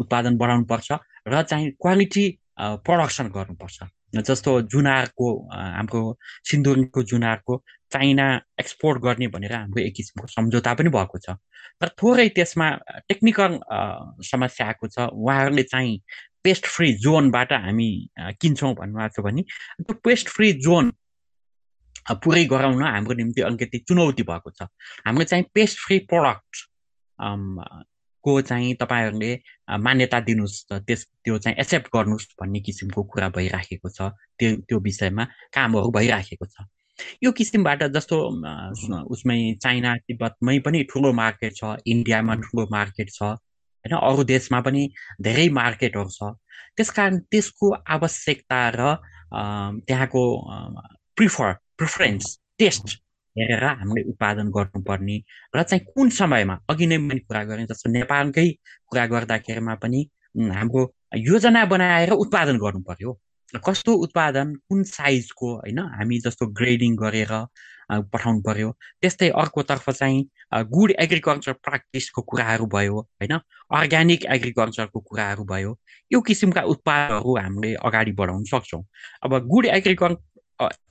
उत्पादन 0.02 0.38
बढाउनु 0.38 0.66
पर्छ 0.66 0.92
र 1.28 1.42
चाहिँ 1.44 1.72
क्वालिटी 1.82 2.26
प्रडक्सन 2.60 3.28
गर्नुपर्छ। 3.38 3.80
जस्तो 4.28 4.62
जुनारको 4.68 5.28
हाम्रो 5.56 6.02
सिन्दुरको 6.50 7.04
जुनारको 7.12 7.54
चाइना 7.94 8.26
एक्सपोर्ट 8.60 9.02
गर्ने 9.04 9.28
भनेर 9.28 9.54
हाम्रो 9.54 9.82
एक 9.84 9.94
किसिमको 9.96 10.28
सम्झौता 10.28 10.74
पनि 10.74 10.90
भएको 10.90 11.18
छ। 11.18 11.36
तर 11.82 11.88
थोरै 12.02 12.28
त्यसमा 12.38 12.68
टेक्निकल 13.10 13.60
समस्या 14.32 14.68
आएको 14.68 14.88
छ। 14.88 15.10
उहाँहरूले 15.12 15.64
चाहिँ 15.64 16.00
पेस्ट 16.44 16.66
फ्री 16.66 16.94
जोनबाट 17.04 17.54
हामी 17.54 17.90
किन्छौँ 18.42 18.74
भन्नुभएको 18.76 19.22
छ 19.22 19.26
भने 19.26 19.42
त्यो 19.84 19.94
पेस्ट 20.04 20.30
फ्री 20.30 20.52
जोन 20.66 20.92
पुरै 22.24 22.44
गराउन 22.50 22.84
हाम्रो 22.84 23.14
निम्ति 23.14 23.42
अलिकति 23.46 23.78
चुनौती 23.88 24.24
भएको 24.24 24.50
छ। 24.52 24.68
हाम्रो 25.06 25.24
चाहिँ 25.24 25.46
पेस्ट 25.54 25.78
फ्री 25.86 26.00
प्रडक्ट 26.10 26.66
को 28.26 28.42
चाहिँ 28.42 28.74
तपाईँहरूले 28.82 29.32
मान्यता 29.78 30.20
दिनुहोस् 30.26 30.58
त्यस 30.88 31.06
त्यो 31.26 31.38
चाहिँ 31.38 31.58
एक्सेप्ट 31.60 31.88
गर्नुहोस् 31.94 32.28
भन्ने 32.42 32.60
किसिमको 32.66 33.04
कुरा 33.04 33.30
भइराखेको 33.38 33.90
छ। 33.90 34.14
त्यो 34.38 34.56
त्यो 34.66 34.80
विषयमा 34.80 35.24
कामहरू 35.54 35.92
भइराखेको 35.92 36.46
छ। 36.46 36.66
यो 37.24 37.32
किसिमबाट 37.32 37.84
जस्तो 37.94 38.18
उसमै 39.16 39.38
चाइना 39.62 39.96
तिब्बतमै 40.08 40.58
पनि 40.60 40.84
ठुलो 40.84 41.12
मार्केट 41.14 41.56
छ 41.56 41.76
इन्डियामा 41.86 42.36
ठुलो 42.36 42.68
मार्केट 42.72 43.10
छ 43.10 43.22
होइन 43.24 43.98
अरू 44.00 44.24
देशमा 44.24 44.62
पनि 44.62 44.84
धेरै 45.22 45.48
मार्केटहरू 45.50 46.10
छ। 46.10 46.34
त्यस 46.78 46.90
कारण 46.90 47.20
त्यसको 47.32 47.72
आवश्यकता 47.88 48.62
र 48.70 48.96
त्यहाँको 49.88 50.24
प्रिफर 51.16 51.54
प्रिफरेन्स 51.78 52.38
टेस्ट 52.60 52.86
हेरेर 53.36 53.64
हामीले 53.64 54.02
उत्पादन 54.10 54.50
गर्नुपर्ने 54.52 55.18
र 55.56 55.64
चाहिँ 55.64 55.86
कुन 55.86 56.10
समयमा 56.20 56.56
अघि 56.70 56.86
नै 56.86 56.98
मैले 56.98 57.20
कुरा 57.28 57.44
गरेँ 57.44 57.66
जस्तो 57.66 57.92
नेपालकै 57.92 58.48
कुरा 58.86 59.06
गर्दाखेरिमा 59.08 59.76
पनि 59.84 60.00
हाम्रो 60.52 60.82
योजना 61.18 61.66
बनाएर 61.66 62.12
उत्पादन 62.24 62.58
गर्नु 62.58 62.82
पर्यो 62.84 63.20
कस्तो 63.60 63.94
उत्पादन 63.94 64.54
कुन 64.70 64.84
साइजको 64.84 65.48
होइन? 65.56 65.80
हामी 65.80 66.20
जस्तो 66.20 66.48
ग्रेडिङ 66.60 66.96
गरेर 66.96 67.34
पठाउनु 67.92 68.42
पर्यो। 68.42 68.70
त्यस्तै 69.02 69.30
अर्कोतर्फ 69.36 69.90
चाहिँ 69.90 70.20
गुड 70.72 70.92
एग्रिकल्चर 71.00 71.54
प्र्याक्टिसको 71.60 72.22
कुराहरू 72.22 72.66
भयो 72.66 73.00
होइन? 73.20 73.34
अर्ग्यानिक 73.72 74.26
एग्रिकल्चरको 74.36 75.00
कुराहरू 75.00 75.44
भयो। 75.44 75.72
यो 76.12 76.22
किसिमका 76.22 76.62
उत्पादहरू 76.74 77.36
हामीले 77.38 77.74
अगाडि 77.76 78.12
बढाउन 78.16 78.44
सक्छौँ। 78.48 78.84
अब 79.24 79.38
गुड 79.48 79.66
एग्रिकल् 79.66 80.16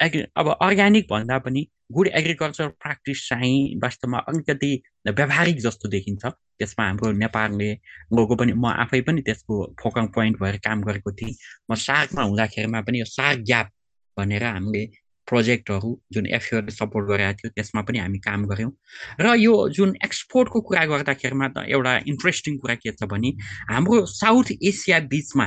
एग्रि 0.02 0.24
अब 0.36 0.48
अर्ग्यानिक 0.62 1.06
भन्दा 1.10 1.38
पनि 1.38 1.66
गुड 1.92 2.06
एग्रिकल्चर 2.06 2.68
प्र्याक्टिस 2.82 3.28
चाहिँ 3.28 3.80
वास्तवमा 3.82 4.18
अलिकति 4.28 4.70
व्यावहारिक 5.08 5.58
जस्तो 5.60 5.88
देखिन्छ। 5.88 6.24
त्यसमा 6.26 6.84
हाम्रो 6.86 7.12
नेपालले 7.12 7.70
गएको 8.14 8.36
पनि 8.36 8.52
म 8.52 8.66
आफै 8.84 9.00
पनि 9.00 9.22
त्यसको 9.22 9.54
फोकल 9.82 10.06
पोइन्ट 10.14 10.40
भएर 10.42 10.56
काम 10.64 10.82
गरेको 10.82 11.12
थिएँ। 11.12 11.34
म 11.70 11.74
सार्कमा 11.74 12.22
हुँदाखेरिमा 12.22 12.80
पनि 12.86 13.00
यो 13.00 13.04
सार्क 13.04 13.38
ग्याप 13.46 13.70
भनेर 14.16 14.44
हामीले 14.44 14.84
प्रोजेक्टहरू 15.28 15.90
जुन 16.12 16.26
एफओले 16.26 16.72
सपोर्ट 16.72 17.06
गरेको 17.08 17.38
थियो 17.38 17.50
त्यसमा 17.56 17.82
पनि 17.82 17.98
हामी 17.98 18.18
काम 18.18 18.46
गऱ्यौँ। 18.46 18.72
र 19.20 19.34
यो 19.38 19.54
जुन 19.70 19.96
एक्सपोर्टको 20.04 20.60
कुरा 20.60 20.84
गर्दाखेरिमा 20.92 21.48
त 21.48 21.64
एउटा 21.70 21.96
इन्ट्रेस्टिङ 22.06 22.58
कुरा 22.58 22.74
के 22.74 22.92
छ 22.92 23.06
भने 23.06 23.30
हाम्रो 23.70 24.04
साउथ 24.06 24.52
एसिया 24.62 25.00
बिचमा 25.10 25.46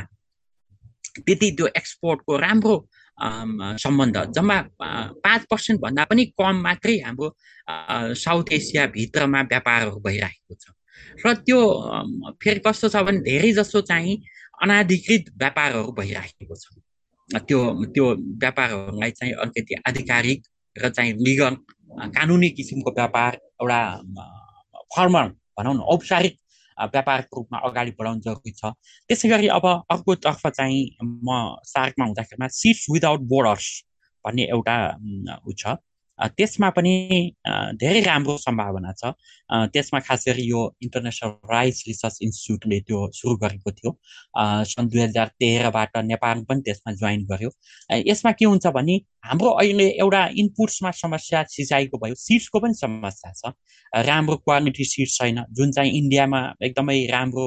त्यति 1.26 1.51
त्यो 1.51 1.67
एक्सपोर्टको 1.78 2.38
राम्रो 2.38 2.76
सम्बन्ध। 3.18 4.18
जम्मा 4.36 4.57
पाँच 5.24 5.41
पर्सेन्ट 5.51 5.82
भन्दा 5.82 6.03
पनि 6.09 6.26
कम 6.39 6.55
मात्रै 6.64 6.97
हाम्रो 7.05 7.28
साउथ 8.16 8.51
एसियाभित्रमा 8.51 9.41
व्यापारहरू 9.51 9.99
भइरहेको 10.05 10.53
छ। 10.55 10.66
र 11.26 11.34
त्यो 11.45 11.59
फेरि 12.41 12.59
कस्तो 12.66 12.88
छ 12.89 12.95
भने 13.05 13.20
धेरै 13.22 13.51
जसो 13.53 13.82
चाहिँ 13.82 14.14
अनाधिकृत 14.61 15.24
व्यापारहरू 15.38 15.91
भइराखेको 15.99 16.55
छ। 16.55 16.66
त्यो 17.30 17.59
त्यो 17.93 18.05
व्यापारहरूलाई 18.41 19.11
चाहिँ 19.11 19.34
अलिकति 19.34 19.74
आधिकारिक 19.88 20.39
र 20.76 20.89
चाहिँ 20.89 21.14
लिगल 21.14 21.55
कानुनी 22.18 22.49
किसिमको 22.57 22.91
व्यापार 22.91 23.32
एउटा 23.61 23.82
फर्मल 24.95 25.28
भनौँ 25.57 25.74
न 25.76 25.80
औपचारिक 25.93 26.36
व्यापारको 26.82 27.39
रूपमा 27.39 27.57
अगाडि 27.69 27.91
बढाउनु 27.99 28.21
जरुरी 28.21 28.51
छ। 28.51 28.74
त्यसै 29.09 29.30
गरी 29.30 29.47
अब 29.47 29.65
अर्कोतर्फ 29.93 30.47
चाहिँ 30.47 30.82
म 31.01 31.30
सार्कमा 31.65 32.05
हुँदाखेरिमा 32.05 32.47
सिट्स 32.47 32.86
विदाउट 32.91 33.21
बोर्डर्स 33.34 33.67
भन्ने 34.26 34.43
एउटा 34.55 34.78
ऊ 35.47 35.51
छ। 35.53 35.76
त्यसमा 36.24 36.69
पनि 36.76 36.93
धेरै 37.80 38.01
राम्रो 38.01 38.38
सम्भावना 38.38 38.91
छ। 38.99 39.11
त्यसमा 39.74 39.99
खास 40.07 40.24
गरी 40.28 40.43
यो 40.49 40.61
इन्टरनेसनल 40.84 41.32
राइस 41.51 41.84
रिसर्च 41.88 42.17
इन्स्टिच्युटले 42.24 42.80
त्यो 42.88 42.99
सुरु 43.19 43.36
गरेको 43.43 43.71
थियो। 43.71 43.91
सन् 44.71 44.89
दुई 44.89 45.01
हजार 45.01 45.28
तेह्रबाट 45.39 45.97
नेपाल 46.11 46.43
पनि 46.49 46.61
त्यसमा 46.67 46.91
जोइन 47.01 47.26
गर्यो। 47.32 47.49
यसमा 48.07 48.32
के 48.39 48.45
हुन्छ 48.45 48.65
भने 48.78 48.95
हाम्रो 49.30 49.49
अहिले 49.63 49.88
एउटा 50.03 50.21
इनपुट्समा 50.43 50.91
समस्या 51.03 51.43
सिँचाइको 51.55 51.97
भयो। 52.03 52.15
सिड्सको 52.15 52.59
पनि 52.59 52.74
समस्या 52.74 53.32
छ। 53.32 53.53
राम्रो 53.93 54.36
क्वालिटी 54.45 54.84
सिड्स 54.84 55.17
छैन। 55.17 55.43
जुन 55.51 55.71
चाहिँ 55.71 55.91
इन्डियामा 55.91 56.39
एकदमै 56.63 57.05
राम्रो 57.11 57.45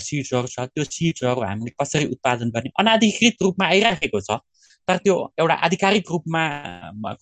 सिड्सहरू 0.00 0.48
छ 0.48 0.60
त्यो 0.72 0.84
सिड्सहरू 0.84 1.40
हामीले 1.44 1.70
कसरी 1.80 2.04
उत्पादन 2.14 2.50
गर्ने 2.50 2.70
अनाधिकृत 2.80 3.42
रूपमा 3.42 3.66
आइराखेको 3.66 4.20
छ। 4.20 4.40
तर 4.88 4.96
त्यो 4.98 5.16
एउटा 5.38 5.54
आधिकारिक 5.62 6.10
रूपमा 6.10 6.42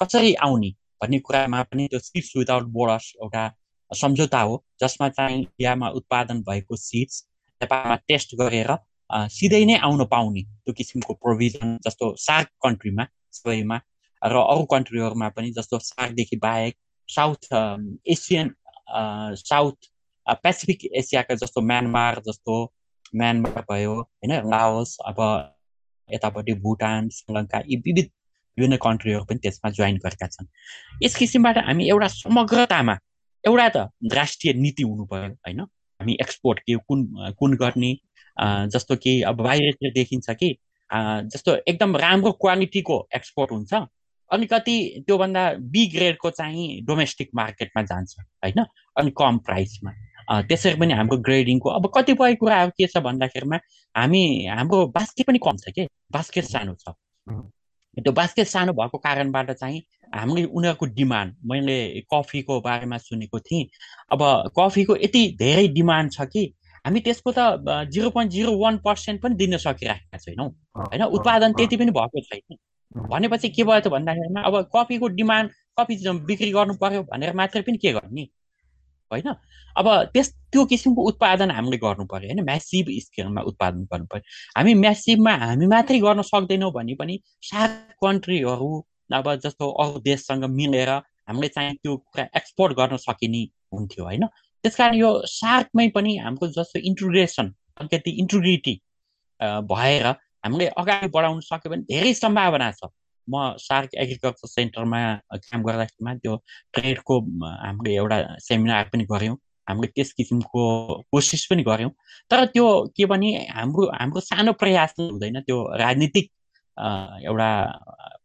कसरी 0.02 0.34
आउने 0.40 0.70
भन्ने 1.02 1.18
कुरामा 1.20 1.62
पनि 1.64 1.86
त्यो 1.86 2.00
सिड्स 2.00 2.32
विदाउट 2.36 2.64
बोर्डर्स 2.72 3.12
एउटा 3.22 3.44
सम्झौता 3.90 4.40
हो 4.40 4.62
जसमा 4.80 5.08
चाहिँ 5.10 5.38
इन्डियामा 5.38 5.88
उत्पादन 5.98 6.40
भएको 6.42 6.76
सिड्स 6.78 7.24
नेपालमा 7.60 7.96
टेस्ट 8.08 8.34
गरेर 8.34 8.70
सिधै 9.30 9.64
नै 9.64 9.76
आउन 9.80 10.04
पाउने 10.06 10.42
त्यो 10.42 10.74
किसिमको 10.74 11.14
प्रोभिजन 11.16 11.76
जस्तो 11.86 12.14
सार्क 12.18 12.48
कन्ट्रीमा 12.62 13.06
सबैमा 13.32 13.80
र 14.22 14.44
अरू 14.44 14.64
कन्ट्रीहरूमा 14.66 15.28
पनि 15.30 15.50
जस्तो 15.50 15.78
सार्कदेखि 15.80 16.36
बाहेक 16.36 16.76
साउथ 17.08 17.52
एसियन 18.08 18.54
साउथ 19.42 19.90
पेसिफिक 20.42 20.84
एसियाका 20.94 21.34
जस्तो 21.34 21.60
म्यानमार 21.64 22.22
जस्तो 22.26 22.56
म्यानमार 23.14 23.66
भयो 23.70 23.94
होइन 23.94 24.32
लाओस 24.50 24.96
अब 25.04 25.22
यतापट्टि 26.10 26.54
भुटान 26.64 27.08
श्रीलङ्का 27.16 27.58
यी 27.68 27.76
विविध 27.86 28.10
विभिन्न 28.58 28.76
कन्ट्रीहरू 28.82 29.24
पनि 29.24 29.38
त्यसमा 29.42 29.70
जोइन 29.78 29.96
गरेका 30.04 30.26
छन्। 30.26 30.46
यस 31.02 31.14
किसिमबाट 31.16 31.58
हामी 31.66 31.88
एउटा 31.88 32.08
समग्रतामा 32.08 32.96
एउटा 33.44 33.68
त 33.68 33.76
राष्ट्रिय 34.14 34.52
नीति 34.62 34.82
हुनु 34.82 35.04
पऱ्यो 35.10 35.32
होइन? 35.46 35.60
हामी 36.00 36.16
एक्सपोर्ट 36.20 36.58
के 36.60 36.76
कुन 36.88 37.04
कुन 37.38 37.56
गर्ने 37.56 37.92
जस्तो 38.72 38.96
कि 38.96 39.20
अब 39.22 39.36
बाहिरतिर 39.42 39.92
देखिन्छ 39.92 40.30
कि 40.30 40.48
जस्तो 41.34 41.54
एकदम 41.68 41.96
राम्रो 41.96 42.32
क्वालिटीको 42.42 42.96
एक्सपोर्ट 43.16 43.50
हुन्छ 43.52 43.74
अलिकति 44.30 44.76
त्योभन्दा 45.06 45.42
बी 45.72 45.86
ग्रेडको 45.94 46.30
चाहिँ 46.30 46.80
डोमेस्टिक 46.86 47.30
मार्केटमा 47.34 47.82
जान्छ 47.82 48.14
होइन? 48.18 48.64
अनि 48.98 49.10
कम 49.18 49.38
प्राइसमा 49.46 49.90
त्यसरी 50.28 50.74
पनि 50.80 50.92
हाम्रो 50.92 51.16
ग्रेडिङको 51.26 51.70
अब 51.70 51.90
कतिपय 51.96 52.34
कुराहरू 52.40 52.70
के 52.78 52.86
छ 52.86 52.98
भन्दाखेरिमा 53.02 53.56
हामी 53.94 54.22
हाम्रो 54.46 54.86
बास्केट 54.96 55.26
पनि 55.26 55.38
कम 55.44 55.56
छ 55.56 55.70
कि? 55.70 55.86
बास्केट 56.12 56.44
सानो 56.44 56.74
छ। 56.74 56.94
त्यो 57.96 58.12
बास्केट 58.12 58.46
सानो 58.46 58.72
भएको 58.72 58.98
कारणबाट 58.98 59.50
चाहिँ 59.52 59.82
हामीले 60.14 60.44
उनीहरूको 60.46 60.86
डिमान्ड 60.94 61.34
मैले 61.50 61.78
कफीको 62.12 62.60
बारेमा 62.60 62.98
सुनेको 62.98 63.38
थिएँ। 63.40 63.64
अब 64.12 64.22
कफीको 64.58 64.96
यति 64.96 65.22
धेरै 65.38 65.66
डिमान्ड 65.78 66.12
छ 66.12 66.26
कि 66.32 66.52
हामी 66.84 67.00
त्यसको 67.00 67.32
त 67.38 67.88
zero 67.90 68.10
point 68.10 68.32
zero 68.32 68.56
one 68.58 68.78
percent 68.84 69.22
पनि 69.22 69.34
दिन 69.34 69.56
सकिरहेका 69.58 70.18
छैनौँ। 70.18 70.48
होइन? 70.76 71.02
उत्पादन 71.02 71.52
त्यति 71.52 71.76
पनि 71.76 71.90
भएको 71.90 72.20
छैन। 72.20 72.56
भनेपछि 73.10 73.48
के 73.48 73.64
भयो 73.64 73.80
त 73.80 73.88
भन्दाखेरिमा 73.88 74.40
अब 74.42 74.54
कफीको 74.76 75.08
डिमान्ड 75.16 75.50
कफी 75.78 75.94
बिक्री 76.26 76.50
गर्नु 76.52 76.74
पर्यो 76.80 77.02
भनेर 77.02 77.32
मात्रै 77.34 77.62
पनि 77.62 77.78
के 77.78 77.92
गर्ने? 77.92 78.28
होइन? 79.12 79.28
अब 79.76 79.88
त्यस 80.14 80.28
त्यो 80.52 80.64
किसिमको 80.66 81.02
उत्पादन 81.10 81.50
हामीले 81.50 81.76
गर्नु 81.84 82.04
पऱ्यो 82.12 82.28
होइन? 82.28 82.40
म्यासिभ 82.44 82.86
स्केलमा 83.06 83.40
उत्पादन 83.50 83.82
गर्नु 83.92 84.06
पऱ्यो 84.12 84.24
हामी 84.56 84.74
म्यासिभमा 84.84 85.34
हामी 85.44 85.66
मात्रै 85.74 85.98
गर्न 86.06 86.22
सक्दैनौँ 86.32 86.72
भने 86.72 86.94
पनि 87.00 87.18
सात 87.42 87.70
कन्ट्रीहरू 88.02 88.70
अब 89.14 89.34
जस्तो 89.44 89.70
अरू 89.82 90.00
देशसँग 90.02 90.44
मिलेर 90.50 90.90
हामीले 91.28 91.48
चाहिँ 91.48 91.74
त्यो 91.82 91.96
कुरा 91.96 92.24
एक्सपोर्ट 92.36 92.72
गर्न 92.76 92.96
सकिने 93.06 93.42
हुन्थ्यो 93.74 94.04
होइन? 94.04 94.26
त्यस 94.64 94.76
कारण 94.76 94.94
यो 94.94 95.10
सार्कमै 95.30 95.88
पनि 95.94 96.16
हाम्रो 96.18 96.48
जस्तो 96.58 96.78
इन्ट्रोग्रेसन 96.90 97.46
अलिकति 97.80 98.10
इन्ट्रोग्रिटी 98.22 98.74
भएर 99.70 100.06
हामीले 100.44 100.66
अगाडि 100.80 101.08
बढाउन 101.14 101.40
सक्यो 101.40 101.70
भने 101.70 101.82
धेरै 101.90 102.12
सम्भावना 102.14 102.70
छ। 102.72 102.90
म 103.30 103.54
सार्क 103.58 103.94
एग्रिकल्चर 103.94 104.48
सेन्टरमा 104.48 105.00
काम 105.34 105.62
गर्दाखेरिमा 105.62 106.14
त्यो 106.22 106.36
ट्रेडको 106.74 107.20
हामीले 107.64 107.94
एउटा 107.96 108.18
सेमिनार 108.48 108.90
पनि 108.92 109.04
गऱ्यौँ। 109.12 109.36
हामीले 109.68 109.88
त्यस 109.96 110.12
किसिमको 110.18 110.62
कोसिस 111.12 111.46
पनि 111.50 111.62
गऱ्यौँ। 111.62 111.90
तर 112.30 112.44
त्यो 112.54 112.66
के 112.96 113.04
भने 113.12 113.30
हाम्रो 113.50 113.86
हाम्रो 114.00 114.20
सानो 114.30 114.52
प्रयास 114.62 114.94
हुँदैन। 115.00 115.40
त्यो 115.46 115.58
राजनीतिक 115.78 116.26
एउटा 117.26 117.50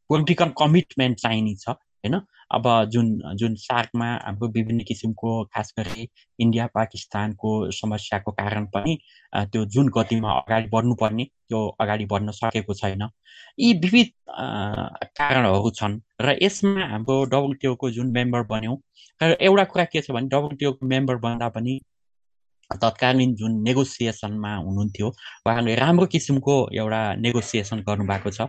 पोलिटिकल 0.10 0.49
कमिटमेन्ट 0.62 1.18
चाहिने 1.20 1.56
छ। 1.56 1.76
होइन? 2.04 2.20
अब 2.52 2.64
जुन 2.91 3.08
जुन 3.38 3.56
सार्कमा 3.56 4.06
हाम्रो 4.24 4.47
विभिन्न 4.56 4.84
किसिमको 4.88 5.43
खास 5.54 5.74
गरी 5.80 6.08
इन्डिया 6.39 6.66
पाकिस्तानको 6.76 7.49
समस्याको 7.72 8.32
कारण 8.32 8.66
पनि 8.76 8.97
त्यो 9.34 9.66
जुन 9.76 9.89
गतिमा 9.97 10.32
अगाडि 10.39 10.70
बढ्नुपर्ने 10.74 11.26
त्यो 11.26 11.60
अगाडि 11.82 12.06
बढ्न 12.14 12.32
सकेको 12.39 12.74
छैन। 12.74 13.08
यी 13.60 13.74
विविध 13.86 14.10
कारणहरू 15.20 15.70
छन् 15.80 15.99
र 16.22 16.36
यसमा 16.41 16.86
हाम्रो 16.91 17.24
डब्लुटिओको 17.34 17.91
जुन 17.91 18.12
मेम्बर 18.12 18.43
बन्यौँ 18.52 18.78
र 19.22 19.36
एउटा 19.41 19.64
कुरा 19.72 19.86
के 19.93 20.02
छ 20.02 20.12
भने 20.12 20.28
डब्लुटिओको 20.36 20.88
मेम्बर 20.88 21.16
बन्दा 21.26 21.49
पनि 21.58 21.80
तत्कालीन 22.78 23.36
जुन 23.36 23.51
नेगोसिएसनमा 23.63 24.51
हुनुहुन्थ्यो 24.57 25.07
उहाँले 25.45 25.76
राम्रो 25.76 26.05
किसिमको 26.05 26.55
एउटा 26.74 27.01
नेगोसिएसन 27.15 27.80
गर्नुभएको 27.88 28.30
छ। 28.32 28.41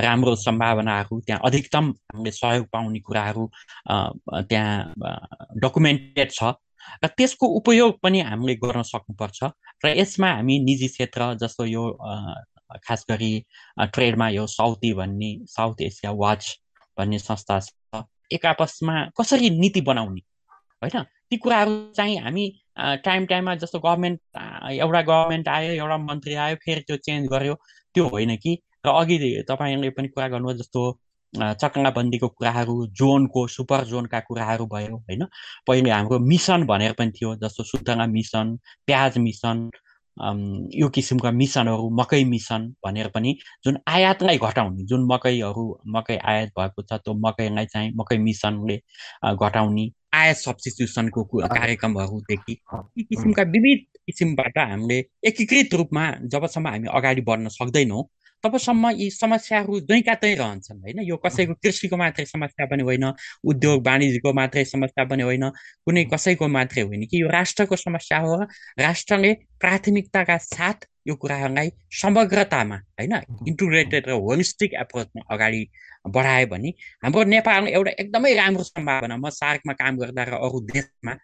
राम्रो 0.00 0.34
सम्भावनाहरू 0.36 1.20
त्यहाँ 1.20 1.40
अधिकतम 1.44 1.84
हामीले 2.12 2.30
सहयोग 2.30 2.66
पाउने 2.72 3.00
कुराहरू 3.00 3.44
त्यहाँ 4.48 4.94
डकुमेन्टेड 5.58 6.30
छ 6.32 6.42
र 7.04 7.06
त्यसको 7.06 7.46
उपयोग 7.46 8.00
पनि 8.02 8.20
हामीले 8.20 8.54
गर्न 8.54 8.82
सक्नुपर्छ 8.82 9.38
र 9.84 9.94
यसमा 9.96 10.30
हामी 10.34 10.58
निजी 10.64 10.88
क्षेत्र 10.88 11.34
जस्तो 11.40 11.64
यो 11.64 11.84
खास 12.84 13.04
गरी 13.10 13.32
ट्रेडमा 13.80 14.28
यो 14.28 14.46
साउथी 14.46 14.92
भन्ने 14.94 15.30
साउथ 15.48 15.82
एसिया 15.82 16.12
वाच 16.12 16.42
भन्ने 16.98 17.18
संस्था 17.18 17.60
छ 17.60 18.04
एक 18.32 18.46
आपसमा 18.46 18.94
कसरी 19.20 19.50
नीति 19.50 19.80
बनाउने 19.80 20.20
होइन? 20.82 21.02
ती 21.30 21.36
कुराहरू 21.36 21.92
चाहिँ 21.96 22.16
हामी 22.20 22.44
टाइम 23.04 23.26
टाइममा 23.26 23.54
जस्तो 23.54 23.78
गभर्मेन्ट 23.80 24.20
एउटा 24.72 25.02
गभर्मेन्ट 25.02 25.48
आयो 25.48 25.72
एउटा 25.72 25.96
मन्त्री 25.98 26.34
आयो 26.34 26.56
फेरि 26.64 26.80
त्यो 26.80 26.96
चेन्ज 26.96 27.28
गर्यो 27.28 27.54
त्यो 27.94 28.08
होइन 28.08 28.36
कि? 28.36 28.58
र 28.86 28.88
अघि 28.90 29.18
तपाईँले 29.48 29.90
पनि 29.90 30.08
कुरा 30.08 30.28
गर्नुभयो 30.28 30.58
जस्तो 30.58 30.82
चक्राबन्दीको 31.34 32.28
कुराहरू 32.28 32.86
जोनको 32.98 33.46
सुपर 33.46 33.84
जोनका 33.84 34.20
कुराहरू 34.20 34.66
भयो 34.66 34.96
होइन? 34.96 35.24
पहिले 35.68 35.90
हाम्रो 35.90 36.18
मिसन 36.18 36.64
भनेर 36.66 36.92
पनि 36.98 37.10
थियो 37.10 37.34
जस्तो 37.36 37.64
सुतगा 37.64 38.06
मिसन 38.06 38.56
प्याज 38.86 39.18
मिसन 39.18 39.70
यो 40.74 40.88
किसिमका 40.88 41.30
मिसनहरू 41.30 41.88
मकै 41.90 42.24
मिसन 42.24 42.74
भनेर 42.84 43.08
पनि 43.08 43.36
जुन 43.64 43.78
आयातलाई 43.88 44.38
घटाउने 44.38 44.84
जुन 44.84 45.06
मकैहरू 45.12 45.64
मकै 45.86 46.16
आयात 46.24 46.48
भएको 46.58 46.82
छ 46.82 46.92
त्यो 47.04 47.14
मकैलाई 47.26 47.66
चाहिँ 47.66 47.92
मकै 47.96 48.18
मिसनले 48.18 48.76
घटाउने 49.36 49.86
आयात 50.12 50.36
सब्सिट्युसनको 50.36 51.24
कार्यक्रमहरूदेखि 51.34 52.52
यी 52.98 53.02
किसिमका 53.02 53.42
विविध 53.42 53.84
किसिमबाट 54.06 54.58
हामीले 54.58 54.98
एकीकृत 55.24 55.74
रूपमा 55.74 56.04
जबसम्म 56.32 56.68
हामी 56.68 56.88
अगाडि 56.92 57.22
बढ्न 57.22 57.48
सक्दैनौँ 57.48 58.02
तबसम्म 58.44 58.90
यी 58.90 59.10
समस्याहरू 59.10 59.80
दैका 59.84 60.14
तै 60.14 60.34
रहन्छन् 60.34 60.80
होइन? 60.80 61.00
यो 61.04 61.16
कसैको 61.16 61.54
कृषिको 61.54 61.96
मात्रै 61.96 62.24
समस्या 62.24 62.66
पनि 62.66 62.82
होइन 62.82 63.04
उद्योग 63.44 63.86
वाणिज्यको 63.86 64.32
मात्रै 64.32 64.64
समस्या 64.64 65.04
पनि 65.04 65.22
होइन 65.22 65.48
कुनै 65.84 66.04
कसैको 66.04 66.48
मात्रै 66.48 66.82
होइन 66.82 67.04
कि 67.06 67.22
यो 67.22 67.28
राष्ट्रको 67.28 67.76
समस्या 67.76 68.18
हो। 68.18 68.40
राष्ट्रले 68.80 69.32
प्राथमिकताका 69.60 70.36
साथ 70.46 70.89
यो 71.06 71.14
कुराहरूलाई 71.14 71.70
समग्रतामा 72.02 72.76
होइन? 72.76 73.14
इन्टिग्रेटेड 73.48 74.08
र 74.08 74.12
होलिस्टिक 74.26 74.74
एप्रोचमा 74.82 75.22
अगाडि 75.34 75.62
बढायो 76.08 76.46
भने 76.46 76.68
हाम्रो 77.04 77.24
नेपाल 77.34 77.68
एउटा 77.68 77.90
एकदमै 78.00 78.34
राम्रो 78.34 78.62
सम्भावना 78.64 79.16
म 79.16 79.30
सार्कमा 79.32 79.72
काम 79.80 79.96
गर्दा 79.98 80.24
र 80.24 80.32
अरू 80.38 80.60
देशमा 80.70 81.14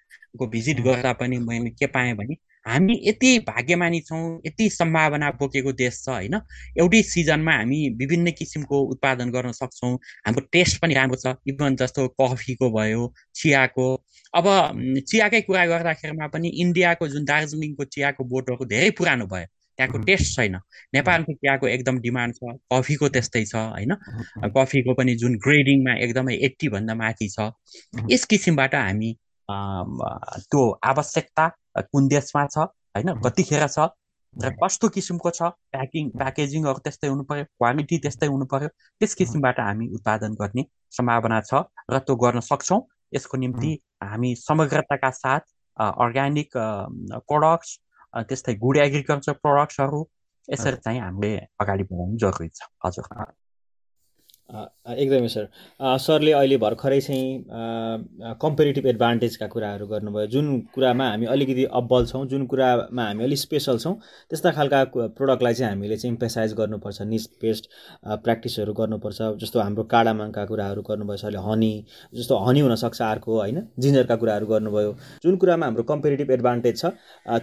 भिजिट 0.53 0.81
गर्दा 0.85 1.13
पनि 1.21 1.39
मैले 1.41 1.71
के 1.71 1.87
पाएँ 1.89 2.15
भने 2.15 2.35
हामी 2.67 2.95
यति 3.05 3.39
भाग्यमानी 3.47 4.01
छौँ 4.01 4.41
यति 4.47 4.69
सम्भावना 4.71 5.31
बोकेको 5.41 5.73
देश 5.73 6.03
छ 6.05 6.09
होइन? 6.09 6.35
एउटै 6.77 7.03
सिजनमा 7.03 7.53
हामी 7.57 7.79
विभिन्न 7.99 8.31
किसिमको 8.39 8.81
उत्पादन 8.93 9.31
गर्न 9.31 9.53
सक्छौँ 9.53 9.93
हाम्रो 10.27 10.45
टेस्ट 10.53 10.81
पनि 10.83 10.95
राम्रो 10.95 11.17
छ 11.17 11.35
इभन 11.47 11.77
जस्तो 11.77 12.09
कफीको 12.21 12.71
भयो 12.71 13.13
चियाको। 13.35 13.87
अब 14.35 14.47
चियाकै 15.09 15.41
कुरा 15.41 15.67
गर्दाखेरिमा 15.67 16.27
पनि 16.29 16.49
इन्डियाको 16.65 17.09
जुन 17.09 17.25
दार्जिलिङको 17.25 17.85
चियाको 17.85 18.25
बोटहरू 18.25 18.65
धेरै 18.67 18.91
पुरानो 18.99 19.27
भयो। 19.27 19.47
त्यहाँको 19.79 19.99
टेस्ट 20.09 20.37
छैन। 20.37 20.57
नेपालको 20.95 21.33
चियाको 21.33 21.67
एकदम 21.69 21.99
डिमान्ड 22.01 22.35
छ 22.35 22.57
कफीको 22.73 23.09
त्यस्तै 23.17 23.45
छ 23.45 23.55
होइन? 23.57 23.93
कफीको 24.57 24.95
पनि 24.95 25.15
जुन 25.23 25.37
ग्रेडिङमा 25.45 25.93
एकदमै 26.05 26.35
एट्टीभन्दा 26.49 26.95
माथि 26.95 27.29
छ। 27.29 27.53
यस 28.11 28.25
किसिमबाट 28.31 28.75
हामी 28.77 29.11
त्यो 29.49 30.63
आवश्यकता 30.91 31.47
कुन 31.93 32.09
देशमा 32.09 32.47
छ 32.55 32.59
होइन? 32.97 33.09
कतिखेर 33.25 33.67
छ 33.69 33.89
र 34.37 34.51
कस्तो 34.61 34.89
किसिमको 34.95 35.31
छ 35.31 35.49
प्याकिङ 35.73 36.09
प्याकेजिङहरू 36.21 36.81
त्यस्तै 36.85 37.09
हुनु 37.09 37.25
पर्यो 37.29 37.45
क्वालिटी 37.57 37.97
त्यस्तै 38.05 38.27
हुनु 38.29 38.47
पर्यो 38.53 38.69
त्यस 39.01 39.15
किसिमबाट 39.21 39.61
हामी 39.61 39.87
उत्पादन 39.97 40.33
गर्ने 40.41 40.65
सम्भावना 40.97 41.41
छ 41.49 41.65
र 41.93 41.99
त्यो 42.05 42.17
गर्न 42.25 42.41
सक्छौँ। 42.49 42.81
यसको 43.15 43.37
निम्ति 43.39 43.71
हामी 44.03 44.35
समग्रताका 44.37 45.11
साथ 45.17 45.45
अर्ग्यानिक 45.77 46.51
प्रडक्ट्स 47.31 47.71
त्यस्तै 48.15 48.55
गुड 48.55 48.77
एग्रिकल्चर 48.77 49.33
प्रडक्ट्सहरू 49.33 50.01
यसरी 50.49 50.77
चाहिँ 50.77 51.01
हामीले 51.01 51.37
अगाडि 51.61 51.83
बढाउनु 51.83 52.17
जरुरी 52.17 52.49
छ। 52.49 52.71
हजुर। 52.85 53.05
एकदमै 54.51 55.29
सर। 55.29 55.47
सरले 56.01 56.33
अहिले 56.33 56.57
भर्खरै 56.59 57.01
चाहिँ 57.01 58.37
कम्पेरिटिभ 58.43 58.87
एडभान्टेजका 58.87 59.47
कुराहरू 59.47 59.87
गर्नुभयो। 59.87 60.27
जुन 60.27 60.47
कुरामा 60.75 61.09
हामी 61.11 61.27
अलिकति 61.27 61.65
अब्बल 61.81 62.07
छौँ 62.07 62.27
जुन 62.29 62.47
कुरामा 62.47 63.05
हामी 63.05 63.25
अलिक 63.25 63.39
स्पेसल 63.39 63.79
छौँ 63.79 63.95
त्यस्ता 64.31 64.51
खालका 64.53 64.83
प्रोडक्टलाई 65.19 65.55
चाहिँ 65.55 65.73
हामीले 65.73 65.97
चाहिँ 65.97 66.13
इम्पेसाइज 66.13 66.55
गर्नुपर्छ 66.59 67.03
निस 67.03 67.27
बेस्ड 67.43 67.65
प्र्याक्टिसहरू 68.25 68.73
गर्नुपर्छ। 68.73 69.23
जस्तो 69.43 69.61
हाम्रो 69.61 69.85
काडामाङका 69.95 70.45
कुराहरू 70.47 70.83
गर्नुभयो 70.89 71.17
सरले 71.17 71.39
हनी 71.49 71.73
जस्तो 72.15 72.39
हनी 72.47 72.61
हुनसक्छ 72.61 73.03
अर्को 73.03 73.39
होइन? 73.39 73.59
जिन्जरका 73.79 74.17
कुराहरू 74.17 74.47
गर्नुभयो। 74.47 74.93
जुन 75.25 75.37
कुरामा 75.37 75.67
हाम्रो 75.67 75.83
कम्पेरिटिभ 75.91 76.31
एडभान्टेज 76.31 76.79
छ 76.79 76.87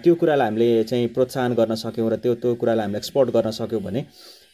त्यो 0.04 0.16
कुरालाई 0.16 0.47
हामीले 0.47 0.84
चाहिँ 0.84 1.08
प्रोत्साहन 1.14 1.54
गर्न 1.60 1.76
सक्यौँ 1.84 2.10
र 2.12 2.16
त्यो 2.24 2.36
त्यो 2.36 2.56
कुरालाई 2.56 2.86
हामीले 2.86 2.97
एक्सपोर्ट 2.97 3.30
गर्न 3.36 3.51
सक्यौँ 3.60 3.82
भने 3.84 4.06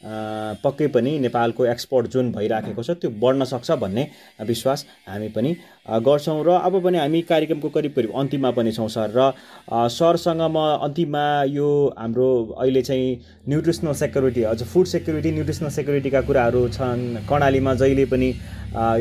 पक्कै 0.02 0.88
पनि 0.88 1.18
नेपालको 1.20 1.66
एक्सपोर्ट 1.66 2.08
जुन 2.12 2.32
भइराखेको 2.32 2.84
छ 2.84 2.92
त्यो 3.00 3.10
बढ्न 3.20 3.44
सक्छ 3.46 3.72
भन्ने 3.80 4.08
विश्वास 4.48 4.86
हामी 5.08 5.28
पनि 5.30 5.56
गर्छौँ। 6.06 6.44
र 6.46 6.50
अब 6.50 6.80
पनि 6.84 6.98
हामी 6.98 7.22
कार्यक्रमको 7.30 7.70
करिब 7.70 7.94
करिब 7.94 8.12
अन्तिममा 8.16 8.52
पनि 8.52 8.72
छौँ 8.72 8.88
सर। 8.90 9.12
र 9.12 9.32
सरसँग 9.90 10.42
म 10.42 10.58
अन्तिममा 10.88 11.26
यो 11.50 11.70
हाम्रो 11.98 12.30
अहिले 12.58 12.82
चाहिँ 12.82 13.10
न्युट्रिसनल 13.50 13.94
सेक्युरिटी 14.02 14.44
अझ 14.44 14.64
फुड 14.64 14.86
सेक्युरिटी 14.88 15.32
न्युट्रिसनल 15.32 15.70
सेक्युरिटीका 15.70 16.22
कुराहरू 16.22 16.68
छन्। 16.70 17.26
कर्णालीमा 17.30 17.74
जहिले 17.76 18.06
पनि 18.06 18.30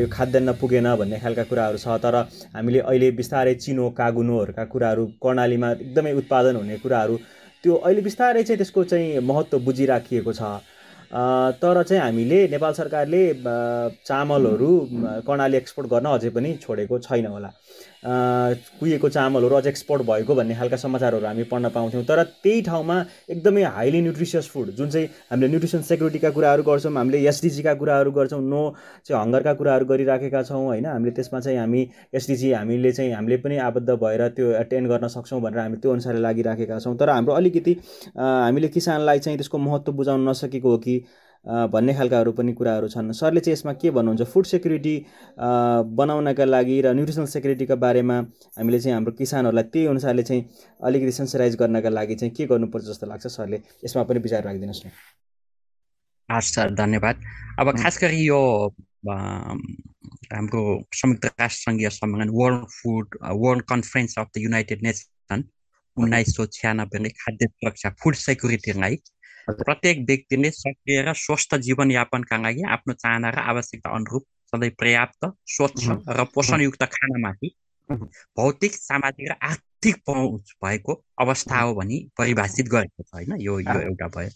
यो 0.01 0.07
खाद्यान्न 0.11 0.53
पुगेन 0.59 0.95
भन्ने 0.95 1.19
खालका 1.19 1.43
कुराहरू 1.47 1.77
छ 1.77 1.95
तर 2.03 2.15
हामीले 2.55 2.79
अहिले 2.81 3.11
बिस्तारै 3.13 3.53
चिनो 3.55 3.89
कागुनोहरूका 3.95 4.63
कुराहरू 4.73 5.05
कर्णालीमा 5.23 5.71
एकदमै 5.71 6.13
उत्पादन 6.19 6.55
हुने 6.55 6.77
कुराहरू 6.83 7.15
त्यो 7.63 7.75
अहिले 7.75 8.01
बिस्तारै 8.01 8.43
चाहिँ 8.43 8.57
त्यसको 8.57 8.83
चाहिँ 8.83 9.19
महत्त्व 9.23 9.59
बुझिराखिएको 9.61 10.33
छ। 10.33 10.41
तर 11.11 11.83
चाहिँ 11.83 12.01
हामीले 12.01 12.47
नेपाल 12.47 12.73
सरकारले 12.73 13.21
चामलहरू 14.05 14.71
कर्णाली 15.27 15.57
एक्सपोर्ट 15.57 15.89
गर्न 15.89 16.05
अझै 16.07 16.29
पनि 16.35 16.53
छोडेको 16.61 16.99
छैन 17.07 17.25
होला। 17.25 17.49
कुहिएको 18.03 19.09
चामलहरू 19.09 19.55
अझ 19.55 19.67
एक्सपोर्ट 19.67 20.01
भएको 20.09 20.35
भन्ने 20.35 20.55
खालका 20.55 20.77
समाचारहरू 20.77 21.25
हामी 21.25 21.43
पढ्न 21.43 21.69
पाउँथ्यौँ। 21.69 22.03
तर 22.05 22.23
त्यही 22.43 22.61
ठाउँमा 22.61 22.95
एकदमै 23.29 23.63
हाइली 23.75 24.01
न्युट्रिसियस 24.01 24.47
फुड 24.49 24.69
जुन 24.77 24.89
चाहिँ 24.89 25.07
हामीले 25.31 25.49
न्युट्रिसन 25.49 25.81
सेक्युरिटीका 25.83 26.29
कुराहरू 26.31 26.63
गर्छौँ 26.63 26.93
हामीले 26.93 27.19
एसडिजीका 27.27 27.73
कुराहरू 27.75 28.11
गर्छौँ 28.11 28.41
नो 28.41 28.63
चाहिँ 29.05 29.21
हङ्गरका 29.21 29.53
कुराहरू 29.53 29.85
गरिराखेका 29.85 30.43
छौँ 30.43 30.65
होइन? 30.65 30.85
हामीले 30.85 31.11
त्यसमा 31.11 31.39
चाहिँ 31.39 31.59
हामी 31.59 31.87
एसडिजी 32.13 32.51
हामीले 32.53 32.91
चाहिँ 32.91 33.13
हामीले 33.13 33.37
पनि 33.43 33.57
आबद्ध 33.67 33.89
भएर 33.89 34.27
त्यो 34.35 34.51
एटेन्ड 34.63 34.87
गर्न 34.89 35.07
सक्छौँ 35.07 35.41
भनेर 35.41 35.59
हामी 35.59 35.77
त्यो 35.77 35.91
अनुसारले 35.91 36.21
लागिराखेका 36.21 36.79
छौँ। 36.79 36.95
तर 36.97 37.09
हाम्रो 37.09 37.33
अलिकति 37.33 37.73
हामीले 38.17 38.67
किसानलाई 38.67 39.19
चाहिँ 39.19 39.37
त्यसको 39.37 39.57
महत्त्व 39.57 39.91
बुझाउन 39.91 40.29
नसकेको 40.29 40.69
हो 40.71 40.77
कि 40.77 41.01
भन्ने 41.49 41.93
खालकाहरू 41.93 42.31
पनि 42.37 42.53
कुराहरू 42.53 42.87
छन्। 42.93 43.11
सरले 43.11 43.39
चाहिँ 43.41 43.53
यसमा 43.53 43.73
के 43.81 43.91
भन्नुहुन्छ? 43.91 44.23
फुड 44.33 44.45
सेक्युरिटी 44.45 44.95
बनाउनका 45.99 46.45
लागि 46.45 46.81
र 46.81 46.93
न्युट्रिसनल 46.93 47.25
सेक्युरिटीका 47.25 47.75
बारेमा 47.75 48.17
हामीले 48.57 48.79
चाहिँ 48.79 48.93
हाम्रो 48.93 49.11
किसानहरूलाई 49.17 49.63
त्यही 49.73 49.85
अनुसारले 49.87 50.23
चाहिँ 50.23 50.43
अलिकति 50.81 51.11
सेन्सराइज 51.11 51.55
गर्नका 51.61 51.89
लागि 51.89 52.15
चाहिँ 52.15 52.33
के 52.37 52.45
गर्नुपर्छ 52.53 52.85
जस्तो 52.85 53.05
लाग्छ 53.09 53.27
सरले? 53.27 53.57
यसमा 53.85 54.03
पनि 54.05 54.19
विचार 54.19 54.43
राखिदिनुहोस् 54.45 54.85
न। 54.85 54.89
हस् 56.29 56.53
सर 56.55 56.73
धन्यवाद। 56.75 57.15
अब 57.59 57.67
खास 57.81 57.97
गरी 58.01 58.21
यो 58.25 58.39
हाम्रो 59.09 60.61
संयुक्त 60.93 61.25
राष्ट्र 61.25 61.61
सङ्घीय 61.65 61.89
सम्मेलन 61.89 62.29
World 62.29 62.65
Food 62.69 63.17
World 63.41 63.63
Conference 63.71 64.17
of 64.19 64.27
the 64.35 64.41
United 64.45 64.83
Nation 64.83 65.43
उन्नाइस 65.97 66.35
सौ 66.35 66.45
छ्यानब्बेले 66.57 67.09
खाद्य 67.21 67.47
सुरक्षा 67.47 67.89
फुड 68.03 68.15
सेक्युरिटीलाई 68.15 68.95
प्रत्येक 69.49 69.97
व्यक्तिले 70.07 70.51
सक्रिय 70.51 71.01
र 71.01 71.13
स्वस्थ 71.13 71.55
जीवनयापनका 71.55 72.37
लागि 72.37 72.63
आफ्नो 72.63 72.93
चाहना 72.93 73.29
र 73.29 73.39
आवश्यकता 73.39 73.89
अनुरूप 73.89 74.23
सधैँ 74.53 74.69
पर्याप्त 74.69 75.25
स्वच्छ 75.45 75.89
र 76.09 76.23
पोषणयुक्त 76.23 76.83
खानामाथि 76.83 77.55
भौतिक 78.37 78.73
सामाजिक 78.73 79.31
र 79.31 79.35
आर्थिक 79.41 79.95
पहुँच 80.07 80.53
भएको 80.65 81.03
अवस्था 81.21 81.59
हो 81.59 81.73
भनी 81.75 82.09
परिभाषित 82.17 82.67
गरेको 82.67 83.03
छ 83.03 83.13
होइन? 83.13 83.41
यो 83.41 83.59
यो 83.59 83.79
एउटा 83.81 84.07
भयो। 84.07 84.29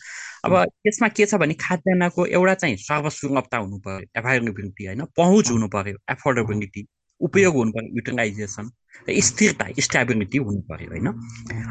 अब 0.44 0.66
त्यसमा 0.66 1.08
के 1.08 1.26
छ 1.26 1.36
भने 1.36 1.54
खाद्यान्नको 1.54 2.26
एउटा 2.26 2.54
चाहिँ 2.54 2.78
सर्वसुलभता 2.78 3.58
हुनु 3.58 3.78
पर्यो 3.78 4.20
एभाइलेबिलिटी 4.20 4.86
होइन? 4.86 5.06
पहुँच 5.06 5.52
हुनु 5.52 5.68
पर्यो 5.68 5.98
एफोर्डेबिलिटी। 6.12 6.88
उपयोग 7.28 7.56
हुनु 7.56 7.72
पर्यो 7.72 7.96
युटिलाइजेसन 7.96 8.70
र 9.08 9.20
स्थिरता 9.28 9.66
स्टेबिलिटी 9.80 10.38
हुनु 10.38 10.62
पर्यो 10.70 10.90
होइन? 10.90 11.08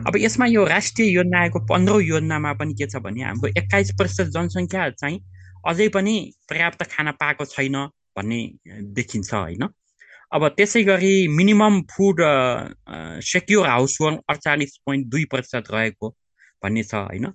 अब 0.06 0.16
यसमा 0.16 0.46
यो 0.46 0.64
राष्ट्रिय 0.66 1.08
योजना 1.12 1.40
आएको 1.40 1.58
पन्ध्रौँ 1.66 2.02
योजनामा 2.02 2.52
पनि 2.60 2.74
के 2.74 2.86
छ 2.86 3.02
भने 3.04 3.22
हाम्रो 3.24 3.50
एक्काइस 3.60 3.90
प्रतिशत 3.98 4.32
जनसङ्ख्या 4.36 4.88
चाहिँ 5.02 5.20
अझै 5.68 5.88
पनि 5.96 6.14
पर्याप्त 6.50 6.82
खाना 6.92 7.12
पाएको 7.20 7.44
छैन 7.44 7.76
भन्ने 8.16 8.40
देखिन्छ 8.96 9.34
होइन? 9.34 9.68
अब 10.32 10.48
त्यसै 10.56 10.82
गरी 10.84 11.14
minimum 11.28 11.80
food 11.92 12.20
secure 13.24 13.66
house 13.68 13.98
hold 14.00 14.20
अडचालिस 14.28 14.76
पोइन्ट 14.86 15.06
दुई 15.06 15.24
प्रतिशत 15.32 15.70
रहेको 15.72 16.08
भन्ने 16.62 16.82
छ 16.82 16.94
होइन? 16.94 17.26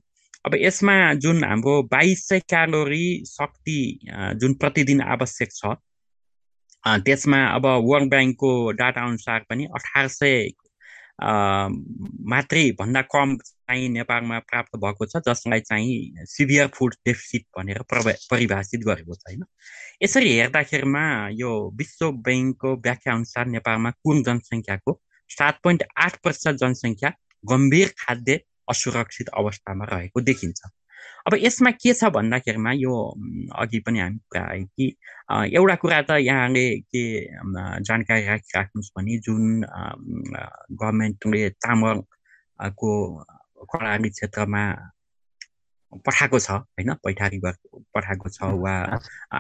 अब 0.46 0.56
यसमा 0.56 0.96
जुन 1.24 1.44
हाम्रो 1.44 1.82
बाइस 1.92 2.28
सय 2.30 2.40
क्यालोरी 2.50 3.08
शक्ति 3.28 3.80
जुन 4.42 4.54
प्रतिदिन 4.62 5.02
आवश्यक 5.14 5.50
छ 5.52 5.76
त्यसमा 7.06 7.40
अब 7.58 7.66
वर्ल्ड 7.90 8.10
ब्याङ्कको 8.10 8.50
डाटा 8.72 9.02
अनुसार 9.06 9.46
पनि 9.50 9.66
अठार 9.76 10.08
सय 10.08 10.50
मात्रै 12.32 12.64
भन्दा 12.80 13.02
कम 13.02 13.36
चाहिँ 13.38 13.88
नेपालमा 13.90 14.40
प्राप्त 14.40 14.78
भएको 14.84 15.06
छ 15.06 15.22
जसलाई 15.28 15.60
चाहिँ 15.60 16.26
सिभियर 16.26 16.68
फुड 16.76 16.94
डेफिसिट 17.06 17.46
भनेर 17.58 17.82
परिभाषित 17.92 18.82
गरेको 18.82 19.16
छ 19.16 19.24
होइन? 19.28 19.44
यसरी 20.04 20.34
हेर्दाखेरिमा 20.34 21.04
यो 21.34 21.52
विश्व 21.76 22.12
ब्याङ्कको 22.28 22.76
व्याख्या 22.86 23.14
अनुसार 23.14 23.46
नेपालमा 23.48 23.92
कुल 24.04 24.24
जनसङ्ख्याको 24.24 25.00
सात 25.30 25.60
पोइन्ट 25.64 25.84
आठ 25.98 26.22
प्रतिशत 26.24 26.62
जनसङ्ख्या 26.64 27.12
गम्भीर 27.44 27.94
खाद्य 28.00 28.40
असुरक्षित 28.70 29.30
अवस्थामा 29.34 29.86
रहेको 29.86 30.22
देखिन्छ। 30.22 30.60
अब 31.28 31.34
यसमा 31.36 31.72
के 31.72 31.94
छ 31.94 32.10
भन्दाखेरिमा 32.16 32.72
यो 32.76 32.94
अघि 33.56 33.80
पनि 33.86 34.00
हामी 34.00 34.18
कुरा 34.18 34.44
आयो 34.52 34.66
कि 34.76 34.86
एउटा 35.56 35.76
कुरा 35.84 36.02
त 36.08 36.12
यहाँले 36.24 36.66
के 36.92 37.04
जानकारी 37.84 38.24
राखिराख्नुहोस् 38.28 38.92
भने 38.98 39.18
जुन 39.26 39.44
गभर्मेन्टले 40.80 41.50
चामलको 41.64 42.92
कर्णाली 43.72 44.10
क्षेत्रमा 44.10 44.64
पठाएको 46.06 46.40
छ 46.40 46.50
होइन? 46.52 46.94
पैठारी 47.04 47.40
पठाएको 47.96 48.30
छ 48.30 48.38
वा 48.64 48.74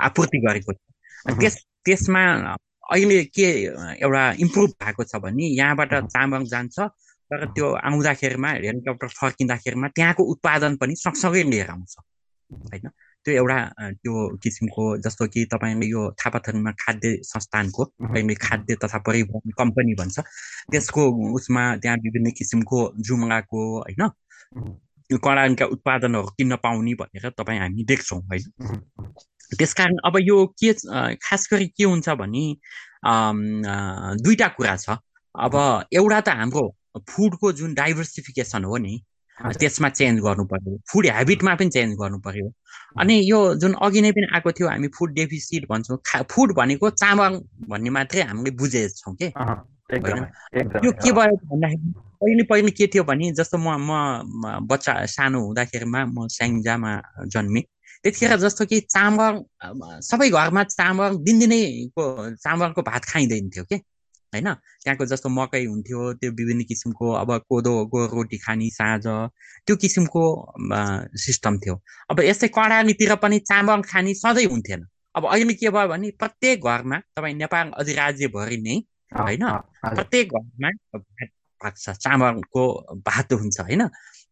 आपूर्ति 0.05 0.38
गरेको 0.47 0.74
छ। 0.74 0.80
त्यस 1.39 1.55
त्यसमा 1.86 2.24
अहिले 2.91 3.24
के 3.36 3.47
एउटा 4.03 4.24
इम्प्रुभ 4.43 4.70
भएको 4.84 5.03
छ 5.03 5.15
भने 5.24 5.45
यहाँबाट 5.55 5.93
चामल 6.13 6.43
जान्छ 6.51 6.80
तर 7.32 7.45
त्यो 7.55 7.67
आउँदाखेरिमा 7.88 8.49
हेलिकप्टर 8.49 9.07
फर्किँदाखेरिमा 9.19 9.88
त्यहाँको 9.95 10.23
उत्पादन 10.34 10.75
पनि 10.82 10.95
सँगसँगै 10.95 11.43
लिएर 11.43 11.69
आउँछ 11.69 11.95
होइन? 12.71 12.88
त्यो 13.25 13.34
एउटा 13.36 13.59
त्यो 13.99 14.13
किसिमको 14.43 14.84
जस्तो 15.03 15.28
कि 15.28 15.43
तपाईँले 15.51 15.86
यो 15.88 16.01
थापाथनमा 16.15 16.71
खाद्य 16.80 17.09
संस्थानको 17.28 17.84
अहिले 18.15 18.36
खाद्य 18.39 18.75
तथा 18.84 18.97
परिवहन 19.07 19.51
कम्पनी 19.59 19.93
भन्छ 19.99 20.19
त्यसको 20.71 21.01
उसमा 21.36 21.63
त्यहाँ 21.84 21.97
विभिन्न 22.05 22.32
किसिमको 22.38 22.80
जुम्लाको 23.07 23.61
होइन? 23.80 24.01
कर्णालीका 25.11 25.65
उत्पादनहरू 25.75 26.28
किन्न 26.38 26.55
पाउने 26.63 26.93
भनेर 27.01 27.30
तपाईँ 27.36 27.59
हामी 27.59 27.84
देख्छौँ 27.84 28.21
होइन? 28.21 28.47
त्यस 29.51 29.73
कारण 29.73 29.97
अब 30.07 30.15
यो 30.21 30.38
के 30.59 30.73
खास 31.19 31.47
गरी 31.51 31.67
के 31.75 31.84
हुन्छ 31.84 32.09
भने 32.21 32.45
दुईवटा 34.23 34.47
कुरा 34.55 34.75
छ। 34.78 34.97
अब 35.36 35.55
एउटा 35.93 36.19
त 36.21 36.30
हाम्रो 36.39 36.63
फुडको 37.10 37.52
जुन 37.52 37.74
डाइभर्सिफिकेसन 37.74 38.64
हो 38.64 38.78
नि 38.78 39.02
त्यसमा 39.38 39.89
चेन्ज 39.89 40.20
गर्नु 40.22 40.45
पर्यो। 40.45 40.80
फुड 40.89 41.06
हेबिटमा 41.06 41.56
पनि 41.56 41.70
चेन्ज 41.70 41.95
गर्नु 41.95 42.20
पर्यो। 42.20 42.54
अनि 43.00 43.16
यो 43.30 43.56
जुन 43.56 43.74
अघि 43.74 44.02
नै 44.02 44.12
पनि 44.12 44.28
आएको 44.36 44.52
थियो 44.52 44.68
हामी 44.68 44.88
फुड 44.88 45.14
डेफिसिट 45.14 45.66
भन्छौँ 45.70 45.98
खा 46.06 46.22
फुड 46.32 46.54
भनेको 46.54 46.89
चामल 46.89 47.41
भन्ने 47.70 47.89
मात्रै 47.89 48.22
हामीले 48.22 48.52
बुझेछौँ 48.52 49.16
कि? 49.16 49.26
यो 50.86 50.91
के 50.91 51.12
भयो 51.12 51.36
भन्दाखेरि 51.36 51.93
पहिले 52.22 52.43
पहिले 52.43 52.72
के 52.72 52.88
थियो 52.88 53.04
भने 53.04 53.32
जस्तो 53.32 53.58
म 53.58 53.78
म 53.78 54.68
बच्चा 54.68 55.06
सानो 55.06 55.39
हुँदाखेरिमा 55.45 56.06
म 56.06 56.28
स्याङ्जामा 56.28 56.91
जन्मेँ 57.28 57.64
त्यतिखेर 58.04 58.36
जस्तो 58.38 58.66
कि 58.66 58.80
चामल 58.80 59.43
सबै 60.02 60.30
घरमा 60.30 60.64
चामल 60.64 61.18
दिनदिनैको 61.18 62.04
चामलको 62.36 62.82
भात 62.82 63.06
खाइँदैन 63.06 63.50
थियो 63.50 63.64
कि? 63.64 63.82
होइन? 64.34 64.47
त्यहाँको 64.84 65.05
जस्तो 65.05 65.30
मकै 65.30 65.63
हुन्थ्यो 65.65 65.99
त्यो 66.19 66.32
विभिन्न 66.32 66.63
किसिमको 66.69 67.05
अब 67.21 67.30
कोदोको 67.49 68.05
रोटी 68.15 68.38
खाने 68.38 68.69
साँझ 68.69 69.05
त्यो 69.65 69.75
किसिमको 69.84 70.23
सिस्टम 71.25 71.57
थियो। 71.59 71.75
अब 72.11 72.19
यस्तै 72.21 72.47
कर्णालीतिर 72.57 73.15
पनि 73.23 73.39
चामल 73.49 73.82
खाने 73.88 74.13
सधैँ 74.13 74.45
हुन्थेन। 74.51 74.86
अब 75.15 75.23
अहिले 75.25 75.53
के 75.53 75.69
भयो 75.69 75.88
भने 75.88 76.11
प्रत्येक 76.19 76.57
घरमा 76.61 76.97
तपाईँ 77.15 77.36
नेपाल 77.36 77.71
अधिराज्यभरि 77.82 78.57
नै 78.67 78.78
होइन? 79.11 79.43
प्रत्येक 79.95 80.28
घरमा 80.30 80.69
भात 80.93 81.30
पाक्छ 81.61 81.89
चामलको 81.89 82.63
भात 83.07 83.34
हुन्छ 83.34 83.59
होइन? 83.61 83.84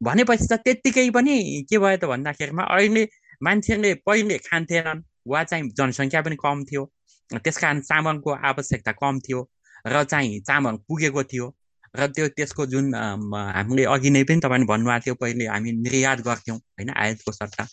भनेपछि 0.04 0.48
त 0.52 0.54
त्यत्तिकै 0.66 1.10
पनि 1.10 1.36
के 1.70 1.78
भयो 1.80 1.98
त 1.98 2.06
भन्दाखेरिमा 2.06 2.64
अहिले 2.76 3.04
मान्छेले 3.42 3.94
पहिले 4.06 4.38
खान्थेनन् 4.46 5.02
वा 5.28 5.44
चाहिँ 5.50 5.70
जनसङ्ख्या 5.78 6.22
पनि 6.22 6.36
कम 6.36 6.64
थियो। 6.70 6.84
त्यस 7.30 7.58
कारण 7.58 7.80
चामलको 7.82 8.32
आवश्यकता 8.50 8.92
कम 9.02 9.20
थियो। 9.26 9.40
र 9.86 10.04
चाहिँ 10.04 10.40
चामल 10.42 10.76
पुगेको 10.88 11.24
थियो 11.24 11.48
र 11.96 12.08
त्यो 12.08 12.28
त्यसको 12.28 12.66
जुन 12.66 12.94
हामीले 12.96 13.84
अघि 13.86 14.10
नै 14.10 14.24
पनि 14.24 14.40
तपाईँले 14.40 14.66
भन्नुभएको 14.66 15.04
थियो 15.06 15.16
पहिले 15.16 15.46
हामी 15.48 15.72
निर्यात 15.72 16.20
गर्थ्यौँ 16.22 16.58
होइन 16.58 16.90
आयातको 16.92 17.32
सट्टा 17.32 17.68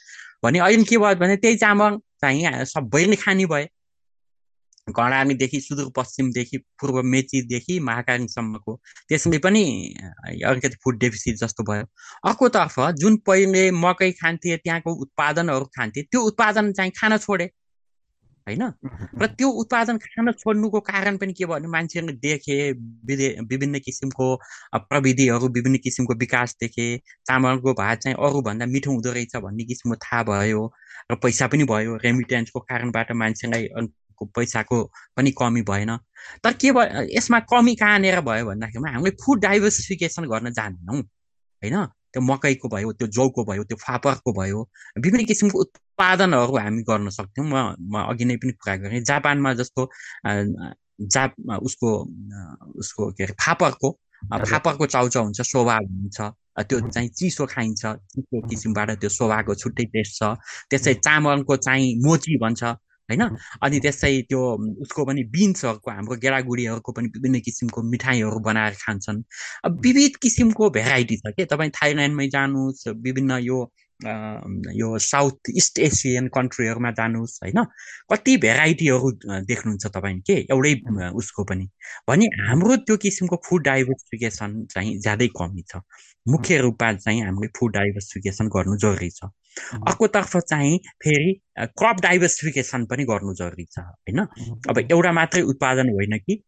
भने 0.44 0.58
अहिले 0.58 0.84
के 0.84 0.98
भयो 0.98 1.14
भने 1.16 1.36
त्यही 1.36 1.56
चामल 1.56 1.96
चाहिँ 2.22 2.64
सबैले 2.66 3.16
खाने 3.16 3.46
भए। 3.46 3.68
कर्णालीदेखि 4.88 5.60
सुदूरपश्चिमदेखि 5.60 6.58
पूर्व 6.80 7.02
मेचीदेखि 7.06 7.78
महाकालीसम्मको 7.80 8.72
त्यसले 9.08 9.38
पनि 9.38 9.62
अलिकति 10.46 10.76
फुड 10.84 10.98
डेफिसिट 10.98 11.36
जस्तो 11.38 11.62
भयो। 11.62 11.84
अर्कोतर्फ 12.28 12.80
जुन 12.98 13.16
पहिले 13.26 13.70
मकै 13.70 14.10
खान्थे 14.12 14.56
त्यहाँको 14.56 14.94
उत्पादनहरू 15.02 15.64
खान्थे 15.76 16.02
त्यो 16.02 16.20
उत्पादन 16.20 16.72
चाहिँ 16.72 16.92
खान 16.98 17.16
छोडे। 17.18 17.46
होइन? 18.46 18.62
र 19.22 19.26
त्यो 19.38 19.48
उत्पादन 19.62 19.98
खान 19.98 20.32
छोड्नुको 20.32 20.80
कारण 20.80 21.16
पनि 21.16 21.32
के 21.32 21.44
भयो 21.46 21.54
भने 21.54 21.68
मान्छेहरूले 21.68 22.16
देखे 22.18 22.56
विभिन्न 23.46 23.78
किसिमको 23.78 24.26
प्रविधिहरू 24.76 25.48
विभिन्न 25.48 25.78
किसिमको 25.84 26.14
विकास 26.18 26.56
देखे 26.60 26.86
चामलको 27.28 27.74
भात 27.74 27.98
चाहिँ 27.98 28.16
अरूभन्दा 28.18 28.66
मिठो 28.66 28.90
हुँदो 28.90 29.12
रहेछ 29.12 29.36
भन्ने 29.36 29.64
किसिमको 29.64 29.96
थाहा 30.04 30.22
भयो 30.24 30.66
र 31.12 31.16
पैसा 31.22 31.46
पनि 31.46 31.64
भयो 31.64 31.96
रेमिटेन्सको 32.04 32.60
कारणबाट 32.60 33.12
मान्छेलाई 33.22 33.68
पैसाको 34.36 34.82
पनि 35.16 35.30
कमी 35.38 35.62
भएन। 35.62 35.96
तर 36.44 36.52
के 36.54 36.72
भयो 36.72 37.02
यसमा 37.16 37.38
कमी 37.52 37.74
कहाँनिर 37.74 38.20
भयो 38.22 38.44
भन्दाखेरिमा 38.46 38.90
हामीले 38.90 39.10
फुड 39.22 39.40
डाइभर्सिफिकेसन 39.42 40.24
गर्न 40.30 40.52
जान्दैनौँ 40.52 41.00
होइन? 41.00 41.76
त्यो 42.12 42.22
मकैको 42.22 42.68
भयो 42.74 42.92
त्यो 42.98 43.06
जौको 43.16 43.44
भयो 43.50 43.64
त्यो 43.64 43.76
फापरको 43.86 44.32
भयो 44.40 44.60
विभिन्न 45.04 45.24
किसिमको 45.26 45.58
उत्पादनहरू 45.64 46.56
हामी 46.56 46.82
गर्न 46.90 47.08
सक्थ्यौँ। 47.18 47.46
म 47.46 47.54
म 47.92 47.94
अघि 48.10 48.24
नै 48.24 48.36
पनि 48.42 48.52
कुरा 48.60 48.76
गरेँ। 48.82 49.00
जापानमा 49.10 49.52
जस्तो 49.60 49.82
जाप 51.14 51.30
उसको 51.66 51.88
उसको 52.80 53.10
के 53.16 53.24
अरे 53.24 53.34
फापरको 53.40 53.88
फापरको 54.50 54.86
चाउचाउ 54.86 55.22
हुन्छ 55.24 55.40
सोभा 55.42 55.76
हुन्छ। 55.82 56.20
त्यो 56.68 56.78
चाहिँ 56.94 57.08
चिसो 57.18 57.46
खाइन्छ। 57.48 57.82
चिसो 58.12 58.40
किसिमबाट 58.48 58.90
त्यो 59.00 59.10
सोभाको 59.10 59.54
छुट्टै 59.62 59.84
टेस्ट 59.94 60.12
छ। 60.18 60.22
त्यसै 60.70 60.94
चामलको 61.06 61.56
चाहिँ 61.56 61.88
मोची 62.04 62.36
भन्छ। 62.38 62.62
होइन? 63.08 63.22
अनि 63.62 63.78
त्यसै 63.80 64.12
त्यो 64.30 64.40
उसको 64.82 65.04
पनि 65.04 65.22
बिन्सहरूको 65.34 65.90
हाम्रो 65.90 66.16
गेडागुडीहरूको 66.24 66.92
पनि 66.92 67.08
विभिन्न 67.16 67.40
किसिमको 67.46 67.82
मिठाईहरू 67.92 68.38
बनाएर 68.48 68.74
खान्छन्। 68.82 69.22
अब 69.64 69.80
विविध 69.84 70.16
किसिमको 70.22 70.70
भेराइटी 70.70 71.16
छ 71.16 71.34
के? 71.36 71.44
तपाईँ 71.44 71.70
थाइल्यान्डमै 71.80 72.28
जानुहोस् 72.36 72.88
विभिन्न 73.06 73.38
यो 73.42 73.58
यो 74.74 74.88
साउथ 74.98 75.50
इस्ट 75.56 75.78
एसियन 75.78 76.28
कन्ट्रीहरूमा 76.34 76.90
जानुहोस् 76.90 77.38
होइन? 77.42 77.58
कति 78.10 78.36
भेराइटीहरू 78.44 79.10
देख्नुहुन्छ 79.46 79.86
तपाईँ 79.86 80.20
के? 80.26 80.36
एउटै 80.50 80.74
उसको 81.14 81.44
पनि। 81.50 81.66
भने 82.08 82.26
हाम्रो 82.48 82.76
त्यो 82.82 82.96
किसिमको 83.04 83.36
फुड 83.46 83.62
डाइभर्सिफिकेसन 83.64 84.64
चाहिँ 84.74 84.98
ज्यादै 85.00 85.28
कमी 85.38 85.62
छ। 85.70 85.82
मुख्य 86.26 86.58
रूपमा 86.58 86.92
चाहिँ 86.94 87.22
हामीले 87.22 87.48
फुड 87.58 87.72
डाइभर्सिफिकेसन 87.72 88.48
गर्नु 88.48 88.76
जरुरी 88.78 89.10
छ। 89.10 89.24
अर्कोतर्फ 89.88 90.36
चाहिँ 90.38 90.78
फेरि 91.02 91.32
क्रप 91.78 92.00
डाइभर्सिफिकेसन 92.02 92.84
पनि 92.86 93.04
गर्नु 93.04 93.34
जरुरी 93.34 93.64
छ 93.64 93.78
होइन? 93.78 94.20
अब 94.70 94.78
एउटा 94.90 95.12
मात्रै 95.12 95.42
उत्पादन 95.52 95.90
होइन 95.90 96.18
कि 96.18 96.42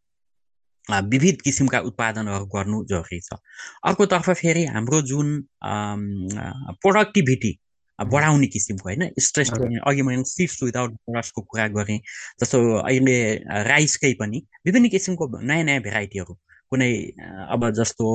विविध 0.89 1.41
किसिमका 1.45 1.79
उत्पादनहरू 1.91 2.47
गर्नु 2.55 2.85
जरुरी 2.87 3.21
छ। 3.21 3.41
अर्कोतर्फ 3.85 4.31
फेरि 4.31 4.65
हाम्रो 4.67 5.01
जुन 5.11 5.29
प्रोडक्टिभिटी 5.65 7.59
बढाउने 7.99 8.47
किसिमको 8.47 8.89
होइन? 8.89 9.03
स्ट्रेस 9.21 9.51
अघि 9.87 10.03
मैले 10.03 10.25
सिफ्ट 10.29 10.63
विदाउट 10.63 10.91
बोनसको 10.93 11.41
कुरा 11.43 11.67
गरेँ 11.77 11.99
जस्तो 12.41 12.59
अहिले 12.79 13.19
राइसकै 13.65 14.13
पनि 14.21 14.43
विभिन्न 14.67 14.89
किसिमको 14.89 15.29
नयाँ 15.41 15.65
नयाँ 15.65 15.81
भेराइटीहरू 15.83 16.35
कुनै 16.75 16.93
अब 17.55 17.71
जस्तो 17.81 18.07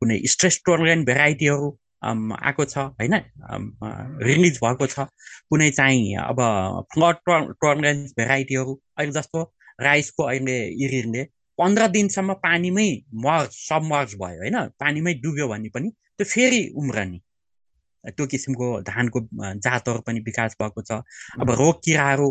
कुनै 0.00 0.20
स्ट्रेस 0.34 0.62
टोलरेन्ट 0.66 1.06
भेराइटीहरू 1.06 1.68
आएको 2.06 2.64
छ 2.64 2.78
होइन? 2.78 3.14
रिलिज 4.28 4.58
भएको 4.64 4.86
छ। 4.86 5.06
कुनै 5.50 5.70
चाहिँ 5.78 6.16
अब 6.24 6.40
फ्लड 6.94 7.16
टर्नेन्स 7.62 8.12
भेराइटीहरू 8.18 8.72
अहिले 8.98 9.12
जस्तो 9.12 9.42
राइसको 9.82 10.22
अहिले 10.24 10.56
इरिनले 10.84 11.22
पन्ध्र 11.58 11.86
दिनसम्म 11.88 12.34
पानीमै 12.44 12.88
मर्ज 13.24 13.50
सबमर्ज 13.58 14.14
भयो 14.22 14.40
होइन? 14.40 14.56
पानीमै 14.80 15.14
डुब्यो 15.24 15.48
भने 15.48 15.68
पनि 15.74 15.88
त्यो 15.90 16.26
फेरि 16.32 16.62
उम्रने। 16.76 17.18
त्यो 18.04 18.26
किसिमको 18.32 18.66
धानको 18.88 19.20
जातहरू 19.58 20.00
पनि 20.06 20.20
विकास 20.26 20.56
भएको 20.62 20.82
छ। 20.82 21.00
अब 21.40 21.50
रोग 21.60 21.74
किराहरू 21.84 22.28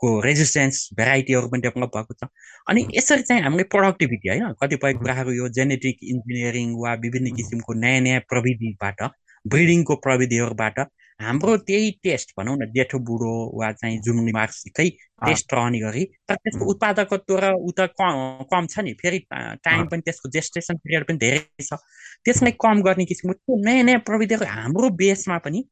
को 0.00 0.08
रेजिस्टेन्स 0.20 0.88
भेराइटीहरू 0.98 1.48
पनि 1.48 1.60
डेभलप 1.62 1.90
भएको 1.96 2.14
छ। 2.14 2.28
अनि 2.68 2.86
यसरी 2.96 3.22
चाहिँ 3.22 3.42
हामीले 3.42 3.64
प्रोडक्टिभिटी 3.74 4.28
होइन? 4.28 4.52
कतिपय 4.62 4.92
कुराहरू 5.00 5.32
यो 5.32 5.48
जेनेटिक 5.58 5.96
इन्जिनियरिङ 6.12 6.74
वा 6.82 6.92
विभिन्न 7.04 7.34
किसिमको 7.36 7.72
नयाँ 7.80 8.00
नयाँ 8.00 8.20
प्रविधिबाट 8.28 9.02
ब्रिडिङको 9.44 9.94
प्रविधिहरूबाट 10.04 10.78
हाम्रो 11.20 11.56
त्यही 11.64 11.90
टेस्ट 12.04 12.32
भनौँ 12.38 12.56
न 12.60 12.66
जेठो 12.72 12.98
बुढो 13.08 13.32
वा 13.58 13.70
चाहिँ 13.72 13.98
जुम्ली 14.04 14.32
मार्क्सकै 14.32 14.88
टेस्ट 15.24 15.54
रहने 15.54 15.78
गरी 15.80 16.04
तर 16.28 16.34
त्यसको 16.34 16.64
उत्पादकत्व 16.72 17.38
र 17.40 17.52
उता 17.68 17.86
कम 17.96 18.66
छ 18.68 18.84
नि। 18.84 18.92
फेरि 19.00 19.18
टाइम 19.32 19.86
पनि 19.88 20.02
त्यसको 20.04 20.28
जेस्टेसन 20.28 20.76
पिरियड 20.76 21.08
पनि 21.08 21.18
धेरै 21.18 21.40
छ। 21.64 21.80
त्यसलाई 22.20 22.52
कम 22.60 22.82
गर्ने 22.84 23.04
किसिमको 23.08 23.32
त्यो 23.32 23.56
नयाँ 23.64 23.84
नयाँ 23.88 24.00
प्रविधिहरू 24.04 24.44
हाम्रो 24.44 24.90
बेसमा 25.00 25.38
पनि 25.40 25.64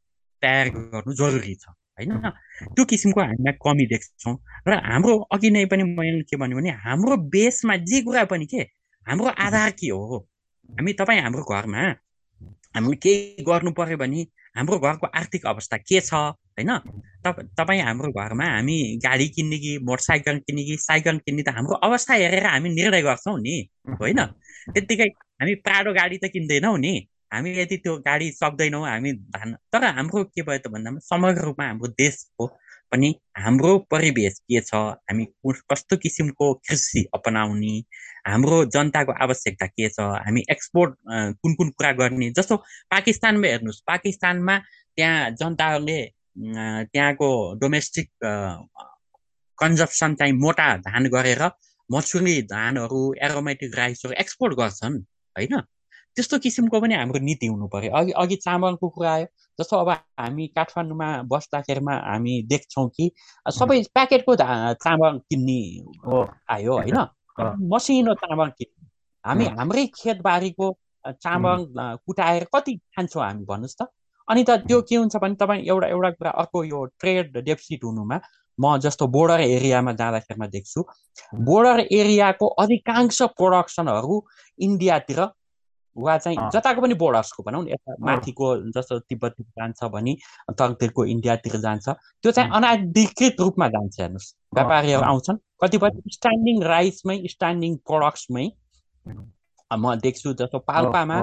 तयार 0.42 0.68
गर्नु 0.72 1.12
जरुरी 1.12 1.54
छ। 1.60 1.76
होइन? 1.98 2.30
त्यो 2.74 2.84
किसिमको 2.84 3.20
हामीलाई 3.20 3.52
कमी 3.52 3.86
देख्छौँ। 3.86 4.34
र 4.68 4.72
हाम्रो 4.84 5.18
अघि 5.32 5.50
नै 5.50 5.64
पनि 5.64 5.82
मैले 5.82 6.22
के 6.22 6.36
भन्यो 6.36 6.56
भने 6.56 6.70
हाम्रो 6.70 7.16
बेसमा 7.16 7.76
जे 7.76 8.00
कुरा 8.02 8.24
पनि 8.24 8.46
के 8.46 8.62
हाम्रो 9.06 9.26
आधार 9.38 9.70
के 9.70 9.88
हो? 9.88 10.18
हामी 10.70 10.92
तपाईँ 10.92 11.20
हाम्रो 11.20 11.42
घरमा 11.42 11.82
हामीले 12.76 12.96
केही 12.96 13.44
गर्नु 13.44 13.70
पर्यो 13.70 13.96
भने 13.96 14.22
हाम्रो 14.56 14.78
घरको 14.78 15.06
आर्थिक 15.06 15.46
अवस्था 15.46 15.76
के 15.76 16.00
छ? 16.00 16.14
होइन? 16.54 16.70
तपाईँ 17.58 17.82
हाम्रो 17.82 18.10
घरमा 18.12 18.44
हामी 18.44 18.78
गाडी 18.96 19.28
किन्ने 19.28 19.58
कि 19.58 19.78
मोटरसाइकल 19.78 20.38
किन्ने 20.38 20.64
कि 20.64 20.76
साइकल 20.76 21.18
किन्ने 21.18 21.42
त 21.42 21.48
हाम्रो 21.48 21.74
अवस्था 21.76 22.14
हेरेर 22.14 22.46
हामी 22.46 22.68
निर्णय 22.68 23.02
गर्छौँ 23.02 23.38
नि 23.38 23.56
होइन? 24.00 24.20
त्यत्तिकै 24.74 25.08
हामी 25.40 25.54
प्राडो 25.54 25.92
गाडी 25.92 26.16
त 26.18 26.30
किन्दैनौँ 26.32 26.78
नि। 26.78 26.94
हामी 27.34 27.50
यदि 27.58 27.76
त्यो 27.76 27.96
गाडी 27.98 28.30
सक्दैनौँ 28.32 28.86
हामी 28.88 29.12
धान 29.34 29.54
तर 29.72 29.84
हाम्रो 29.96 30.24
के 30.24 30.42
भयो 30.42 30.58
त 30.58 30.68
भन्दामा 30.68 30.98
समग्र 31.04 31.42
रूपमा 31.42 31.66
हाम्रो 31.66 31.88
देशको 31.98 32.46
पनि 32.92 33.14
हाम्रो 33.36 33.78
परिवेश 33.90 34.38
के 34.38 34.60
छ 34.60 34.74
हामी 34.74 35.24
कस्तो 35.72 35.96
किसिमको 35.96 36.52
कृषि 36.68 37.04
अपनाउने 37.14 37.74
हाम्रो 38.26 38.64
जनताको 38.74 39.12
आवश्यकता 39.24 39.66
के 39.66 39.88
छ 39.88 40.00
हामी 40.26 40.42
एक्सपोर्ट 40.50 40.94
कुन 41.42 41.54
कुन 41.54 41.70
कुरा 41.70 41.92
गर्ने 42.00 42.30
जस्तो 42.30 42.56
पाकिस्तानमा 42.90 43.48
हेर्नुहोस् 43.48 43.82
पाकिस्तानमा 43.86 44.58
त्यहाँ 44.96 45.30
जनताहरूले 45.40 46.00
त्यहाँको 46.38 47.30
डोमेस्टिक 47.60 48.10
कन्जप्सन 49.58 50.14
चाहिँ 50.14 50.32
मोटा 50.38 50.76
धान 50.86 51.06
गरेर 51.08 51.42
मसुरी 51.90 52.40
धानहरू 52.54 53.02
एरोमेटिक 53.22 53.74
राइसहरू 53.74 54.14
एक्सपोर्ट 54.20 54.54
गर्छन् 54.54 54.98
होइन? 55.36 55.62
त्यस्तो 56.16 56.38
किसिमको 56.38 56.80
पनि 56.80 56.94
हाम्रो 56.94 57.20
नीति 57.20 57.46
हुनु 57.46 57.66
पर्यो। 57.68 57.90
अघि 57.98 58.12
अघि 58.22 58.36
चामलको 58.44 58.88
कुरा 58.88 59.12
आयो 59.12 59.26
जस्तो 59.58 59.76
अब 59.76 59.90
हामी 60.20 60.46
काठमाडौँमा 60.56 61.08
बस्दाखेरिमा 61.32 61.94
हामी 62.06 62.34
देख्छौँ 62.50 62.88
कि 62.96 63.10
सबै 63.46 63.82
प्याकेटको 63.94 64.36
चामल 64.36 65.18
किन्ने 65.30 65.60
आयो 66.54 66.72
होइन। 66.78 66.98
मसिनो 67.72 68.14
चामल 68.22 68.48
किन्ने। 68.58 68.88
हामी 69.24 69.44
हाम्रै 69.58 69.86
खेतबारीको 69.96 70.70
चामल 71.04 71.66
कुटाएर 72.06 72.44
कति 72.54 72.74
खान्छौँ 72.94 73.22
हामी 73.24 73.44
भन्नुहोस् 73.44 73.76
त। 73.80 73.90
अनि 74.28 74.42
त 74.48 74.50
त्यो 74.64 74.80
के 74.88 74.96
हुन्छ 74.96 75.16
भने 75.20 75.34
तपाईँ 75.34 75.62
एउटा 75.68 75.86
एउटा 75.86 76.10
कुरा 76.10 76.30
अर्को 76.40 76.64
यो 76.64 76.84
ट्रेड 77.00 77.36
डेफिसिट 77.44 77.84
हुनुमा 77.84 78.20
म 78.58 78.78
जस्तो 78.78 79.06
बोर्डर 79.10 79.40
एरियामा 79.40 79.92
जाँदाखेरिमा 79.92 80.46
देख्छु। 80.46 80.80
बोर्डर 81.48 81.80
एरियाको 81.92 82.46
अधिकांश 82.62 83.22
प्रोडक्सनहरू 83.38 84.16
इन्डियातिर 84.58 85.20
वा 85.96 86.16
चाहिँ 86.18 86.38
जताको 86.52 86.80
पनि 86.82 86.94
बोर्डर्सको 86.94 87.42
भनौँ 87.42 87.62
न 87.64 87.68
यता 87.68 87.96
माथिको 88.00 88.46
जस्तो 88.74 88.98
तिब्बततिर 88.98 89.46
जान्छ 89.46 89.84
भने 89.94 90.16
तलतिरको 90.58 91.04
इन्डियातिर 91.04 91.56
जान्छ। 91.60 91.88
त्यो 92.22 92.32
चाहिँ 92.32 92.50
अनाधिकृत 92.50 93.40
रूपमा 93.40 93.68
जान्छ 93.68 94.00
हेर्नुहोस्। 94.00 94.34
व्यापारीहरू 94.54 95.04
आउँछन् 95.04 95.38
कतिपय 95.62 95.90
स्ट्यान्डिङ 96.12 96.62
राइसमै 96.62 97.16
स्ट्यान्डिङ 97.30 97.76
प्रोडक्ट्समै 97.86 98.46
म 99.70 99.94
देख्छु 100.02 100.32
जस्तो 100.34 100.58
पाल्पामा 100.58 101.20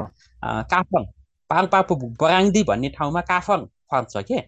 काफङ। 0.71 1.03
पाल्पा 1.49 1.81
बराङ्दी 1.91 2.63
भन्ने 2.63 2.89
ठाउँमा 2.89 3.21
काफङ 3.27 3.65
फर्छ 3.91 4.17
के? 4.29 4.39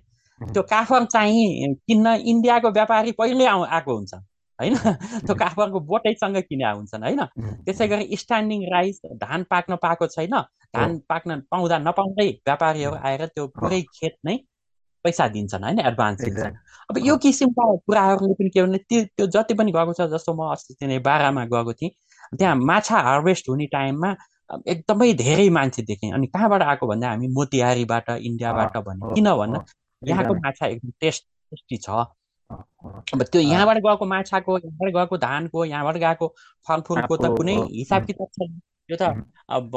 त्यो 0.41 0.61
काफङ 0.63 1.05
चाहिँ 1.05 1.73
किन्न 1.87 2.07
इन्डियाको 2.31 2.69
व्यापारी 2.71 3.11
पहिल्यै 3.11 3.47
आउ 3.47 3.63
आएको 3.63 3.95
हुन्छ। 3.95 4.13
होइन? 4.59 4.75
त्यो 5.25 5.35
काफरको 5.35 5.79
बोटैसँग 5.79 6.37
किने 6.37 6.71
हुन्छन् 6.71 7.03
होइन? 7.03 7.21
त्यसै 7.65 7.87
गरी 7.87 8.17
स्ट्यान्डिङ 8.17 8.61
राइस 8.71 9.01
धान 9.17 9.43
पाक्न 9.43 9.75
पाएको 9.75 10.07
छैन? 10.07 10.35
धान 10.75 10.97
पाक्न 11.09 11.39
पाउँदा 11.51 11.77
नपाउँदै 11.77 12.29
व्यापारीहरू 12.45 12.95
आएर 13.03 13.25
त्यो 13.25 13.47
पुरै 13.47 13.81
खेत 13.81 14.17
नै 14.25 14.37
पैसा 15.05 15.27
दिन्छन् 15.27 15.63
होइन? 15.63 15.79
एडभान्स 15.79 16.21
दिन्छन्। 16.21 16.55
अब 16.89 16.97
यो 16.97 17.17
किसिमका 17.17 17.65
कुराहरूले 17.75 18.33
पनि 18.33 18.49
के 18.49 18.61
भने 18.63 18.77
त्यो 18.77 19.03
त्यो 19.03 19.27
जति 19.27 19.53
पनि 19.53 19.71
गएको 19.71 19.93
छ 19.93 20.07
जस्तो 20.11 20.33
म 20.33 20.51
अस्ति 20.51 20.73
चाहिँ 20.73 20.99
बाह्रमा 21.01 21.45
गएको 21.45 21.73
थिएँ 21.73 21.91
त्यहाँ 22.37 22.55
माछा 22.55 22.99
हार्भेस्ट 22.99 23.49
हुने 23.49 23.65
टाइममा 23.65 24.15
एकदमै 24.67 25.13
धेरै 25.13 25.49
मान्छे 25.49 25.81
देखेँ। 25.81 26.11
अनि 26.11 26.27
कहाँबाट 26.27 26.61
आएको 26.61 26.87
भन्दा 26.87 27.09
हामी 27.09 27.27
मोतिहारीबाट 27.27 28.09
इन्डियाबाट 28.09 28.77
भन्ने। 28.77 29.15
किन 29.15 29.29
भन्दा 29.33 29.65
यहाँको 30.01 30.33
माछा 30.33 30.65
एकदम 30.67 30.89
टेस्ट 30.99 31.23
टेस्टी 31.51 31.77
छ। 31.77 31.89
अब 32.51 33.23
त्यो 33.23 33.41
यहाँबाट 33.41 33.77
गएको 33.77 34.05
माछाको 34.05 34.57
यहाँबाट 34.57 34.93
गएको 34.93 35.17
धानको 35.17 35.65
यहाँबाट 35.65 35.97
गएको 35.97 36.27
फलफुलको 36.67 37.17
त 37.17 37.25
कुनै 37.37 37.55
हिसाब 37.71 38.05
किताब 38.05 38.27
छैन। 38.37 38.59
त्यो 38.87 38.97
त 39.01 39.03
अब 39.49 39.71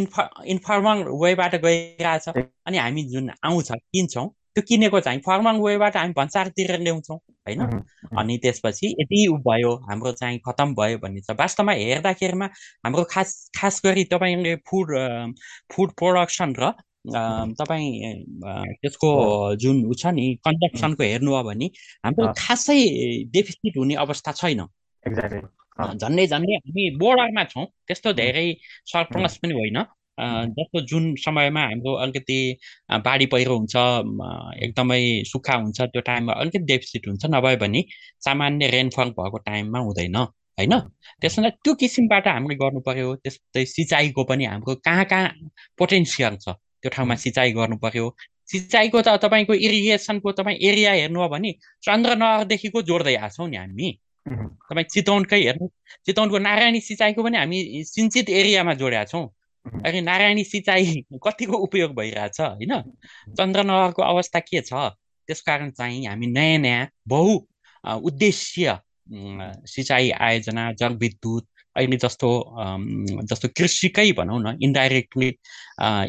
इन्फ 0.00 0.18
इन्फर्मल 0.46 0.98
वेबाट 1.22 1.54
गइरहेछ 1.64 2.28
अनि 2.28 2.78
हामी 2.78 3.02
जुन 3.08 3.30
आउँछ 3.44 3.72
किन्छौँ 3.72 4.28
त्यो 4.54 4.62
किनेको 4.68 5.00
चाहिँ 5.00 5.20
फर्मल 5.26 5.60
वेबाट 5.60 5.96
हामी 5.96 6.12
भन्सारतिर 6.12 6.78
ल्याउँछौँ 6.80 7.16
होइन? 7.16 7.60
अनि 8.18 8.36
त्यसपछि 8.38 8.86
यति 9.00 9.20
भयो 9.46 9.74
हाम्रो 9.88 10.12
चाहिँ 10.12 10.38
खतम 10.46 10.74
भयो 10.74 10.98
भन्ने 10.98 11.20
छ। 11.20 11.36
वास्तवमा 11.38 11.72
हेर्दाखेरिमा 11.72 12.46
हाम्रो 12.84 13.04
खास 13.12 13.50
खास 13.56 13.80
गरी 13.84 14.04
तपाईँले 14.12 14.54
फुड 14.68 14.88
फुड 15.72 15.90
प्रोडक्सन 15.98 16.54
र 16.58 16.72
तपाईँ 17.04 17.90
त्यसको 18.82 19.10
जुन 19.56 19.84
ऊ 19.86 19.94
छ 19.94 20.06
नि 20.06 20.24
हेर्नु 20.44 21.30
हो 21.34 21.42
भने 21.44 21.66
हाम्रो 22.04 22.32
खासै 22.38 22.80
डेफिसिट 23.34 23.78
हुने 23.78 23.94
अवस्था 24.04 24.32
छैन। 24.32 24.60
झन्डै 25.78 26.26
झन्डै 26.26 26.54
हामी 26.54 26.84
बोर्डरमा 26.98 27.44
छौँ 27.44 27.64
त्यस्तो 27.86 28.12
धेरै 28.12 28.46
सरप्लस 28.92 29.36
पनि 29.42 29.54
होइन। 29.60 29.78
जस्तो 30.58 30.80
जुन 30.90 31.14
समयमा 31.24 31.62
हाम्रो 31.62 31.92
अलिकति 32.04 32.38
बाढी 33.06 33.26
पहिरो 33.32 33.56
हुन्छ 33.58 33.76
एकदमै 34.64 35.02
सुक्खा 35.32 35.54
हुन्छ 35.54 35.80
त्यो 35.80 36.00
टाइममा 36.10 36.32
अलिकति 36.42 36.64
डेफिसिट 36.72 37.08
हुन्छ 37.08 37.24
नभए 37.34 37.56
भने 37.56 37.84
सामान्य 38.26 38.70
रेनफल 38.70 39.10
भएको 39.18 39.38
टाइममा 39.48 39.78
हुँदैन 39.78 40.16
होइन? 40.16 40.74
त्यसमा 41.20 41.48
त्यो 41.64 41.74
किसिमबाट 41.80 42.28
हामीले 42.28 42.54
गर्नु 42.62 42.80
पर्यो 42.86 43.14
त्यस्तै 43.22 43.64
सिँचाइको 43.64 44.24
पनि 44.30 44.44
हाम्रो 44.44 44.74
कहाँ 44.86 45.04
कहाँ 45.12 45.28
पोटेन्सियल 45.78 46.36
छ? 46.36 46.58
त्यो 46.82 46.90
ठाउँमा 46.90 47.14
सिँचाइ 47.16 47.52
गर्नु 47.52 47.76
पर्यो 47.76 48.06
सिँचाइको 48.48 49.00
त 49.02 49.08
तपाईँको 49.22 49.54
इरिगेसनको 49.56 50.32
तपाईँ 50.32 50.58
एरिया 50.58 50.92
हेर्नु 50.92 51.20
हो 51.20 51.28
भने 51.28 51.52
चन्द्रनगरदेखिको 51.82 52.82
जोड्दै 52.82 53.14
आएको 53.16 53.34
छौँ 53.34 53.48
नि 53.48 53.56
हामी। 53.56 53.88
तपाईँ 54.68 54.84
चितवनकै 54.84 55.40
हेर्नु 55.42 55.66
चितवनको 56.06 56.38
नारायणी 56.38 56.80
सिँचाइको 56.80 57.22
पनि 57.22 57.36
हामी 57.36 57.58
सिन्चित 57.84 58.30
एरियामा 58.30 58.74
जोडेका 58.74 59.04
छौँ। 59.04 59.26
अनि 59.84 60.00
नारायणी 60.00 60.44
सिँचाइ 60.44 60.84
कतिको 61.24 61.56
उपयोग 61.56 61.94
भइरहेछ 61.94 62.40
होइन? 62.40 62.72
चन्द्रनगरको 63.36 64.02
अवस्था 64.02 64.40
के 64.40 64.60
छ? 64.60 64.72
त्यस 65.28 65.40
कारण 65.40 65.70
चाहिँ 65.70 66.06
हामी 66.06 66.26
नयाँ 66.26 66.58
नयाँ 66.58 66.88
बहु 67.08 67.32
उद्देश्य 67.84 68.78
सिँचाइ 69.66 70.10
आयोजना 70.10 70.72
जलविद्युत 70.72 71.46
अहिले 71.78 71.96
जस्तो 72.04 72.28
जस्तो 73.30 73.48
कृषिकै 73.56 74.10
भनौँ 74.18 74.40
न 74.42 74.56
इन्डाइरेक्टली 74.62 75.28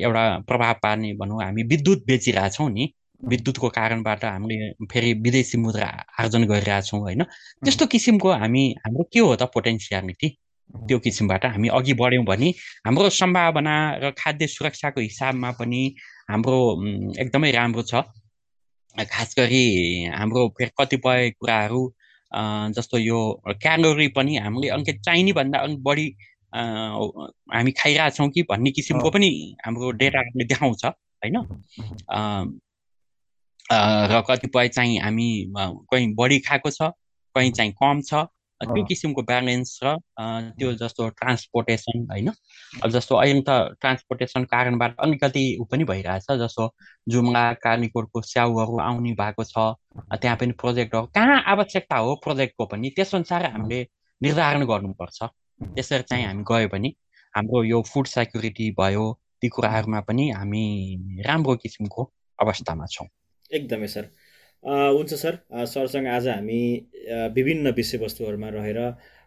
एउटा 0.05 0.23
प्रभाव 0.49 0.73
पार्ने 0.83 1.13
भनौँ 1.21 1.43
हामी 1.43 1.63
विद्युत 1.73 2.03
बेचिरहेछौँ 2.07 2.69
नि। 2.71 2.93
विद्युतको 3.21 3.69
कारणबाट 3.69 4.23
हामीले 4.25 4.85
फेरि 4.91 5.11
विदेशी 5.23 5.57
मुद्रा 5.57 5.87
आर्जन 6.19 6.43
गरिरहेछौँ 6.51 6.99
होइन। 6.99 7.23
त्यस्तो 7.65 7.85
किसिमको 7.93 8.29
हामी 8.43 8.63
हाम्रो 8.85 9.03
के 9.13 9.19
हो 9.19 9.35
त 9.35 9.43
पोटेन्सियालिटी 9.53 10.29
त्यो 10.87 10.99
किसिमबाट 10.99 11.45
हामी 11.45 11.67
अघि 11.77 11.93
बढ्यौँ 11.99 12.25
भने 12.25 12.49
हाम्रो 12.85 13.09
सम्भावना 13.11 13.75
र 14.03 14.11
खाद्य 14.17 14.47
सुरक्षाको 14.47 15.01
हिसाबमा 15.01 15.51
पनि 15.59 15.81
हाम्रो 16.29 16.59
एकदमै 17.19 17.51
राम्रो 17.51 17.83
छ। 17.91 18.07
खास 19.11 19.35
गरी 19.37 19.65
हाम्रो 20.15 20.47
फेरि 20.57 20.71
कतिपय 20.79 21.29
कुराहरू 21.39 21.81
जस्तो 22.71 22.97
यो 22.97 23.41
क्यालोरी 23.47 24.07
पनि 24.07 24.37
हामीले 24.37 24.69
अलिकति 24.69 24.99
चाहिने 24.99 25.33
भन्दा 25.33 25.59
अलिक 25.59 25.83
बढी 25.83 26.15
हामी 27.53 27.71
खाइरहेछौँ 27.71 28.29
कि 28.29 28.43
भन्ने 28.43 28.71
किसिमको 28.71 29.09
पनि 29.09 29.57
हाम्रो 29.65 29.91
डेटाले 29.91 30.45
देखाउँछ 30.45 30.85
होइन? 30.85 31.45
र 34.11 34.23
कतिपय 34.27 34.67
चाहिँ 34.67 34.99
हामी 34.99 35.53
कहीँ 35.57 36.13
बढी 36.13 36.39
खाएको 36.39 36.69
छ 36.69 36.81
कहीँ 37.35 37.51
चाहिँ 37.51 37.71
कम 37.71 38.01
छ 38.01 38.13
त्यो 38.61 38.83
किसिमको 38.85 39.21
ब्यालेन्स 39.23 39.79
र 39.83 39.95
त्यो 40.59 40.73
जस्तो 40.75 41.07
ट्रान्सपोर्टेसन 41.19 42.05
होइन। 42.11 42.29
अब 42.83 42.89
जस्तो 42.91 43.15
अहिले 43.15 43.41
त 43.41 43.79
ट्रान्सपोर्टेसन 43.79 44.43
कारणबाट 44.53 44.95
अलिकति 44.99 45.43
ऊ 45.61 45.63
पनि 45.71 45.83
भइरहेछ 45.91 46.31
जस्तो 46.41 46.67
जुम्ला 47.07 47.43
कालीकोटको 47.63 48.21
स्याउहरू 48.21 48.77
आउने 48.79 49.13
भएको 49.21 49.43
छ 49.43 49.55
त्यहाँ 50.13 50.37
पनि 50.37 50.51
प्रोजेक्टहरू 50.59 51.05
कहाँ 51.15 51.41
आवश्यकता 51.53 51.97
हो 51.97 52.15
प्रोजेक्टको 52.23 52.65
पनि 52.65 52.89
त्यसअनुसार 52.95 53.45
हामीले 53.51 53.79
निर्धारण 54.21 54.65
गर्नुपर्छ। 54.65 55.19
त्यसरी 55.75 56.03
चाहिँ 56.03 56.25
हामी 56.25 56.43
गयो 56.43 56.67
भने 56.67 56.89
हाम्रो 57.33 57.63
यो 57.63 57.81
फुड 57.83 58.07
सेक्युरिटी 58.07 58.71
भयो 58.79 59.05
ती 59.41 59.47
कुराहरूमा 59.47 59.99
पनि 60.07 60.29
हामी 60.31 60.63
राम्रो 61.25 61.55
किसिमको 61.63 62.03
अवस्थामा 62.39 62.85
छौँ। 62.91 63.07
एकदमै 63.51 63.87
सर। 63.87 64.05
हुन्छ 64.63 65.13
सर। 65.13 65.37
सरसँग 65.65 66.07
आज 66.07 66.27
हामी 66.27 66.61
विभिन्न 67.35 67.71
विषयवस्तुहरूमा 67.71 68.49
रहेर 68.49 68.79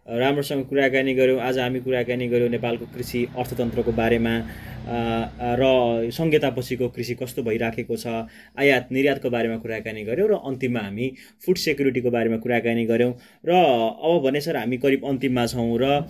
राम्रोसँग 0.07 0.65
कुराकानी 0.67 1.15
गऱ्यौँ। 1.15 1.39
आज 1.41 1.59
हामी 1.59 1.81
कुराकानी 1.81 2.27
गऱ्यौँ 2.29 2.49
नेपालको 2.51 2.87
कृषि 2.95 3.27
अर्थतन्त्रको 3.39 3.93
बारेमा। 3.93 4.35
र 4.83 6.11
संहितापछिको 6.11 6.89
कृषि 6.91 7.15
कस्तो 7.15 7.43
भइराखेको 7.43 7.97
छ 7.97 8.27
आयात 8.59 8.89
निर्यातको 8.93 9.31
बारेमा 9.31 9.57
कुराकानी 9.63 10.03
गऱ्यौँ 10.05 10.29
र 10.29 10.35
अन्तिममा 10.43 10.81
हामी 10.81 11.07
फुड 11.47 11.57
सेक्युरिटीको 11.57 12.11
बारेमा 12.11 12.37
कुराकानी 12.43 12.85
गऱ्यौँ। 12.87 13.13
र 13.47 13.51
अब 13.55 14.23
भने 14.27 14.41
सर 14.43 14.57
हामी 14.57 14.77
करिब 14.83 15.07
अन्तिममा 15.07 15.47
छौँ 15.47 15.79
र 15.79 16.03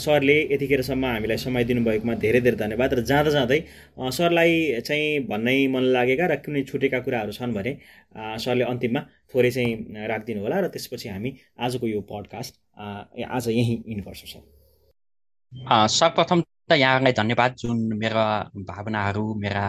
सरले 0.00 0.38
यतिखेरसम्म 0.54 1.04
हामीलाई 1.04 1.36
समय 1.36 1.64
दिनुभएकोमा 1.64 2.14
धेरै 2.24 2.40
धेरै 2.40 2.56
धन्यवाद 2.56 2.94
र 2.94 3.04
जाँदा 3.04 3.30
जाँदै 3.30 3.60
सरलाई 4.00 4.80
चाहिँ 4.80 5.28
भन्नै 5.28 5.66
मन 5.68 5.92
लागेका 5.92 6.26
र 6.26 6.36
कुनै 6.40 6.62
छुटेका 6.64 6.98
कुराहरू 7.04 7.32
छन् 7.36 7.52
भने 7.52 7.76
सरले 8.16 8.64
अन्तिममा 8.64 9.00
थोरै 9.28 9.50
चाहिँ 9.50 10.08
राखिदिनु 10.08 10.40
होला 10.40 10.60
र 10.60 10.66
त्यसपछि 10.72 11.08
हामी 11.08 11.30
आजको 11.60 11.86
यो 11.86 12.00
पडकास्ट 12.02 12.54
आज 12.80 13.48
यहीँ 13.48 14.00
गर्छौँ 14.00 14.28
सर 14.28 15.86
सर्वप्रथम 15.88 16.40
त 16.70 16.72
यहाँलाई 16.72 17.12
धन्यवाद 17.12 17.54
जुन 17.54 17.78
मेरा 17.94 18.24
भावनाहरू 18.68 19.34
मेरा 19.34 19.64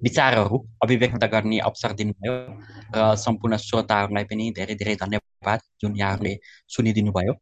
विचारहरू 0.00 0.58
अभिव्यक्त 0.82 1.24
गर्ने 1.24 1.58
अवसर 1.58 1.92
दिनुभयो 1.92 2.34
र 2.96 3.14
सम्पूर्ण 3.16 3.56
श्रोताहरूलाई 3.56 4.24
पनि 4.24 4.50
धेरै 4.56 4.74
धेरै 4.74 4.94
धन्यवाद 4.94 5.60
जुन 5.80 5.96
यहाँहरूले 5.96 6.36
सुनिदिनु 6.68 7.12
भयो 7.12 7.34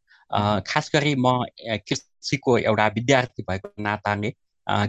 खास 0.67 0.91
गरी 0.95 1.15
म 1.19 1.45
कृषिको 1.89 2.59
एउटा 2.59 2.87
विद्यार्थी 2.97 3.43
भएको 3.51 3.73
नाताले 3.83 4.31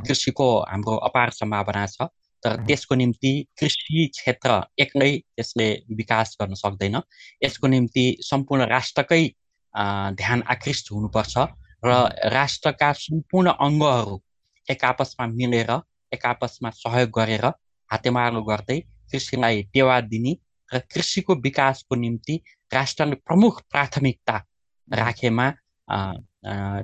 कृषिको 0.08 0.48
हाम्रो 0.70 0.96
अपार 1.10 1.30
सम्भावना 1.36 1.86
छ 1.88 2.08
तर 2.44 2.56
त्यसको 2.66 2.96
निम्ति 2.96 3.32
कृषि 3.60 4.06
क्षेत्र 4.14 4.62
एक्लै 4.80 5.12
त्यसले 5.18 5.68
विकास 5.92 6.38
गर्न 6.42 6.54
सक्दैन। 6.56 7.02
यसको 7.44 7.68
निम्ति 7.68 8.06
सम्पूर्ण 8.22 8.66
राष्ट्रकै 8.68 9.24
ध्यान 9.76 10.44
आकृष्ट 10.48 10.92
हुनुपर्छ 10.92 11.38
र 11.84 11.92
राष्ट्रका 12.32 12.92
सम्पूर्ण 12.96 13.52
अङ्गहरू 13.60 14.20
एक 14.68 14.84
आपसमा 14.86 15.28
मिलेर 15.34 15.72
एक 16.12 16.26
आपसमा 16.26 16.70
सहयोग 16.76 17.10
गरेर 17.20 17.46
हातेमालो 17.90 18.42
गर्दै 18.44 18.80
कृषिलाई 19.12 19.64
टेवा 19.74 20.00
दिने 20.12 20.34
र 20.72 20.80
कृषिको 20.94 21.36
विकासको 21.42 21.96
निम्ति 21.96 22.40
राष्ट्रले 22.72 23.16
प्रमुख 23.28 23.62
प्राथमिकता 23.72 24.38
राखेमा 24.88 25.50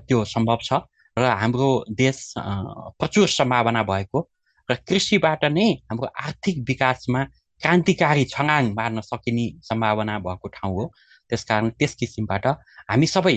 त्यो 0.07 0.23
सम्भव 0.25 0.59
छ 0.63 0.81
र 1.17 1.23
हाम्रो 1.41 1.69
देश 1.93 2.33
प्रचुर 2.37 3.27
सम्भावना 3.29 3.83
भएको 3.83 4.27
र 4.69 4.75
कृषिबाट 4.87 5.45
नै 5.51 5.69
हाम्रो 5.91 6.09
आर्थिक 6.25 6.63
विकासमा 6.67 7.23
क्रान्तिकारी 7.61 8.25
छगाङ 8.25 8.73
मार्न 8.73 9.01
सकिने 9.01 9.47
सम्भावना 9.63 10.17
भएको 10.19 10.47
ठाउँ 10.49 10.75
हो। 10.75 10.85
त्यसकारण 11.32 11.69
त्यस 11.79 11.95
किसिमबाट 11.99 12.45
हामी 12.91 13.07
सबै 13.15 13.36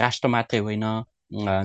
राष्ट्र 0.00 0.28
मात्रै 0.34 0.60
होइन 0.66 0.86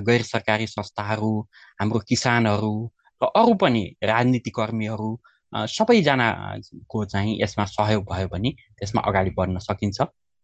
गैर 0.08 0.22
सरकारी 0.28 0.66
संस्थाहरू 0.66 1.34
हाम्रो 1.80 1.98
किसानहरू 2.08 2.74
र 3.20 3.30
अरू 3.40 3.54
पनि 3.62 3.84
राजनीतिकर्मीहरू 4.02 5.10
सबैजनाको 5.52 7.04
चाहिँ 7.12 7.32
यसमा 7.42 7.64
सहयोग 7.70 8.04
भयो 8.10 8.28
भने 8.34 8.50
त्यसमा 8.78 9.00
अगाडि 9.08 9.30
बढ्न 9.38 9.58
सकिन्छ। 9.68 9.98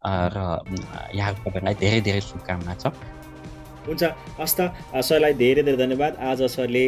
र 0.04 0.38
यहाँ 1.14 1.32
तपाईँलाई 1.34 1.74
धेरै 1.74 2.00
धेरै 2.06 2.20
शुभकामना 2.22 2.74
छ। 2.78 2.92
हुन्छ 3.88 4.02
हस् 4.38 4.56
त 4.58 4.60
सरलाई 5.00 5.32
धेरै 5.42 5.62
धेरै 5.66 5.78
धन्यवाद। 5.82 6.12
आज 6.20 6.42
सरले 6.54 6.84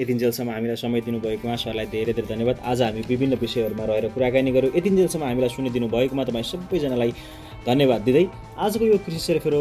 यतिन्जेलसम्म 0.00 0.50
हामीलाई 0.54 0.78
समय 0.78 1.00
दिनुभएकोमा 1.02 1.56
सरलाई 1.60 1.86
धेरै 1.92 2.12
धेरै 2.14 2.28
धन्यवाद। 2.30 2.56
आज 2.62 2.82
हामी 2.82 3.02
विभिन्न 3.10 3.34
विषयहरूमा 3.42 3.84
रहेर 3.84 4.06
कुराकानी 4.14 4.50
गऱ्यौँ 4.56 4.72
यतिन्जेलसम्म 4.78 5.24
हामीलाई 5.28 5.50
सुनिदिनु 5.56 5.88
भएकोमा 5.92 6.24
तपाईँ 6.24 6.46
सबैजनालाई 6.52 7.12
धन्यवाद 7.66 8.00
दिँदै 8.00 8.24
आजको 8.58 8.84
यो 8.84 8.98
कृषि 9.04 9.18
सेरफेरो 9.18 9.60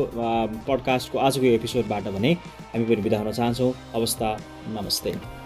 पडकास्टको 0.67 1.17
आजको 1.19 1.45
यो 1.45 1.53
एपिसोडबाट 1.59 2.03
भने 2.15 2.31
हामी 2.73 2.85
पनि 2.85 3.01
बिदा 3.01 3.17
हुन 3.19 3.31
चाहन्छौँ। 3.31 3.71
अवस्था 3.95 4.27
नमस्ते। 4.75 5.42